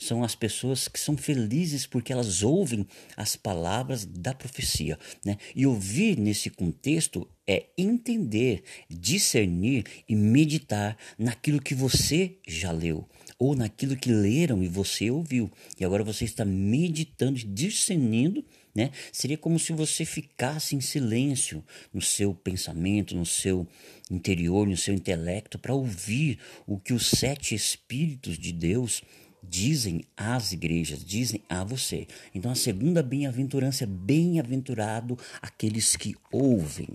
[0.00, 2.84] são as pessoas que são felizes porque elas ouvem
[3.16, 4.98] as palavras da profecia.
[5.24, 5.36] Né?
[5.54, 13.08] E ouvir nesse contexto é entender, discernir e meditar naquilo que você já leu
[13.38, 15.50] ou naquilo que leram e você ouviu.
[15.78, 18.44] E agora você está meditando, discernindo,
[18.74, 18.90] né?
[19.12, 23.66] Seria como se você ficasse em silêncio no seu pensamento, no seu
[24.10, 29.02] interior, no seu intelecto, para ouvir o que os sete Espíritos de Deus
[29.42, 32.06] dizem às igrejas, dizem a você.
[32.34, 36.88] Então a segunda bem-aventurança é bem-aventurado aqueles que ouvem.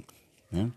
[0.51, 0.71] Né?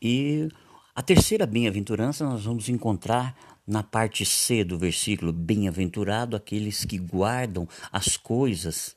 [0.00, 0.48] E
[0.94, 3.36] a terceira bem-aventurança nós vamos encontrar
[3.66, 8.95] na parte C do versículo, bem-aventurado aqueles que guardam as coisas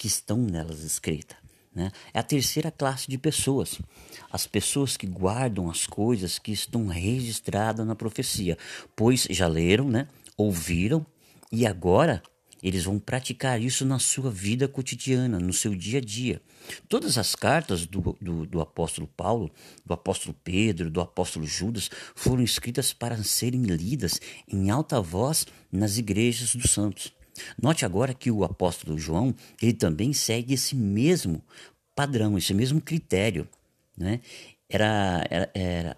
[0.00, 1.36] que estão nelas escritas.
[1.74, 1.92] Né?
[2.14, 3.78] É a terceira classe de pessoas.
[4.32, 8.56] As pessoas que guardam as coisas que estão registradas na profecia,
[8.96, 10.08] pois já leram, né?
[10.38, 11.04] ouviram
[11.52, 12.22] e agora
[12.62, 16.40] eles vão praticar isso na sua vida cotidiana, no seu dia a dia.
[16.88, 19.50] Todas as cartas do, do, do, apóstolo Paulo,
[19.84, 24.18] do apóstolo Pedro, do apóstolo Judas foram escritas para serem lidas
[24.48, 27.12] em alta voz nas igrejas dos santos.
[27.60, 31.42] Note agora que o apóstolo João ele também segue esse mesmo
[31.94, 33.48] padrão, esse mesmo critério.
[33.96, 34.20] Né?
[34.68, 35.96] Era, era, era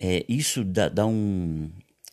[0.00, 1.68] é, isso dá, dá um,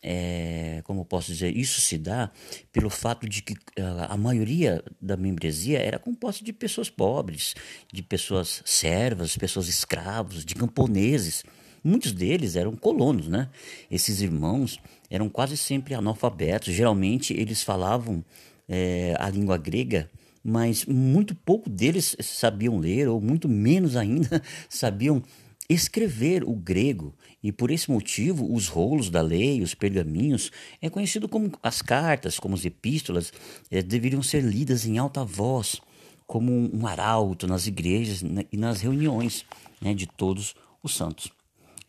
[0.08, 2.30] é, como posso dizer, isso se dá
[2.72, 7.54] pelo fato de que uh, a maioria da membresia era composta de pessoas pobres,
[7.92, 11.44] de pessoas servas, pessoas escravos, de camponeses.
[11.82, 13.48] Muitos deles eram colonos, né?
[13.90, 14.78] Esses irmãos
[15.16, 16.72] eram quase sempre analfabetos.
[16.72, 18.24] Geralmente eles falavam
[18.68, 20.10] é, a língua grega,
[20.44, 25.22] mas muito pouco deles sabiam ler, ou muito menos ainda sabiam
[25.68, 27.12] escrever o grego
[27.42, 32.38] e por esse motivo os rolos da lei, os pergaminhos, é conhecido como as cartas,
[32.38, 33.32] como as epístolas,
[33.70, 35.80] é, deveriam ser lidas em alta voz,
[36.26, 38.22] como um arauto nas igrejas
[38.52, 39.44] e nas reuniões
[39.80, 41.30] né, de todos os santos.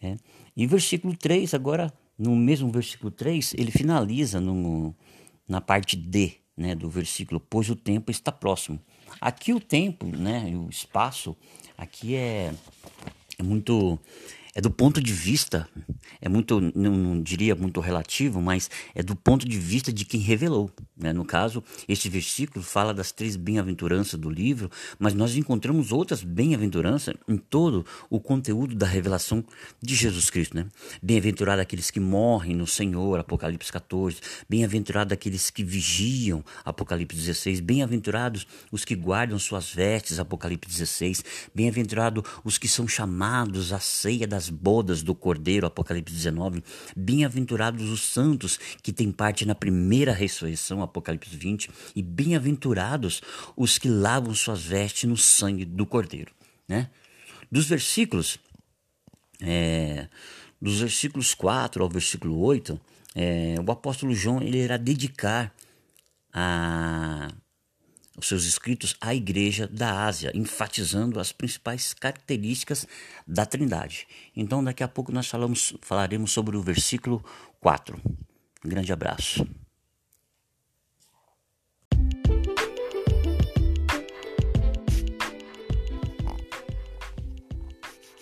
[0.01, 0.15] É.
[0.55, 4.95] E versículo 3, agora, no mesmo versículo 3, ele finaliza no,
[5.47, 8.79] na parte D né, do versículo, pois o tempo está próximo.
[9.21, 11.35] Aqui o tempo, né, o espaço,
[11.77, 12.53] aqui é
[13.39, 13.99] é muito
[14.57, 15.69] é do ponto de vista,
[16.19, 20.19] é muito, não, não, diria muito relativo, mas é do ponto de vista de quem
[20.19, 20.71] revelou.
[20.97, 21.13] Né?
[21.13, 27.13] No caso, este versículo fala das três bem-aventuranças do livro, mas nós encontramos outras bem-aventuranças
[27.27, 29.45] em todo o conteúdo da revelação
[29.79, 30.57] de Jesus Cristo.
[30.57, 30.65] Né?
[31.03, 34.17] Bem-aventurado aqueles que morrem no Senhor, Apocalipse 14.
[34.49, 37.59] Bem-aventurado aqueles que vigiam, Apocalipse 16.
[37.59, 41.23] Bem-aventurados os que guardam suas vestes, Apocalipse 16.
[41.53, 46.63] Bem-aventurado os que são chamados à ceia das bodas do Cordeiro, Apocalipse 19.
[46.95, 51.69] Bem-aventurados os santos que têm parte na primeira ressurreição, Apocalipse 20.
[51.95, 53.21] E bem-aventurados
[53.55, 56.31] os que lavam suas vestes no sangue do Cordeiro.
[56.67, 56.89] Né?
[57.51, 58.37] Dos versículos,
[59.41, 60.07] é,
[60.61, 62.79] dos versículos 4 ao versículo 8,
[63.15, 65.53] é, o apóstolo João ele irá dedicar
[66.33, 67.29] a,
[68.17, 72.87] os seus escritos à igreja da Ásia, enfatizando as principais características
[73.27, 74.07] da Trindade.
[74.35, 77.23] Então, daqui a pouco nós falamos, falaremos sobre o versículo
[77.61, 78.01] 4.
[78.65, 79.47] Um grande abraço.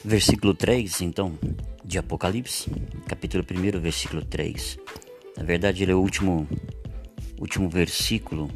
[0.04, 1.40] Versículo 3, então,
[1.84, 2.70] de Apocalipse,
[3.08, 4.78] capítulo 1, versículo 3.
[5.38, 6.48] Na verdade, ele é o último,
[7.40, 8.52] último versículo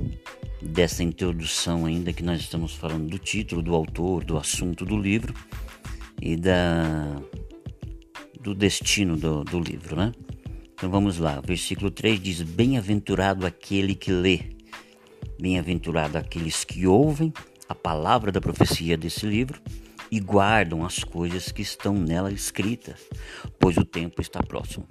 [0.62, 5.34] dessa introdução ainda que nós estamos falando do título, do autor, do assunto do livro
[6.22, 7.22] e da
[8.40, 10.14] do destino do, do livro, né?
[10.74, 14.56] Então vamos lá, versículo 3 diz: Bem-aventurado aquele que lê,
[15.40, 17.34] bem-aventurado aqueles que ouvem
[17.68, 19.62] a palavra da profecia desse livro
[20.12, 23.02] e guardam as coisas que estão nela escritas,
[23.60, 24.88] pois o tempo está próximo.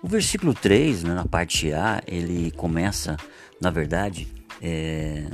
[0.00, 3.16] O versículo 3, né, na parte A, ele começa,
[3.60, 4.28] na verdade,
[4.62, 5.28] é,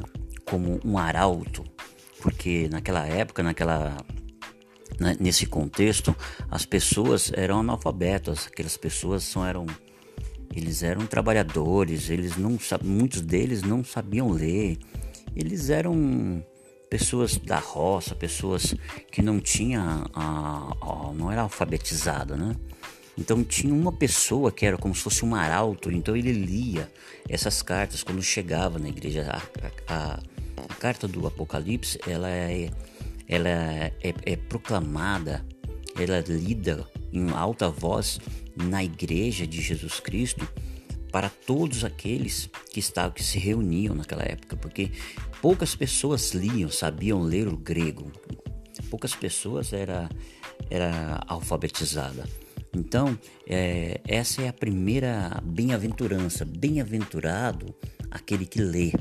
[0.45, 1.65] como um arauto,
[2.21, 3.97] porque naquela época, naquela
[5.19, 6.15] nesse contexto,
[6.51, 9.67] as pessoas eram analfabetas, aquelas pessoas são, eram
[10.55, 14.79] eles eram trabalhadores, eles não muitos deles não sabiam ler,
[15.35, 16.45] eles eram
[16.89, 18.75] pessoas da roça, pessoas
[19.11, 22.55] que não tinham a, a, não era alfabetizada, né?
[23.17, 26.91] Então tinha uma pessoa que era como se fosse um arauto, então ele lia
[27.29, 29.41] essas cartas quando chegava na igreja.
[29.89, 30.21] A, a,
[30.69, 32.71] a carta do Apocalipse ela é,
[33.29, 35.45] ela é, é, é proclamada,
[35.97, 38.19] ela é lida em alta voz
[38.57, 40.47] na igreja de Jesus Cristo
[41.13, 44.91] para todos aqueles que estavam que se reuniam naquela época, porque
[45.41, 48.11] poucas pessoas liam, sabiam ler o grego.
[48.91, 50.09] Poucas pessoas era
[50.71, 52.25] era alfabetizada.
[52.75, 56.45] Então, é, essa é a primeira bem-aventurança.
[56.45, 57.75] Bem-aventurado
[58.11, 58.93] aquele que lê,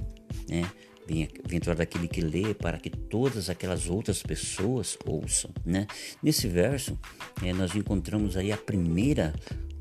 [0.49, 0.63] né?
[1.07, 5.85] Bem-aventurado aquele que lê para que todas aquelas outras pessoas ouçam, né?
[6.21, 6.97] Nesse verso,
[7.43, 9.33] é, nós encontramos aí a primeira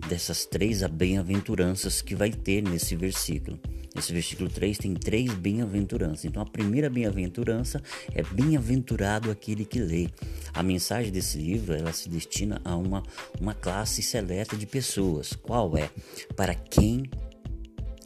[0.09, 3.59] dessas três bem-aventuranças que vai ter nesse versículo.
[3.95, 6.25] Esse versículo 3 tem três bem-aventuranças.
[6.25, 7.83] Então a primeira bem-aventurança
[8.15, 10.09] é bem-aventurado aquele que lê.
[10.55, 13.03] A mensagem desse livro ela se destina a uma,
[13.39, 15.35] uma classe seleta de pessoas.
[15.35, 15.91] Qual é?
[16.35, 17.05] Para quem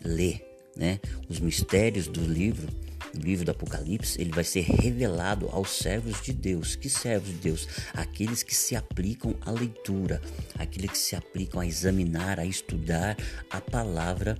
[0.04, 0.40] lê.
[0.76, 1.00] Né?
[1.28, 2.68] Os mistérios do livro
[3.16, 6.76] do livro do Apocalipse, ele vai ser revelado aos servos de Deus.
[6.76, 7.68] Que servos de Deus?
[7.94, 10.20] Aqueles que se aplicam à leitura,
[10.58, 13.16] aqueles que se aplicam a examinar, a estudar
[13.50, 14.38] a palavra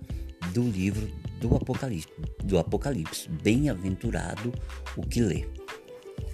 [0.53, 2.09] do livro do Apocalipse.
[2.45, 3.29] Do Apocalipse.
[3.29, 4.53] Bem-aventurado
[4.97, 5.56] o que lê.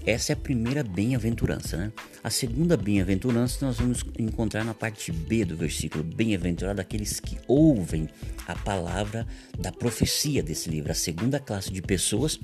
[0.04, 1.92] Essa é a primeira bem-aventurança, né?
[2.24, 6.02] A segunda bem-aventurança nós vamos encontrar na parte B do versículo.
[6.02, 8.08] Bem-aventurado aqueles que ouvem
[8.46, 9.24] a palavra
[9.56, 10.90] da profecia desse livro.
[10.90, 12.40] A segunda classe de pessoas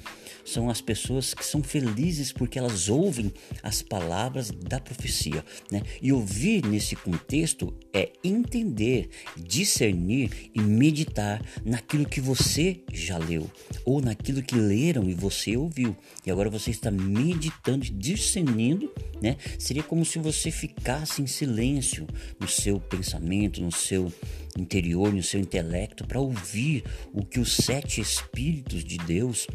[0.49, 5.83] são as pessoas que são felizes porque elas ouvem as palavras da profecia, né?
[6.01, 13.51] E ouvir nesse contexto é entender, discernir e meditar naquilo que você já leu
[13.85, 15.97] ou naquilo que leram e você ouviu.
[16.25, 19.37] E agora você está meditando, discernindo, né?
[19.59, 22.07] Seria como se você ficasse em silêncio
[22.41, 24.13] no seu pensamento, no seu
[24.57, 29.47] interior, no seu intelecto, para ouvir o que os sete Espíritos de Deus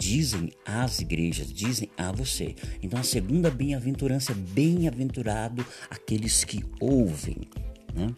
[0.00, 2.56] dizem às igrejas, dizem a você.
[2.82, 7.36] Então a segunda bem-aventurança é bem-aventurado aqueles que ouvem.
[7.94, 8.08] Né?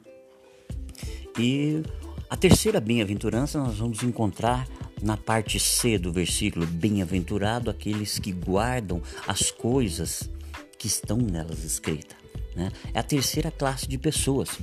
[1.36, 1.82] E
[2.30, 4.68] a terceira bem-aventurança nós vamos encontrar
[5.02, 10.30] na parte C do versículo: Bem-aventurado aqueles que guardam as coisas
[10.78, 12.21] que estão nelas escritas.
[12.54, 12.70] Né?
[12.92, 14.58] É a terceira classe de pessoas,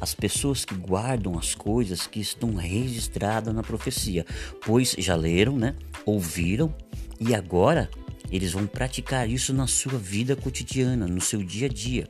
[0.00, 4.26] as pessoas que guardam as coisas que estão registradas na profecia,
[4.64, 5.74] pois já leram, né?
[6.04, 6.74] ouviram
[7.18, 7.90] e agora
[8.30, 12.06] eles vão praticar isso na sua vida cotidiana, no seu dia a dia.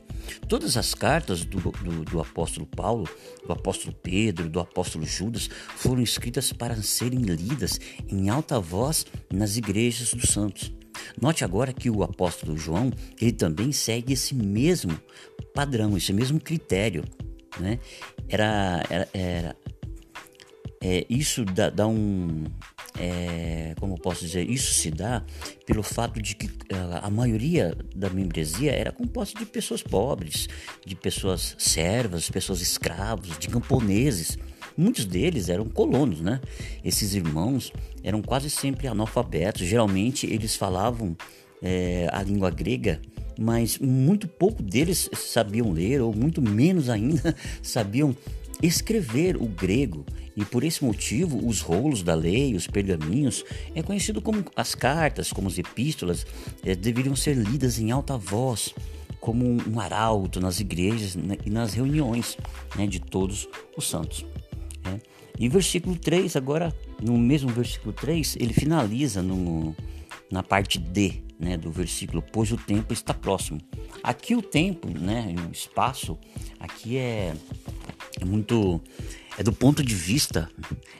[0.47, 3.09] Todas as cartas do, do, do, apóstolo Paulo,
[3.45, 9.57] do apóstolo Pedro, do apóstolo Judas foram escritas para serem lidas em alta voz nas
[9.57, 10.71] igrejas dos santos.
[11.19, 14.99] Note agora que o apóstolo João ele também segue esse mesmo
[15.53, 17.03] padrão, esse mesmo critério.
[17.59, 17.79] Né?
[18.29, 19.55] Era, era, era
[20.81, 22.45] é, isso dá, dá um,
[22.97, 25.23] é, como posso dizer, isso se dá
[25.65, 30.47] pelo fato de que é, a maioria da membresia era composta de pessoas pobres,
[30.85, 34.37] de pessoas servas, pessoas escravos, de camponeses.
[34.81, 36.41] Muitos deles eram colonos, né?
[36.83, 37.71] Esses irmãos
[38.03, 39.61] eram quase sempre analfabetos.
[39.67, 41.15] Geralmente eles falavam
[41.61, 42.99] é, a língua grega,
[43.37, 48.15] mas muito pouco deles sabiam ler, ou muito menos ainda sabiam
[48.59, 50.03] escrever o grego
[50.35, 53.45] e por esse motivo os rolos da lei, os pergaminhos,
[53.75, 56.25] é conhecido como as cartas, como as epístolas,
[56.63, 58.73] é, deveriam ser lidas em alta voz,
[59.19, 62.35] como um arauto nas igrejas né, e nas reuniões
[62.75, 63.47] né, de todos
[63.77, 64.25] os santos.
[65.39, 69.75] E versículo 3, agora, no mesmo versículo 3, ele finaliza no,
[70.31, 73.59] na parte D né, do versículo, pois o tempo está próximo.
[74.03, 76.17] Aqui o tempo, né, o espaço,
[76.59, 77.33] aqui é,
[78.19, 78.79] é muito
[79.37, 80.49] é do ponto de vista,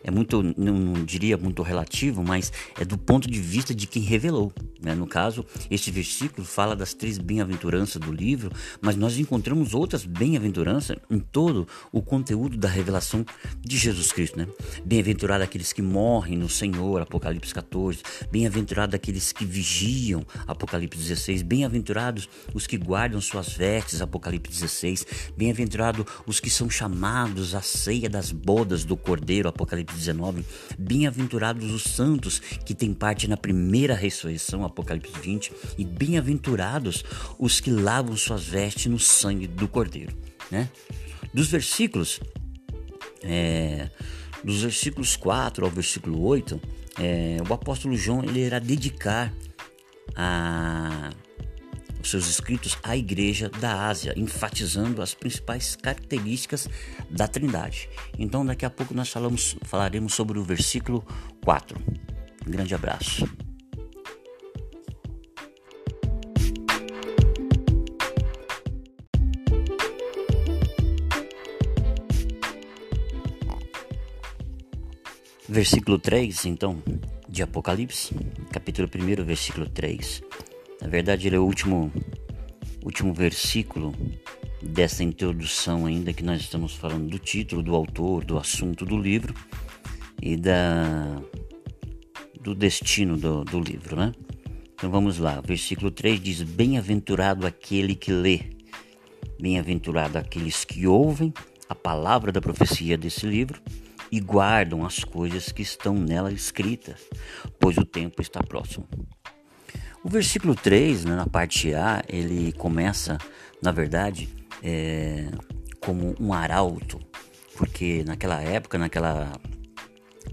[0.04, 4.02] é muito, não, não, diria muito relativo, mas é do ponto de vista de quem
[4.02, 4.54] revelou.
[4.82, 4.96] Né?
[4.96, 10.98] No caso, este versículo fala das três bem-aventuranças do livro, mas nós encontramos outras bem-aventuranças
[11.10, 13.26] em todo o conteúdo da revelação
[13.60, 14.38] de Jesus Cristo.
[14.38, 14.48] Né?
[14.86, 18.00] Bem-aventurado aqueles que morrem no Senhor, Apocalipse 14.
[18.32, 21.42] Bem-aventurado aqueles que vigiam, Apocalipse 16.
[21.42, 25.06] Bem-aventurados os que guardam suas vestes, Apocalipse 16.
[25.38, 30.46] Bem-aventurado os que são chamados à ceia da das bodas do Cordeiro, Apocalipse 19.
[30.78, 35.52] Bem-aventurados os santos que têm parte na primeira ressurreição, Apocalipse 20.
[35.76, 37.04] E bem-aventurados
[37.40, 40.16] os que lavam suas vestes no sangue do Cordeiro.
[40.52, 40.70] Né?
[41.34, 42.20] Dos versículos,
[43.24, 43.90] é,
[44.44, 46.62] dos versículos 4 ao versículo 8,
[47.00, 49.34] é, o apóstolo João ele irá dedicar
[50.16, 51.10] a
[52.02, 56.68] os seus escritos à Igreja da Ásia, enfatizando as principais características
[57.10, 57.90] da Trindade.
[58.18, 61.06] Então, daqui a pouco nós falamos, falaremos sobre o versículo
[61.44, 61.80] 4.
[62.48, 63.28] Um grande abraço.
[75.48, 76.82] Versículo 3, então,
[77.28, 78.16] de Apocalipse,
[78.54, 80.22] capítulo 1, versículo 3.
[80.82, 81.92] Na verdade, ele é o último,
[82.84, 83.94] último versículo
[84.62, 89.34] dessa introdução ainda que nós estamos falando do título, do autor, do assunto do livro
[90.22, 91.22] e da
[92.40, 94.12] do destino do, do livro, né?
[94.74, 98.42] Então vamos lá, versículo 3 diz: Bem-aventurado aquele que lê,
[99.40, 101.32] bem-aventurado aqueles que ouvem
[101.70, 103.62] a palavra da profecia desse livro
[104.12, 107.00] e guardam as coisas que estão nela escritas,
[107.60, 108.88] pois o tempo está próximo.
[110.04, 113.20] O versículo 3, né, na parte A, ele começa,
[113.62, 114.30] na verdade,
[114.64, 115.28] é,
[115.80, 117.00] como um arauto,
[117.56, 119.32] porque naquela época, naquela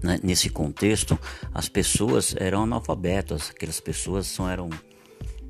[0.03, 1.19] né, nesse contexto,
[1.53, 4.69] as pessoas eram analfabetas, aquelas pessoas são, eram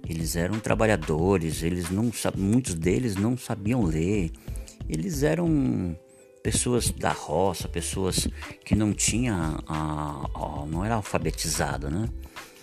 [0.08, 4.32] eles eram trabalhadores, eles não muitos deles não sabiam ler,
[4.88, 5.96] eles eram
[6.42, 8.28] pessoas da roça, pessoas
[8.66, 12.10] que não tinham a, a, não era alfabetizada, né?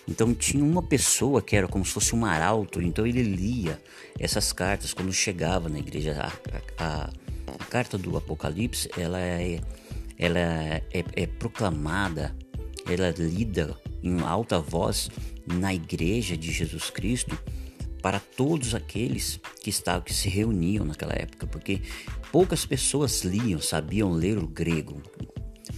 [0.08, 3.80] Então tinha uma pessoa que era como se fosse um arauto, então ele lia
[4.18, 6.32] essas cartas quando chegava na igreja.
[6.78, 7.10] A, a,
[7.58, 9.60] a carta do Apocalipse ela é,
[10.16, 12.34] ela é, é, proclamada,
[12.88, 15.10] ela é lida em alta voz
[15.44, 17.36] na igreja de Jesus Cristo
[18.00, 21.82] para todos aqueles que estavam que se reuniam naquela época, porque
[22.30, 25.02] poucas pessoas liam, sabiam ler o grego.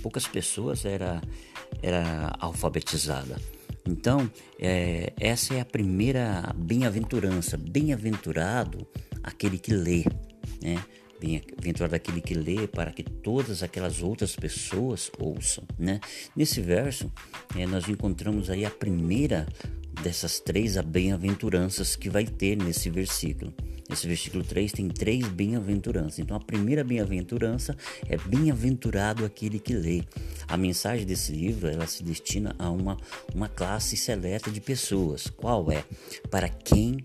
[0.03, 1.23] Poucas pessoas era
[1.83, 3.41] era alfabetizada.
[3.89, 7.57] Então, é, essa é a primeira bem-aventurança.
[7.57, 8.87] Bem-aventurado
[9.23, 10.05] aquele que lê,
[10.63, 10.85] né?
[11.19, 16.01] Bem-aventurado aquele que lê para que todas aquelas outras pessoas ouçam, né?
[16.37, 17.11] Nesse verso,
[17.57, 19.47] é, nós encontramos aí a primeira
[20.03, 23.53] dessas três bem-aventuranças que vai ter nesse versículo.
[23.91, 26.19] Esse versículo 3 tem três bem-aventuranças.
[26.19, 27.75] Então a primeira bem-aventurança
[28.07, 30.03] é bem-aventurado aquele que lê.
[30.47, 32.99] A mensagem desse livro ela se destina a uma,
[33.35, 35.27] uma classe seleta de pessoas.
[35.29, 35.85] Qual é?
[36.31, 37.03] Para quem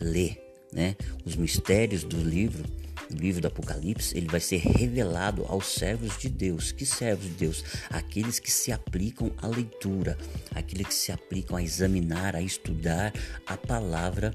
[0.00, 0.38] lê.
[0.72, 0.96] Né?
[1.24, 2.64] Os mistérios do livro
[3.10, 6.72] o livro do Apocalipse, ele vai ser revelado aos servos de Deus.
[6.72, 7.64] Que servos de Deus?
[7.90, 10.16] Aqueles que se aplicam à leitura,
[10.54, 13.12] aqueles que se aplicam a examinar, a estudar
[13.46, 14.34] a palavra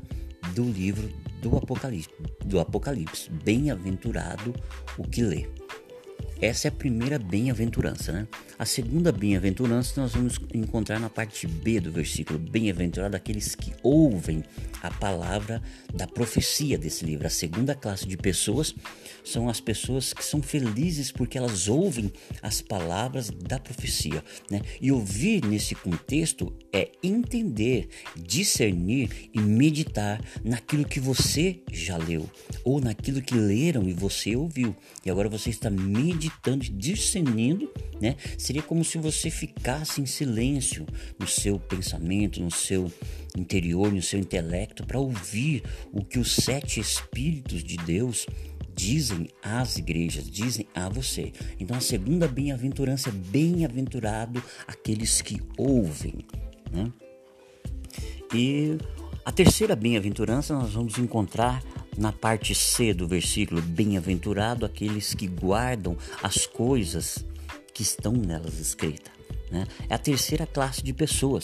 [0.53, 1.09] do livro
[1.41, 2.09] do Apocalipse.
[2.45, 3.29] Do Apocalipse.
[3.29, 4.53] Bem-aventurado
[4.97, 5.47] o que lê.
[6.41, 8.25] Essa é a primeira bem-aventurança, né?
[8.57, 12.39] A segunda bem-aventurança nós vamos encontrar na parte B do versículo.
[12.39, 14.41] Bem-aventurado aqueles que ouvem
[14.81, 15.61] a palavra
[15.93, 17.27] da profecia desse livro.
[17.27, 18.73] A segunda classe de pessoas
[19.21, 22.09] são as pessoas que são felizes porque elas ouvem
[22.41, 24.61] as palavras da profecia, né?
[24.79, 32.29] E ouvir nesse contexto é entender, discernir e meditar naquilo que você já leu
[32.63, 34.73] ou naquilo que leram e você ouviu.
[35.05, 36.28] E agora você está meditando,
[36.73, 38.15] discernindo, né?
[38.37, 40.85] Seria como se você ficasse em silêncio
[41.17, 42.91] no seu pensamento, no seu
[43.37, 48.25] interior, no seu intelecto, para ouvir o que os sete Espíritos de Deus
[48.75, 51.33] dizem às igrejas, dizem a você.
[51.59, 56.25] Então a segunda bem-aventurança é bem-aventurado aqueles que ouvem.
[56.71, 56.91] Né?
[58.33, 58.77] E
[59.25, 61.61] a terceira bem-aventurança nós vamos encontrar
[61.99, 67.25] na parte C do versículo: Bem-aventurado aqueles que guardam as coisas
[67.73, 69.11] que estão nelas escritas.
[69.51, 69.67] Né?
[69.89, 71.43] É a terceira classe de pessoas.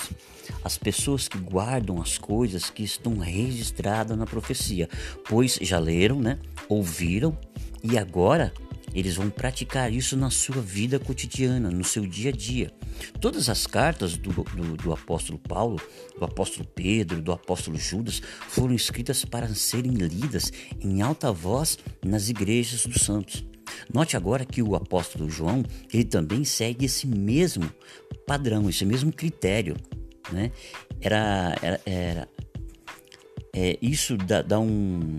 [0.63, 4.87] As pessoas que guardam as coisas que estão registradas na profecia,
[5.27, 6.39] pois já leram, né?
[6.69, 7.37] ouviram
[7.83, 8.53] e agora
[8.95, 12.71] eles vão praticar isso na sua vida cotidiana, no seu dia a dia.
[13.19, 15.81] Todas as cartas do, do, do, apóstolo Paulo,
[16.17, 20.51] do apóstolo Pedro, do apóstolo Judas foram escritas para serem lidas
[20.81, 23.45] em alta voz nas igrejas dos santos.
[23.93, 25.63] Note agora que o apóstolo João
[25.93, 27.69] ele também segue esse mesmo
[28.25, 29.75] padrão, esse mesmo critério.
[30.31, 30.51] Né?
[31.01, 32.29] Era, era, era
[33.53, 35.17] é, isso dá, dá um,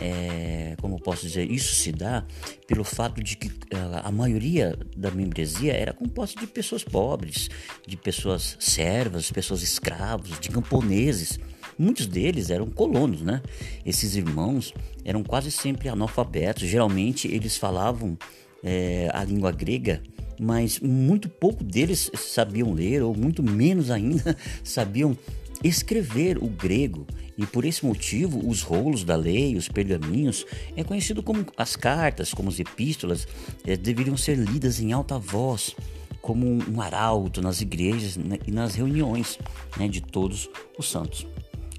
[0.00, 2.24] é, como posso dizer, isso se dá
[2.66, 7.48] pelo fato de que a, a maioria da membresia era composta de pessoas pobres,
[7.86, 11.38] de pessoas servas, pessoas escravos, de camponeses.
[11.78, 13.42] Muitos deles eram colonos, né?
[13.84, 14.72] Esses irmãos
[15.04, 16.68] eram quase sempre analfabetos.
[16.68, 18.16] Geralmente eles falavam
[18.62, 20.02] é, a língua grega,
[20.40, 25.16] mas muito pouco deles sabiam ler, ou muito menos ainda sabiam
[25.62, 27.06] escrever o grego.
[27.36, 30.46] E por esse motivo, os rolos da lei, os pergaminhos,
[30.76, 33.26] é conhecido como as cartas, como as epístolas,
[33.66, 35.74] é, deveriam ser lidas em alta voz,
[36.20, 39.38] como um arauto nas igrejas né, e nas reuniões
[39.76, 40.48] né, de todos
[40.78, 41.26] os santos.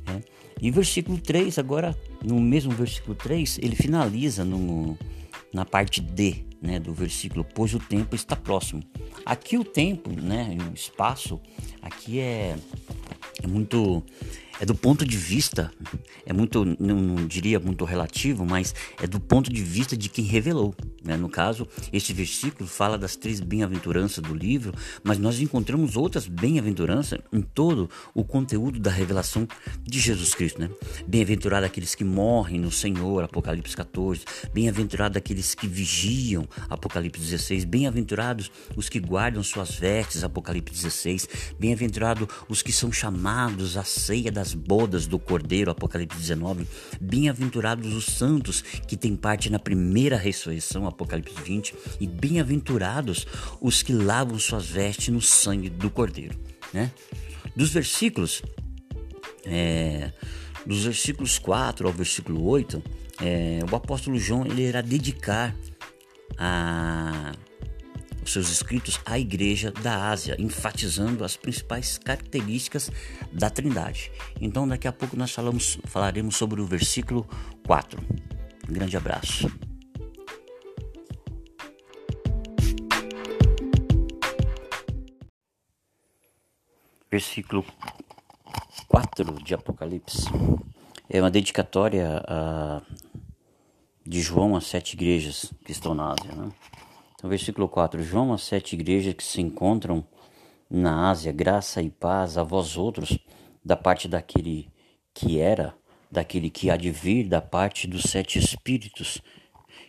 [0.07, 0.21] É.
[0.61, 4.97] E versículo 3, agora, no mesmo versículo 3, ele finaliza no,
[5.53, 8.83] na parte D né, do versículo, pois o tempo está próximo.
[9.25, 11.39] Aqui o tempo, né, o espaço,
[11.81, 12.55] aqui é,
[13.41, 14.03] é muito
[14.59, 15.71] é do ponto de vista,
[16.25, 20.25] é muito, não, não, diria muito relativo, mas é do ponto de vista de quem
[20.25, 20.73] revelou.
[21.03, 21.17] Né?
[21.17, 24.73] No caso, este versículo fala das três bem-aventuranças do livro,
[25.03, 29.47] mas nós encontramos outras bem-aventuranças em todo o conteúdo da revelação
[29.83, 30.59] de Jesus Cristo.
[30.59, 30.69] Né?
[31.07, 34.23] Bem-aventurado aqueles que morrem no Senhor, Apocalipse 14.
[34.53, 37.65] Bem-aventurado aqueles que vigiam, Apocalipse 16.
[37.65, 41.29] Bem-aventurados os que guardam suas vestes, Apocalipse 16.
[41.59, 46.67] Bem-aventurado os que são chamados à ceia das bodas do Cordeiro, Apocalipse 19.
[47.01, 51.73] Bem-aventurados os santos que têm parte na primeira ressurreição, Apocalipse 20.
[51.99, 53.25] E bem-aventurados
[53.59, 56.37] os que lavam suas vestes no sangue do Cordeiro.
[56.71, 56.91] Né?
[57.55, 58.43] Dos versículos,
[59.45, 60.11] é,
[60.65, 62.83] dos versículos 4 ao versículo 8,
[63.23, 65.55] é, o apóstolo João ele irá dedicar
[66.37, 67.33] a
[68.31, 72.91] seus escritos à Igreja da Ásia, enfatizando as principais características
[73.31, 74.11] da Trindade.
[74.41, 77.27] Então, daqui a pouco nós falamos, falaremos sobre o versículo
[77.65, 78.01] 4.
[78.69, 79.51] Um grande abraço.
[87.09, 87.63] Versículo
[88.87, 90.25] 4 de Apocalipse
[91.09, 92.81] é uma dedicatória a,
[94.05, 96.31] de João às sete igrejas que estão na Ásia.
[96.35, 96.51] Né?
[97.23, 100.05] No versículo 4, João, as sete igrejas que se encontram
[100.69, 103.17] na Ásia, graça e paz a vós outros,
[103.63, 104.69] da parte daquele
[105.13, 105.73] que era,
[106.11, 109.21] daquele que há de vir, da parte dos sete espíritos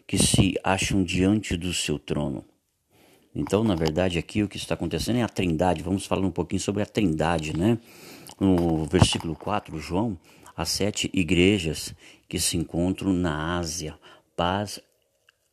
[0.07, 2.45] que se acham diante do seu trono.
[3.35, 5.83] Então, na verdade, aqui o que está acontecendo é a trindade.
[5.83, 7.79] Vamos falar um pouquinho sobre a trindade, né?
[8.41, 10.19] No versículo 4, João,
[10.57, 11.95] as sete igrejas
[12.29, 13.99] que se encontram na Ásia,
[14.35, 14.81] paz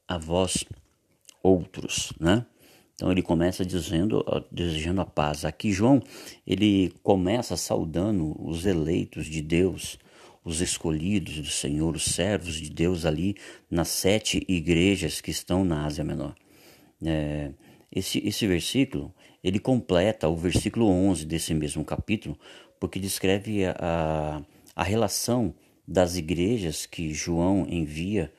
[0.08, 0.64] a vós
[1.44, 2.46] outros, né?
[2.96, 5.44] Então ele começa dizendo, desejando a paz.
[5.44, 6.02] Aqui João,
[6.48, 10.00] ele começa saudando os eleitos de Deus,
[10.44, 13.36] os escolhidos do Senhor, os servos de Deus ali
[13.70, 16.36] nas sete igrejas que estão na Ásia Menor.
[17.04, 17.52] É,
[17.92, 19.14] esse, esse versículo,
[19.44, 22.38] ele completa o versículo 11 desse mesmo capítulo,
[22.80, 24.42] porque descreve a,
[24.76, 25.54] a relação
[25.88, 28.32] das igrejas que João envia,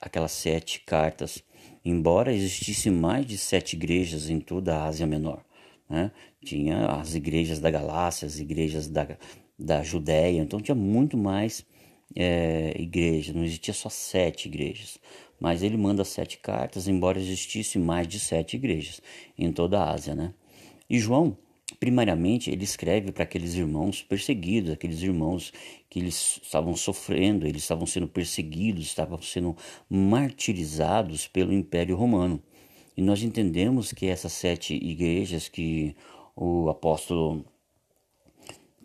[0.00, 1.44] aquelas sete cartas
[1.84, 5.44] embora existisse mais de sete igrejas em toda a Ásia Menor.
[5.88, 6.10] Né?
[6.44, 9.06] Tinha as igrejas da Galácia, as igrejas da,
[9.58, 11.66] da Judéia, então tinha muito mais
[12.14, 14.98] é, igrejas, não existia só sete igrejas.
[15.40, 19.02] Mas ele manda sete cartas, embora existisse mais de sete igrejas
[19.36, 20.14] em toda a Ásia.
[20.14, 20.32] Né?
[20.88, 21.36] E João
[21.78, 25.52] primariamente ele escreve para aqueles irmãos perseguidos, aqueles irmãos
[25.88, 29.56] que eles estavam sofrendo, eles estavam sendo perseguidos, estavam sendo
[29.88, 32.42] martirizados pelo Império Romano.
[32.96, 35.96] E nós entendemos que essas sete igrejas que
[36.36, 37.44] o apóstolo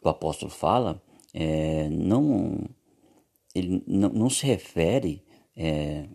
[0.04, 1.02] o apóstolo fala
[1.34, 2.66] é, não
[3.54, 5.24] ele não, não se refere
[5.56, 6.06] é,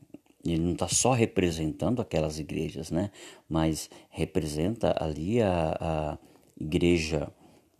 [0.45, 3.11] ele não está só representando aquelas igrejas, né?
[3.49, 6.19] Mas representa ali a, a
[6.59, 7.33] igreja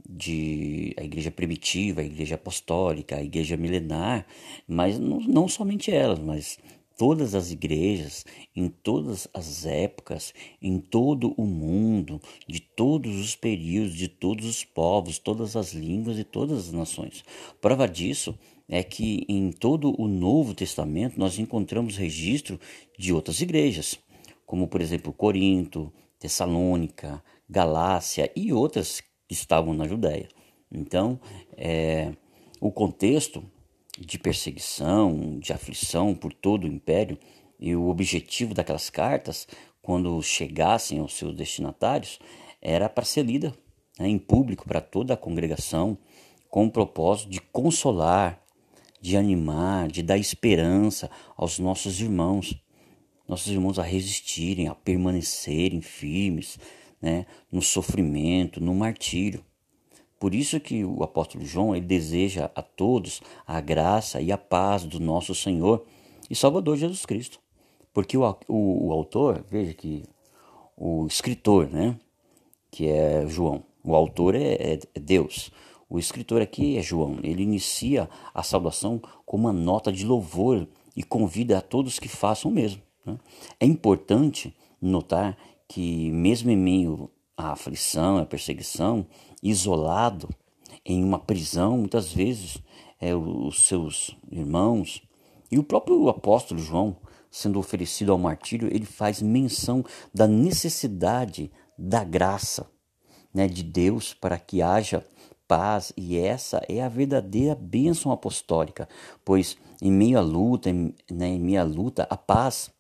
[0.09, 4.27] de a igreja primitiva, a igreja apostólica, a igreja milenar,
[4.67, 6.59] mas não, não somente elas, mas
[6.97, 8.25] todas as igrejas,
[8.55, 14.65] em todas as épocas, em todo o mundo, de todos os períodos, de todos os
[14.65, 17.25] povos, todas as línguas e todas as nações.
[17.61, 18.39] Prova disso
[18.69, 22.59] é que em todo o Novo Testamento nós encontramos registro
[22.99, 23.99] de outras igrejas,
[24.47, 30.29] como por exemplo Corinto, Tessalônica, Galácia e outras que estavam na Judéia.
[30.71, 31.21] Então,
[31.57, 32.13] é,
[32.61, 33.45] o contexto
[33.99, 37.19] de perseguição, de aflição por todo o império
[37.61, 39.47] e o objetivo daquelas cartas,
[39.83, 42.19] quando chegassem aos seus destinatários,
[42.61, 43.53] era para ser lida
[43.99, 45.99] né, em público para toda a congregação,
[46.49, 48.43] com o propósito de consolar,
[49.01, 52.55] de animar, de dar esperança aos nossos irmãos,
[53.27, 56.59] nossos irmãos a resistirem, a permanecerem firmes
[57.03, 59.45] né, no sofrimento, no martírio.
[60.21, 64.85] Por isso que o apóstolo João ele deseja a todos a graça e a paz
[64.85, 65.85] do nosso Senhor
[66.31, 67.41] e Salvador Jesus Cristo.
[67.93, 70.05] Porque o, o, o autor, veja que
[70.77, 71.99] o escritor, né,
[72.71, 75.51] que é João, o autor é, é, é Deus.
[75.91, 77.19] O escritor aqui é João.
[77.23, 80.67] Ele inicia a saudação com uma nota de louvor
[80.97, 82.81] e convida a todos que façam o mesmo.
[83.05, 83.19] Né?
[83.61, 85.37] É importante notar
[85.73, 89.07] que, mesmo em meio à aflição, à perseguição,
[89.43, 90.29] isolado
[90.85, 92.59] em uma prisão, muitas vezes
[93.01, 95.01] é, os seus irmãos
[95.51, 96.95] e o próprio apóstolo João,
[97.31, 99.83] sendo oferecido ao martírio, ele faz menção
[100.13, 102.71] da necessidade da graça
[103.33, 105.03] né, de Deus para que haja
[105.49, 108.87] paz, e essa é a verdadeira bênção apostólica,
[109.25, 112.71] pois em meio à luta, em, né, em meio à luta, a paz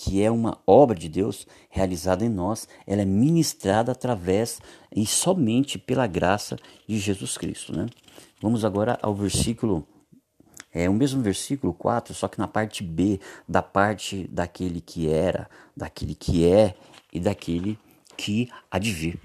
[0.00, 4.60] que é uma obra de Deus realizada em nós, ela é ministrada através
[4.94, 6.56] e somente pela graça
[6.86, 7.76] de Jesus Cristo.
[7.76, 7.86] Né?
[8.40, 9.84] Vamos agora ao versículo,
[10.72, 13.18] é o mesmo versículo 4, só que na parte B,
[13.48, 16.76] da parte daquele que era, daquele que é
[17.12, 17.76] e daquele
[18.16, 19.20] que há de vir.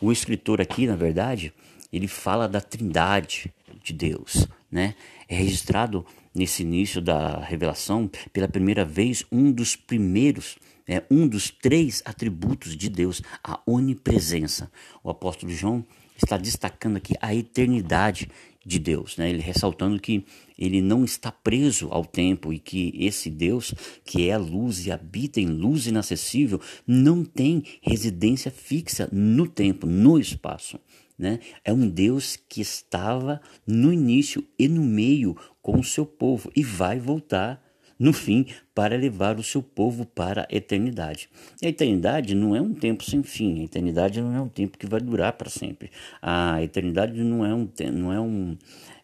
[0.00, 1.52] O escritor aqui, na verdade,
[1.92, 3.52] ele fala da trindade
[3.84, 4.94] de Deus, né?
[5.28, 6.06] É registrado
[6.36, 10.56] nesse início da revelação, pela primeira vez, um dos primeiros,
[10.86, 14.70] é, um dos três atributos de Deus, a onipresença.
[15.02, 15.84] O apóstolo João
[16.22, 18.28] está destacando aqui a eternidade
[18.64, 19.30] de Deus, né?
[19.30, 20.24] ele ressaltando que
[20.58, 23.72] ele não está preso ao tempo e que esse Deus,
[24.04, 29.86] que é a luz e habita em luz inacessível, não tem residência fixa no tempo,
[29.86, 30.80] no espaço.
[31.18, 31.40] Né?
[31.64, 36.62] É um Deus que estava no início e no meio com o seu povo e
[36.62, 37.62] vai voltar
[37.98, 41.28] no fim para levar o seu povo para a eternidade.
[41.62, 44.86] A eternidade não é um tempo sem fim, a eternidade não é um tempo que
[44.86, 45.90] vai durar para sempre.
[46.20, 48.56] A eternidade não é um não é um,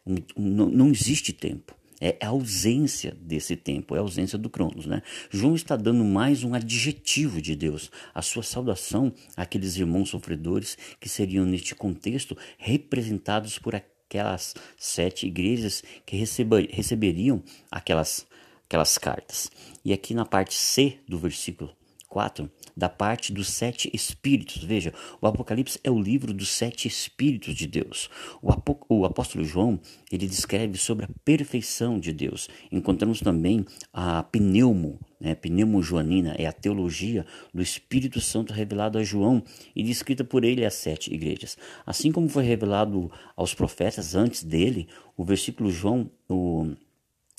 [0.06, 4.86] um não, não existe tempo é a ausência desse tempo, é a ausência do Cronos.
[4.86, 5.02] Né?
[5.30, 11.08] João está dando mais um adjetivo de Deus, a sua saudação àqueles irmãos sofredores que
[11.08, 18.26] seriam, neste contexto, representados por aquelas sete igrejas que receberiam aquelas,
[18.64, 19.48] aquelas cartas.
[19.84, 21.70] E aqui na parte C do versículo
[22.08, 24.62] 4, da parte dos sete espíritos.
[24.64, 28.08] Veja, o Apocalipse é o livro dos sete espíritos de Deus.
[28.40, 28.52] O,
[28.88, 29.80] o apóstolo João,
[30.10, 32.48] ele descreve sobre a perfeição de Deus.
[32.70, 37.24] Encontramos também a pneumo, né, pneumo joanina, é a teologia
[37.54, 39.42] do Espírito Santo revelado a João
[39.74, 41.56] e descrita por ele às sete igrejas.
[41.86, 46.72] Assim como foi revelado aos profetas antes dele, o versículo João, o,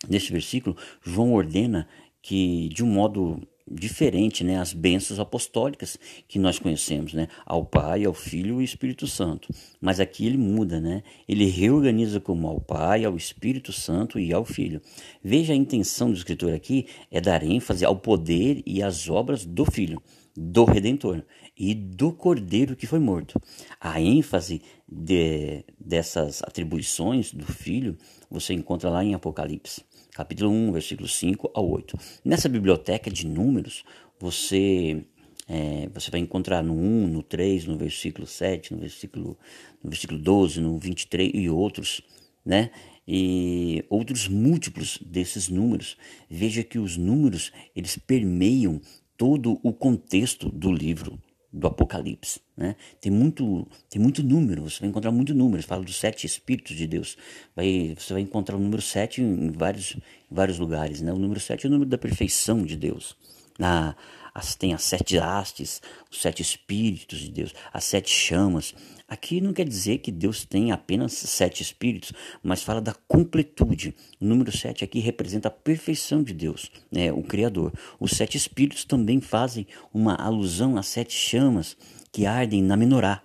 [0.07, 1.87] neste versículo, João ordena
[2.21, 8.03] que de um modo diferente, né, as bênçãos apostólicas que nós conhecemos, né, ao Pai,
[8.05, 9.53] ao Filho e ao Espírito Santo.
[9.79, 11.03] Mas aqui ele muda, né?
[11.27, 14.81] Ele reorganiza como ao Pai, ao Espírito Santo e ao Filho.
[15.23, 19.65] Veja a intenção do escritor aqui é dar ênfase ao poder e às obras do
[19.65, 20.01] Filho,
[20.35, 21.23] do Redentor
[21.57, 23.39] e do Cordeiro que foi morto.
[23.79, 27.97] A ênfase de, dessas atribuições do Filho
[28.29, 29.83] você encontra lá em Apocalipse
[30.13, 31.97] capítulo 1, versículo 5 ao 8.
[32.23, 33.83] Nessa biblioteca de números,
[34.19, 35.03] você
[35.47, 39.37] é, você vai encontrar no 1, no 3, no versículo 7, no versículo,
[39.83, 42.01] no versículo 12, no 23 e outros,
[42.45, 42.71] né?
[43.05, 45.97] E outros múltiplos desses números.
[46.29, 48.79] Veja que os números, eles permeiam
[49.17, 51.19] todo o contexto do livro
[51.53, 52.41] do Apocalipse.
[52.57, 52.75] Né?
[52.99, 55.65] Tem, muito, tem muito número, você vai encontrar muito números.
[55.65, 57.15] Fala dos sete Espíritos de Deus.
[57.55, 61.01] Vai, você vai encontrar o número sete em vários, em vários lugares.
[61.01, 61.13] Né?
[61.13, 63.15] O número sete é o número da perfeição de Deus.
[63.59, 63.95] Na,
[64.33, 65.81] as, tem as sete hastes,
[66.11, 68.73] os sete Espíritos de Deus, as sete chamas.
[69.07, 73.93] Aqui não quer dizer que Deus tem apenas sete Espíritos, mas fala da completude.
[74.19, 77.71] O número sete aqui representa a perfeição de Deus, né, o Criador.
[77.99, 81.77] Os sete Espíritos também fazem uma alusão às sete chamas
[82.11, 83.21] que ardem na menorá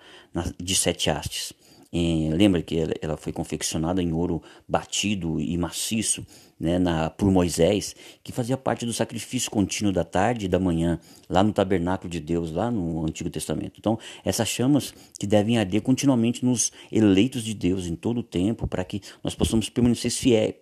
[0.59, 1.53] de sete hastes.
[1.91, 6.27] É, lembra que ela, ela, foi confeccionada em ouro batido e maciço
[6.61, 11.01] né, na, por Moisés, que fazia parte do sacrifício contínuo da tarde e da manhã,
[11.31, 13.75] lá no tabernáculo de Deus, lá no Antigo Testamento.
[13.79, 18.67] Então, essas chamas que devem arder continuamente nos eleitos de Deus em todo o tempo,
[18.67, 20.55] para que nós possamos permanecer fiéis,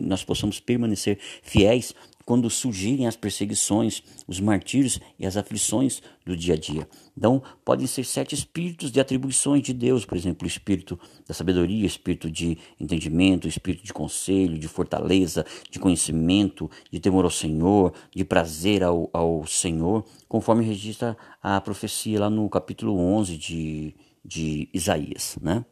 [0.00, 1.94] nós possamos permanecer fiéis
[2.26, 6.88] quando surgirem as perseguições, os martírios e as aflições do dia a dia.
[7.16, 11.86] Então, podem ser sete espíritos de atribuições de Deus, por exemplo, o espírito da sabedoria,
[11.86, 18.24] espírito de entendimento, espírito de conselho, de fortaleza, de conhecimento, de temor ao Senhor, de
[18.24, 23.94] prazer ao, ao Senhor, conforme registra a profecia lá no capítulo 11 de,
[24.24, 25.64] de Isaías, né?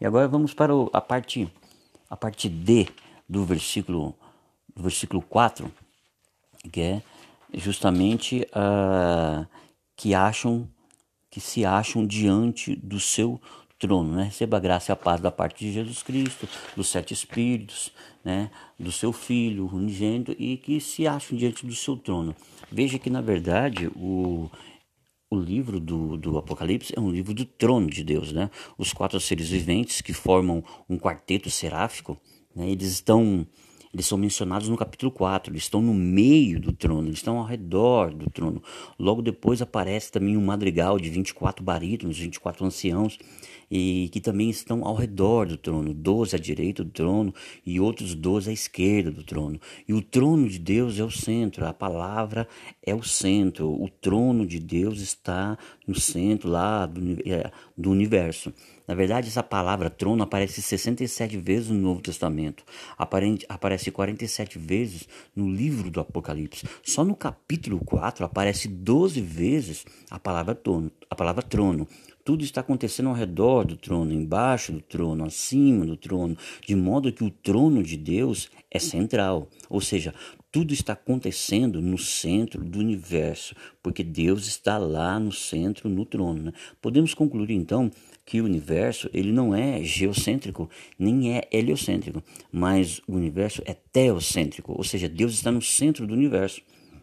[0.00, 1.48] E agora vamos para a parte
[2.08, 2.88] a parte D
[3.26, 4.14] do versículo
[4.74, 5.70] do versículo 4,
[6.70, 7.02] que é
[7.54, 9.46] justamente uh,
[9.96, 10.68] que acham
[11.30, 13.40] que se acham diante do seu
[13.78, 14.24] trono, né?
[14.24, 16.46] Receba a graça e a paz da parte de Jesus Cristo,
[16.76, 17.90] dos sete espíritos,
[18.22, 18.50] né?
[18.78, 22.36] Do seu Filho unigênito e que se acham diante do seu trono.
[22.70, 24.50] Veja que na verdade o
[25.32, 28.50] o livro do, do Apocalipse é um livro do trono de Deus, né?
[28.76, 32.20] Os quatro seres viventes que formam um quarteto seráfico,
[32.54, 32.68] né?
[32.68, 33.46] Eles estão
[33.92, 37.44] eles são mencionados no capítulo 4, eles estão no meio do trono, eles estão ao
[37.44, 38.62] redor do trono.
[38.98, 43.18] Logo depois aparece também um madrigal de 24 barítonos, 24 anciãos,
[43.70, 48.14] e que também estão ao redor do trono, 12 à direita do trono e outros
[48.14, 49.58] 12 à esquerda do trono.
[49.88, 52.46] E o trono de Deus é o centro, a palavra
[52.82, 58.52] é o centro, o trono de Deus está no centro lá do, é, do universo.
[58.92, 62.62] Na verdade, essa palavra trono aparece 67 vezes no Novo Testamento,
[63.48, 66.68] aparece 47 vezes no livro do Apocalipse.
[66.84, 70.92] Só no capítulo 4 aparece 12 vezes a palavra trono.
[71.08, 71.88] A palavra trono.
[72.22, 77.12] Tudo está acontecendo ao redor do trono, embaixo do trono, acima do trono, de modo
[77.12, 79.48] que o trono de Deus é central.
[79.70, 80.14] Ou seja,
[80.52, 86.42] tudo está acontecendo no centro do universo, porque Deus está lá no centro, no trono.
[86.42, 86.52] Né?
[86.80, 87.90] Podemos concluir então
[88.24, 94.72] que o universo ele não é geocêntrico nem é heliocêntrico, mas o universo é teocêntrico,
[94.72, 96.62] ou seja, Deus está no centro do universo.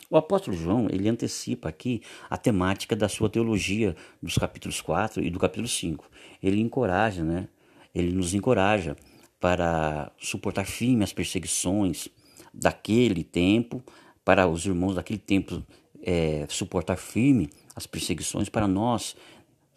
[0.09, 5.29] O apóstolo João, ele antecipa aqui a temática da sua teologia dos capítulos 4 e
[5.29, 6.09] do capítulo 5.
[6.41, 7.47] Ele encoraja, né?
[7.93, 8.95] Ele nos encoraja
[9.39, 12.09] para suportar firme as perseguições,
[12.53, 13.83] daquele tempo,
[14.25, 15.63] para os irmãos daquele tempo
[16.01, 19.15] é, suportar firme as perseguições, para nós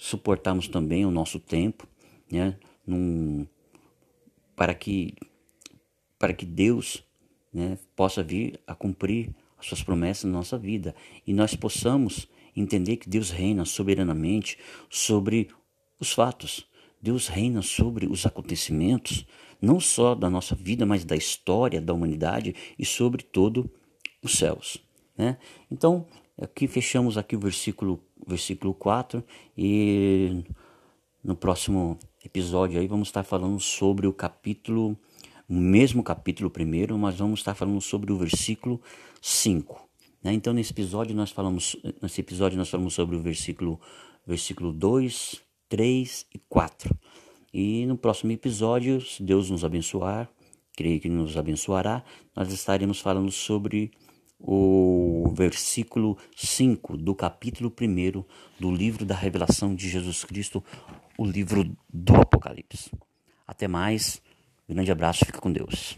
[0.02, 1.86] suportarmos também o nosso tempo,
[2.30, 3.46] né, num,
[4.56, 5.14] para que
[6.18, 7.04] para que Deus
[7.52, 10.94] né, possa vir a cumprir as suas promessas na nossa vida
[11.26, 14.58] e nós possamos entender que Deus reina soberanamente
[14.88, 15.48] sobre
[15.98, 16.66] os fatos.
[17.00, 19.26] Deus reina sobre os acontecimentos,
[19.60, 23.68] não só da nossa vida, mas da história da humanidade e sobre todo
[24.22, 24.78] os céus.
[25.16, 25.38] Né?
[25.70, 26.06] Então,
[26.40, 29.24] aqui fechamos aqui o versículo, versículo 4
[29.56, 30.44] e
[31.22, 34.96] no próximo episódio aí vamos estar falando sobre o capítulo,
[35.48, 38.80] o mesmo capítulo primeiro, mas vamos estar falando sobre o versículo
[39.20, 39.88] 5.
[40.22, 40.32] Né?
[40.32, 43.80] Então nesse episódio nós falamos, nesse episódio nós falamos sobre o versículo,
[44.26, 46.96] versículo 2, 3 e 4.
[47.52, 50.28] E no próximo episódio, se Deus nos abençoar,
[50.76, 52.02] creio que nos abençoará,
[52.34, 53.90] nós estaremos falando sobre
[54.42, 58.24] o versículo 5 do capítulo 1
[58.58, 60.62] do livro da revelação de Jesus Cristo,
[61.16, 62.90] o livro do Apocalipse.
[63.46, 64.20] Até mais,
[64.68, 65.96] grande abraço, fica com Deus.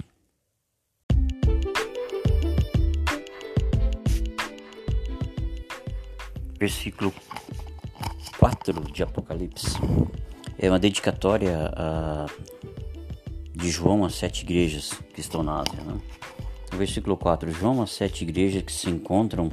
[6.58, 7.12] Versículo
[8.38, 9.76] 4 de Apocalipse
[10.58, 12.26] é uma dedicatória a,
[13.52, 15.82] de João às sete igrejas que estão na Ásia.
[15.82, 16.00] Né?
[16.76, 19.50] Versículo 4: João às sete igrejas que se encontram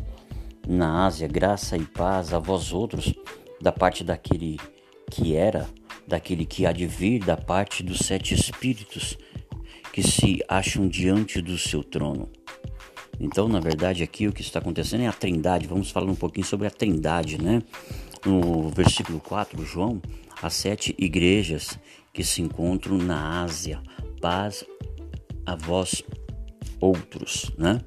[0.68, 3.14] na Ásia, graça e paz a vós outros,
[3.62, 4.60] da parte daquele
[5.10, 5.68] que era,
[6.08, 9.18] daquele que há de vir, da parte dos sete espíritos
[9.92, 12.30] que se acham diante do seu trono.
[13.20, 15.68] Então, na verdade, aqui o que está acontecendo é a trindade.
[15.68, 17.62] Vamos falar um pouquinho sobre a trindade, né?
[18.26, 20.02] No versículo 4, João,
[20.42, 21.78] as sete igrejas
[22.14, 23.82] que se encontram na Ásia,
[24.20, 24.64] paz
[25.46, 26.04] a vós
[26.82, 27.80] outros, né?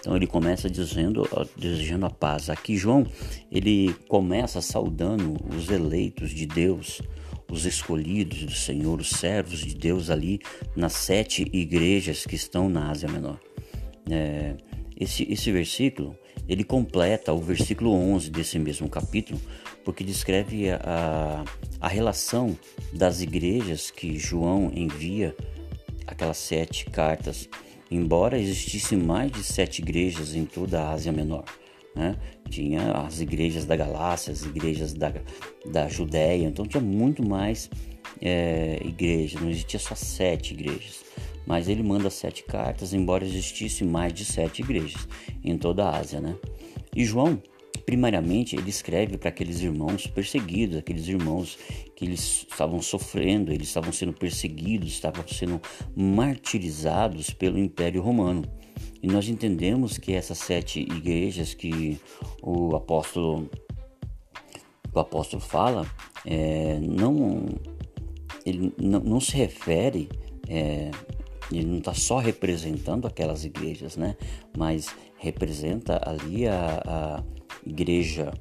[0.00, 2.48] Então ele começa dizendo, desejando a paz.
[2.48, 3.06] Aqui João,
[3.50, 7.02] ele começa saudando os eleitos de Deus,
[7.50, 10.40] os escolhidos do Senhor, os servos de Deus ali
[10.74, 13.40] nas sete igrejas que estão na Ásia Menor.
[14.10, 14.56] É,
[14.98, 16.16] esse, esse versículo,
[16.48, 19.40] ele completa o versículo 11 desse mesmo capítulo,
[19.84, 21.44] porque descreve a,
[21.80, 22.56] a relação
[22.92, 25.36] das igrejas que João envia,
[26.06, 27.48] aquelas sete cartas,
[27.90, 31.44] embora existissem mais de sete igrejas em toda a Ásia Menor.
[31.94, 32.16] Né?
[32.48, 35.12] Tinha as igrejas da Galácia, as igrejas da,
[35.66, 37.68] da Judéia, então tinha muito mais
[38.20, 41.04] é, igrejas, não existia só sete igrejas.
[41.46, 45.08] Mas ele manda sete cartas, embora existisse mais de sete igrejas
[45.42, 46.20] em toda a Ásia.
[46.20, 46.36] Né?
[46.94, 47.42] E João,
[47.86, 51.58] primariamente, ele escreve para aqueles irmãos perseguidos, aqueles irmãos
[51.98, 55.60] que eles estavam sofrendo, eles estavam sendo perseguidos, estavam sendo
[55.96, 58.44] martirizados pelo Império Romano.
[59.02, 62.00] E nós entendemos que essas sete igrejas que
[62.40, 63.50] o apóstolo
[64.94, 65.90] o apóstolo fala
[66.24, 67.48] é, não
[68.46, 70.08] ele não, não se refere
[70.48, 70.92] é,
[71.50, 74.16] ele não está só representando aquelas igrejas, né?
[74.56, 77.24] Mas representa ali a, a
[77.66, 78.32] igreja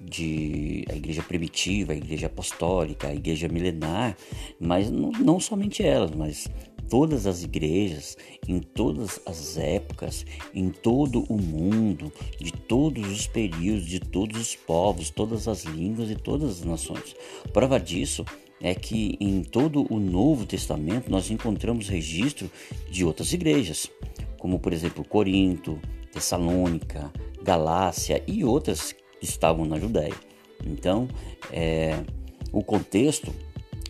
[0.00, 4.16] de a igreja primitiva, a igreja apostólica, a igreja milenar,
[4.60, 6.48] mas não, não somente elas, mas
[6.88, 8.16] todas as igrejas,
[8.46, 14.56] em todas as épocas, em todo o mundo, de todos os períodos, de todos os
[14.56, 17.16] povos, todas as línguas e todas as nações.
[17.52, 18.24] Prova disso
[18.60, 22.50] é que em todo o Novo Testamento nós encontramos registro
[22.90, 23.90] de outras igrejas,
[24.38, 25.78] como por exemplo Corinto,
[26.12, 27.12] Tessalônica,
[27.42, 28.94] Galácia e outras
[29.24, 30.14] estavam na Judéia.
[30.64, 31.08] Então,
[31.50, 32.02] é,
[32.52, 33.34] o contexto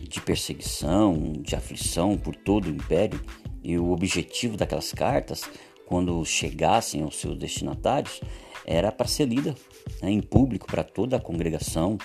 [0.01, 3.19] de perseguição, de aflição por todo o império
[3.63, 5.43] e o objetivo daquelas cartas,
[5.85, 8.21] quando chegassem aos seus destinatários,
[8.65, 9.55] era para ser lida
[10.01, 11.97] né, em público para toda a congregação,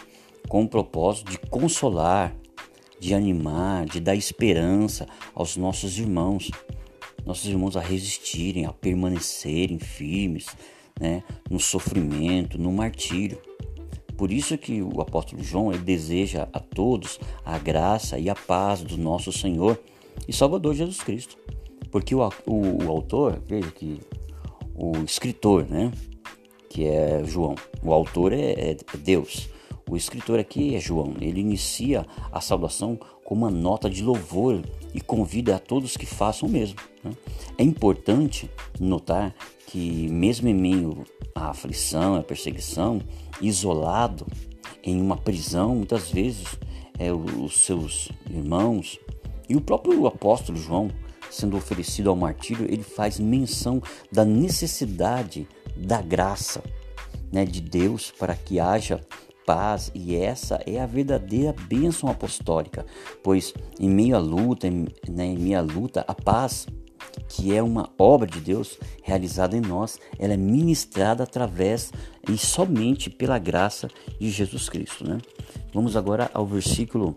[0.49, 2.35] com o propósito de consolar,
[2.99, 6.51] de animar, de dar esperança aos nossos irmãos,
[7.25, 10.47] nossos irmãos a resistirem, a permanecerem firmes
[11.01, 13.39] né, no sofrimento, no martírio.
[14.17, 18.99] Por isso que o apóstolo João deseja a todos a graça e a paz do
[18.99, 19.81] nosso Senhor
[20.29, 21.39] e Salvador Jesus Cristo.
[21.91, 23.99] Porque o, o, o autor, veja que
[24.75, 25.91] o escritor, né,
[26.69, 29.49] que é João, o autor é, é Deus.
[29.89, 31.15] O escritor aqui é João.
[31.21, 32.99] Ele inicia a saudação
[33.31, 34.61] com uma nota de louvor
[34.93, 36.81] e convida a todos que façam o mesmo.
[37.05, 37.13] Né?
[37.57, 38.51] É importante
[38.81, 39.33] notar
[39.69, 43.01] que, mesmo em meio à aflição, à perseguição,
[43.41, 44.27] isolado
[44.83, 46.45] em uma prisão, muitas vezes
[46.99, 48.99] é, os seus irmãos
[49.49, 50.91] e o próprio apóstolo João,
[51.31, 53.81] sendo oferecido ao martírio, ele faz menção
[54.11, 55.47] da necessidade
[55.77, 56.65] da graça
[57.31, 59.01] né, de Deus para que haja
[59.51, 62.87] paz e essa é a verdadeira bênção apostólica,
[63.21, 66.69] pois em meio à luta, em, né, em luta, a paz
[67.29, 71.91] que é uma obra de Deus realizada em nós, ela é ministrada através
[72.29, 73.89] e somente pela graça
[74.21, 75.05] de Jesus Cristo.
[75.05, 75.19] Né?
[75.75, 77.17] Vamos agora ao versículo,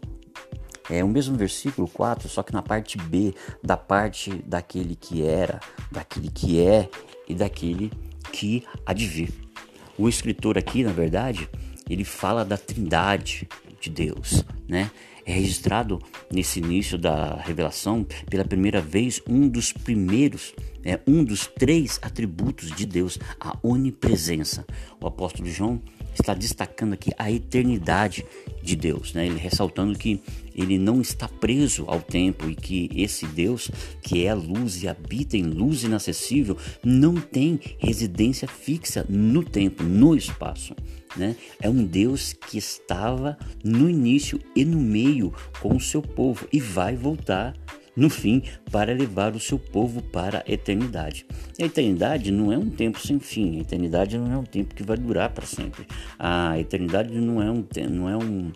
[0.89, 5.59] é o mesmo versículo 4, só que na parte B, da parte daquele que era,
[5.91, 6.89] daquele que é
[7.29, 7.91] e daquele
[8.31, 9.31] que há de vir.
[9.99, 11.47] O escritor aqui, na verdade,
[11.89, 13.47] ele fala da trindade
[13.79, 14.89] de Deus, né?
[15.25, 20.53] É registrado nesse início da revelação pela primeira vez um dos primeiros,
[20.83, 24.65] é, um dos três atributos de Deus, a onipresença.
[24.99, 25.81] O apóstolo João
[26.21, 28.25] está destacando aqui a eternidade
[28.61, 29.25] de Deus, né?
[29.25, 30.21] Ele ressaltando que
[30.55, 33.69] ele não está preso ao tempo e que esse Deus,
[34.01, 39.83] que é a luz e habita em luz inacessível, não tem residência fixa no tempo,
[39.83, 40.75] no espaço.
[41.15, 41.35] Né?
[41.61, 46.59] É um Deus que estava no início e no meio com o seu povo e
[46.59, 47.53] vai voltar
[47.95, 51.25] no fim para levar o seu povo para a eternidade.
[51.59, 54.83] A eternidade não é um tempo sem fim, a eternidade não é um tempo que
[54.83, 55.85] vai durar para sempre.
[56.17, 58.51] A eternidade não é um não é um,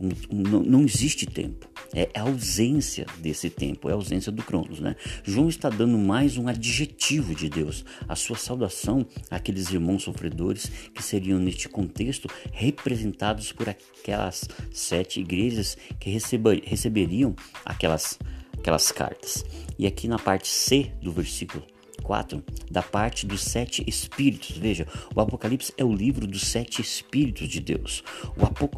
[0.00, 1.68] um não, não, existe tempo.
[1.94, 4.96] É a ausência desse tempo, é a ausência do Cronos, né?
[5.24, 11.02] João está dando mais um adjetivo de Deus, a sua saudação àqueles irmãos sofredores que
[11.02, 17.34] seriam neste contexto representados por aquelas sete igrejas que receberiam
[17.64, 18.18] aquelas
[18.58, 19.44] aquelas cartas.
[19.78, 21.62] E aqui na parte C do versículo
[22.06, 24.56] 4 da parte dos sete espíritos.
[24.56, 28.04] Veja, o Apocalipse é o livro dos sete espíritos de Deus.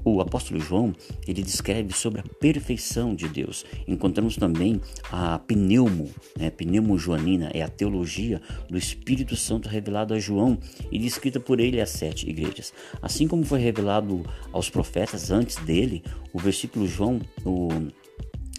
[0.05, 0.95] O, o apóstolo João
[1.27, 3.65] ele descreve sobre a perfeição de Deus.
[3.87, 4.81] Encontramos também
[5.13, 6.51] a pneumo, né?
[6.51, 10.59] pneumo joanina, é a teologia do Espírito Santo revelado a João
[10.91, 12.73] e descrita por ele às sete igrejas.
[13.03, 16.03] Assim como foi revelado aos profetas antes dele,
[16.33, 17.69] o versículo João, o,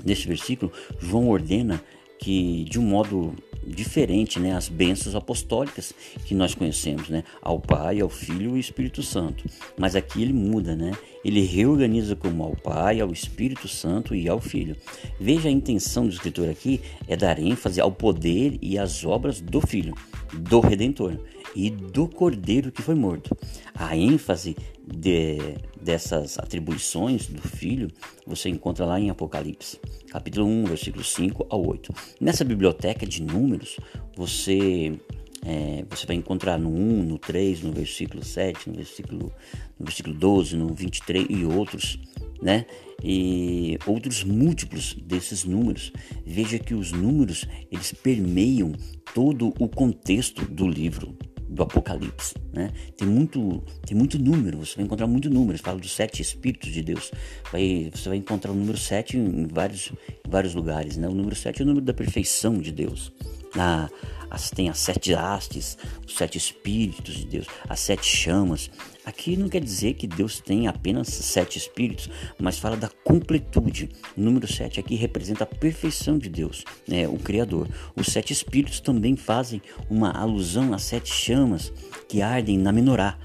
[0.03, 1.81] neste versículo, João ordena
[2.19, 3.33] que de um modo
[3.65, 5.93] diferente, né, as bênçãos apostólicas
[6.25, 9.45] que nós conhecemos, né, ao Pai, ao Filho e ao Espírito Santo.
[9.77, 10.91] Mas aqui ele muda, né?
[11.23, 14.75] Ele reorganiza como ao Pai, ao Espírito Santo e ao Filho.
[15.19, 19.59] Veja a intenção do escritor aqui é dar ênfase ao poder e às obras do
[19.61, 19.93] Filho,
[20.33, 21.19] do Redentor
[21.55, 23.37] e do Cordeiro que foi morto.
[23.75, 24.55] A ênfase
[24.93, 25.37] de,
[25.81, 27.89] dessas atribuições do Filho
[28.25, 29.79] você encontra lá em Apocalipse,
[30.09, 31.93] capítulo 1, versículo 5 ao 8.
[32.21, 33.77] Nessa biblioteca de números,
[34.15, 34.99] você
[35.45, 39.31] é, você vai encontrar no 1, no 3, no versículo 7, no versículo,
[39.79, 41.99] no versículo 12, no 23 e outros,
[42.41, 42.65] né?
[43.01, 45.93] E outros múltiplos desses números.
[46.25, 48.73] Veja que os números eles permeiam
[49.13, 51.17] todo o contexto do livro
[51.49, 52.71] do Apocalipse, né?
[52.95, 56.83] Tem muito, tem muito número, você vai encontrar muito números, fala dos sete espíritos de
[56.83, 57.11] Deus.
[57.51, 59.91] Vai, você vai encontrar o número sete em vários,
[60.25, 61.07] em vários lugares, né?
[61.07, 63.11] O número sete é o número da perfeição de Deus.
[64.29, 68.69] As, tem as sete hastes, os sete espíritos de Deus, as sete chamas.
[69.03, 73.89] Aqui não quer dizer que Deus tem apenas sete espíritos, mas fala da completude.
[74.15, 77.67] O número sete aqui representa a perfeição de Deus, né, o Criador.
[77.95, 81.73] Os sete espíritos também fazem uma alusão às sete chamas
[82.07, 83.17] que ardem na menorá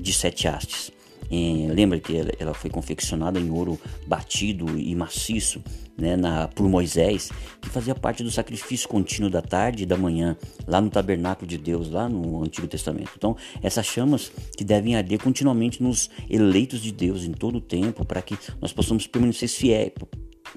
[0.00, 0.95] de sete hastes.
[1.30, 5.62] É, lembra que ela foi confeccionada em ouro batido e maciço
[5.96, 7.30] né, na, por Moisés,
[7.60, 10.36] que fazia parte do sacrifício contínuo da tarde e da manhã,
[10.66, 13.12] lá no tabernáculo de Deus, lá no Antigo Testamento.
[13.16, 18.04] Então, essas chamas que devem arder continuamente nos eleitos de Deus em todo o tempo,
[18.04, 19.92] para que nós possamos permanecer fiéis,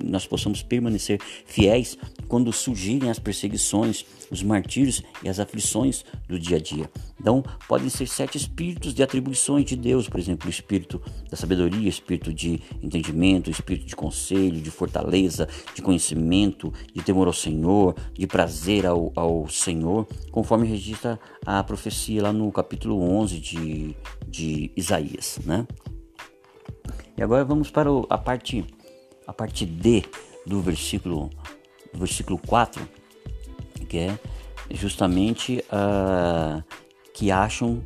[0.03, 1.97] nós possamos permanecer fiéis
[2.29, 6.89] quando surgirem as perseguições, os martírios e as aflições do dia a dia.
[7.19, 11.89] Então, podem ser sete espíritos de atribuições de Deus, por exemplo, o espírito da sabedoria,
[11.89, 18.27] espírito de entendimento, espírito de conselho, de fortaleza, de conhecimento, de temor ao Senhor, de
[18.27, 23.95] prazer ao, ao Senhor, conforme registra a profecia lá no capítulo 11 de,
[24.27, 25.67] de Isaías, né?
[27.17, 28.63] E agora vamos para a parte
[29.27, 30.03] a parte D
[30.43, 31.29] do versículo,
[31.91, 32.87] do versículo 4,
[33.87, 34.19] que é
[34.71, 36.63] justamente uh,
[37.13, 37.83] que acham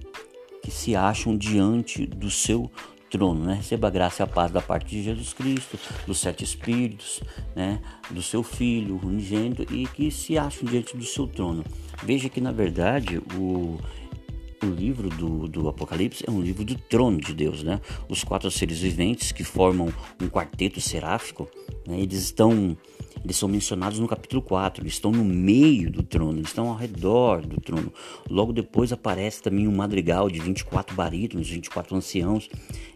[0.62, 2.72] que se acham diante do seu
[3.10, 3.56] trono, né?
[3.56, 5.78] Receba a graça e a paz da parte de Jesus Cristo,
[6.08, 7.22] dos sete espíritos,
[7.56, 7.82] né?
[8.10, 11.64] Do seu Filho unigênito e que se acham diante do seu trono.
[12.02, 13.78] Veja que na verdade o
[14.66, 17.82] o livro do, do Apocalipse é um livro do trono de Deus, né?
[18.08, 21.50] Os quatro seres viventes que formam um quarteto seráfico,
[21.86, 22.00] né?
[22.00, 22.78] eles estão
[23.24, 26.76] eles são mencionados no capítulo 4, eles estão no meio do trono, eles estão ao
[26.76, 27.91] redor do trono.
[28.30, 32.50] Logo depois aparece também um madrigal de 24 barítonos, 24 anciãos,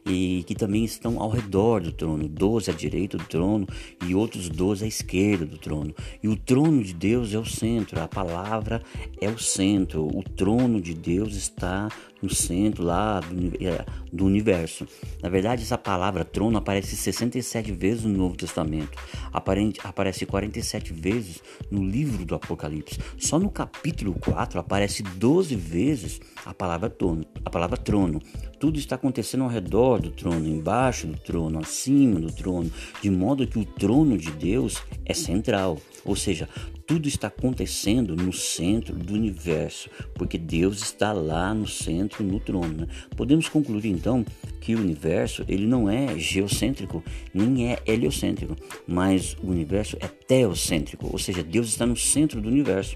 [0.07, 3.67] e que também estão ao redor do trono, 12 à direita do trono
[4.05, 5.93] e outros 12 à esquerda do trono.
[6.21, 8.81] E o trono de Deus é o centro, a palavra
[9.19, 11.89] é o centro, o trono de Deus está
[12.21, 14.87] no centro lá do, é, do, universo.
[15.21, 18.97] Na verdade, essa palavra trono aparece 67 vezes no Novo Testamento,
[19.31, 22.99] aparente, aparece 47 vezes no livro do Apocalipse.
[23.17, 27.25] Só no capítulo 4 aparece 12 vezes a palavra trono.
[27.43, 28.21] A palavra trono.
[28.59, 33.47] Tudo está acontecendo ao redor do trono, embaixo do trono, acima do trono, de modo
[33.47, 35.77] que o trono de Deus é central.
[36.03, 36.49] Ou seja,
[36.87, 42.85] tudo está acontecendo no centro do universo, porque Deus está lá no centro, no trono.
[42.85, 42.87] Né?
[43.15, 44.25] Podemos concluir então
[44.61, 47.03] que o universo ele não é geocêntrico,
[47.33, 48.55] nem é heliocêntrico,
[48.87, 52.95] mas o universo é teocêntrico, ou seja, Deus está no centro do universo.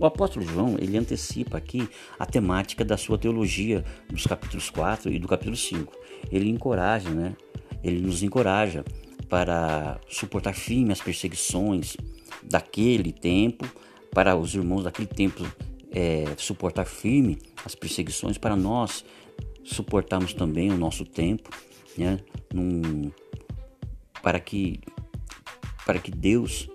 [0.00, 1.88] O apóstolo João ele antecipa aqui
[2.18, 5.92] a temática da sua teologia dos capítulos 4 e do capítulo 5.
[6.32, 7.36] Ele encoraja, né?
[7.84, 8.84] Ele nos encoraja
[9.28, 11.96] para suportar firme as perseguições,
[12.48, 13.68] daquele tempo,
[14.12, 15.46] para os irmãos daquele tempo
[15.90, 19.04] é, suportar firme as perseguições, para nós
[19.64, 21.50] suportarmos também o nosso tempo,
[21.96, 22.18] né,
[22.52, 23.10] num,
[24.22, 24.80] para que
[25.84, 26.68] para que Deus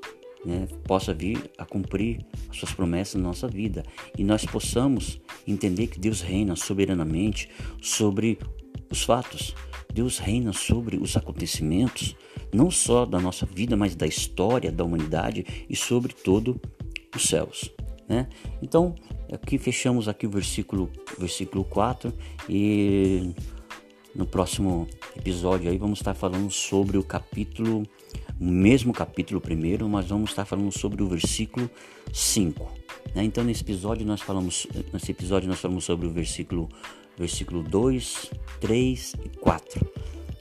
[0.44, 3.84] né, possa vir a cumprir as suas promessas na nossa vida
[4.18, 8.40] e nós possamos entender que Deus reina soberanamente sobre
[8.90, 9.54] os fatos.
[9.94, 12.15] Deus reina sobre os acontecimentos,
[12.52, 16.60] não só da nossa vida, mas da história da humanidade e sobre todo
[17.15, 17.72] os céus.
[18.07, 18.28] Né?
[18.61, 18.95] Então,
[19.32, 22.14] aqui fechamos aqui o versículo, versículo 4
[22.49, 23.34] e
[24.15, 27.84] no próximo episódio aí vamos estar falando sobre o capítulo,
[28.40, 31.70] o mesmo capítulo primeiro, mas vamos estar falando sobre o versículo
[32.11, 32.72] 5.
[33.15, 33.24] Né?
[33.24, 36.70] Então nesse episódio nós falamos, nesse episódio nós falamos sobre o versículo,
[37.18, 39.94] versículo 2, 3 e 4.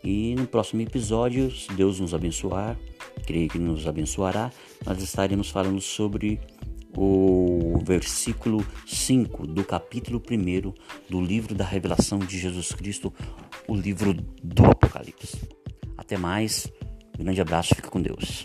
[0.04, 2.76] E no próximo episódio, se Deus nos abençoar,
[3.26, 4.50] creio que nos abençoará,
[4.84, 6.40] nós estaremos falando sobre
[6.96, 10.72] o versículo 5 do capítulo 1
[11.08, 13.12] do livro da revelação de Jesus Cristo,
[13.66, 14.12] o livro
[14.42, 15.38] do Apocalipse.
[15.96, 16.70] Até mais,
[17.16, 18.44] grande abraço, fica com Deus.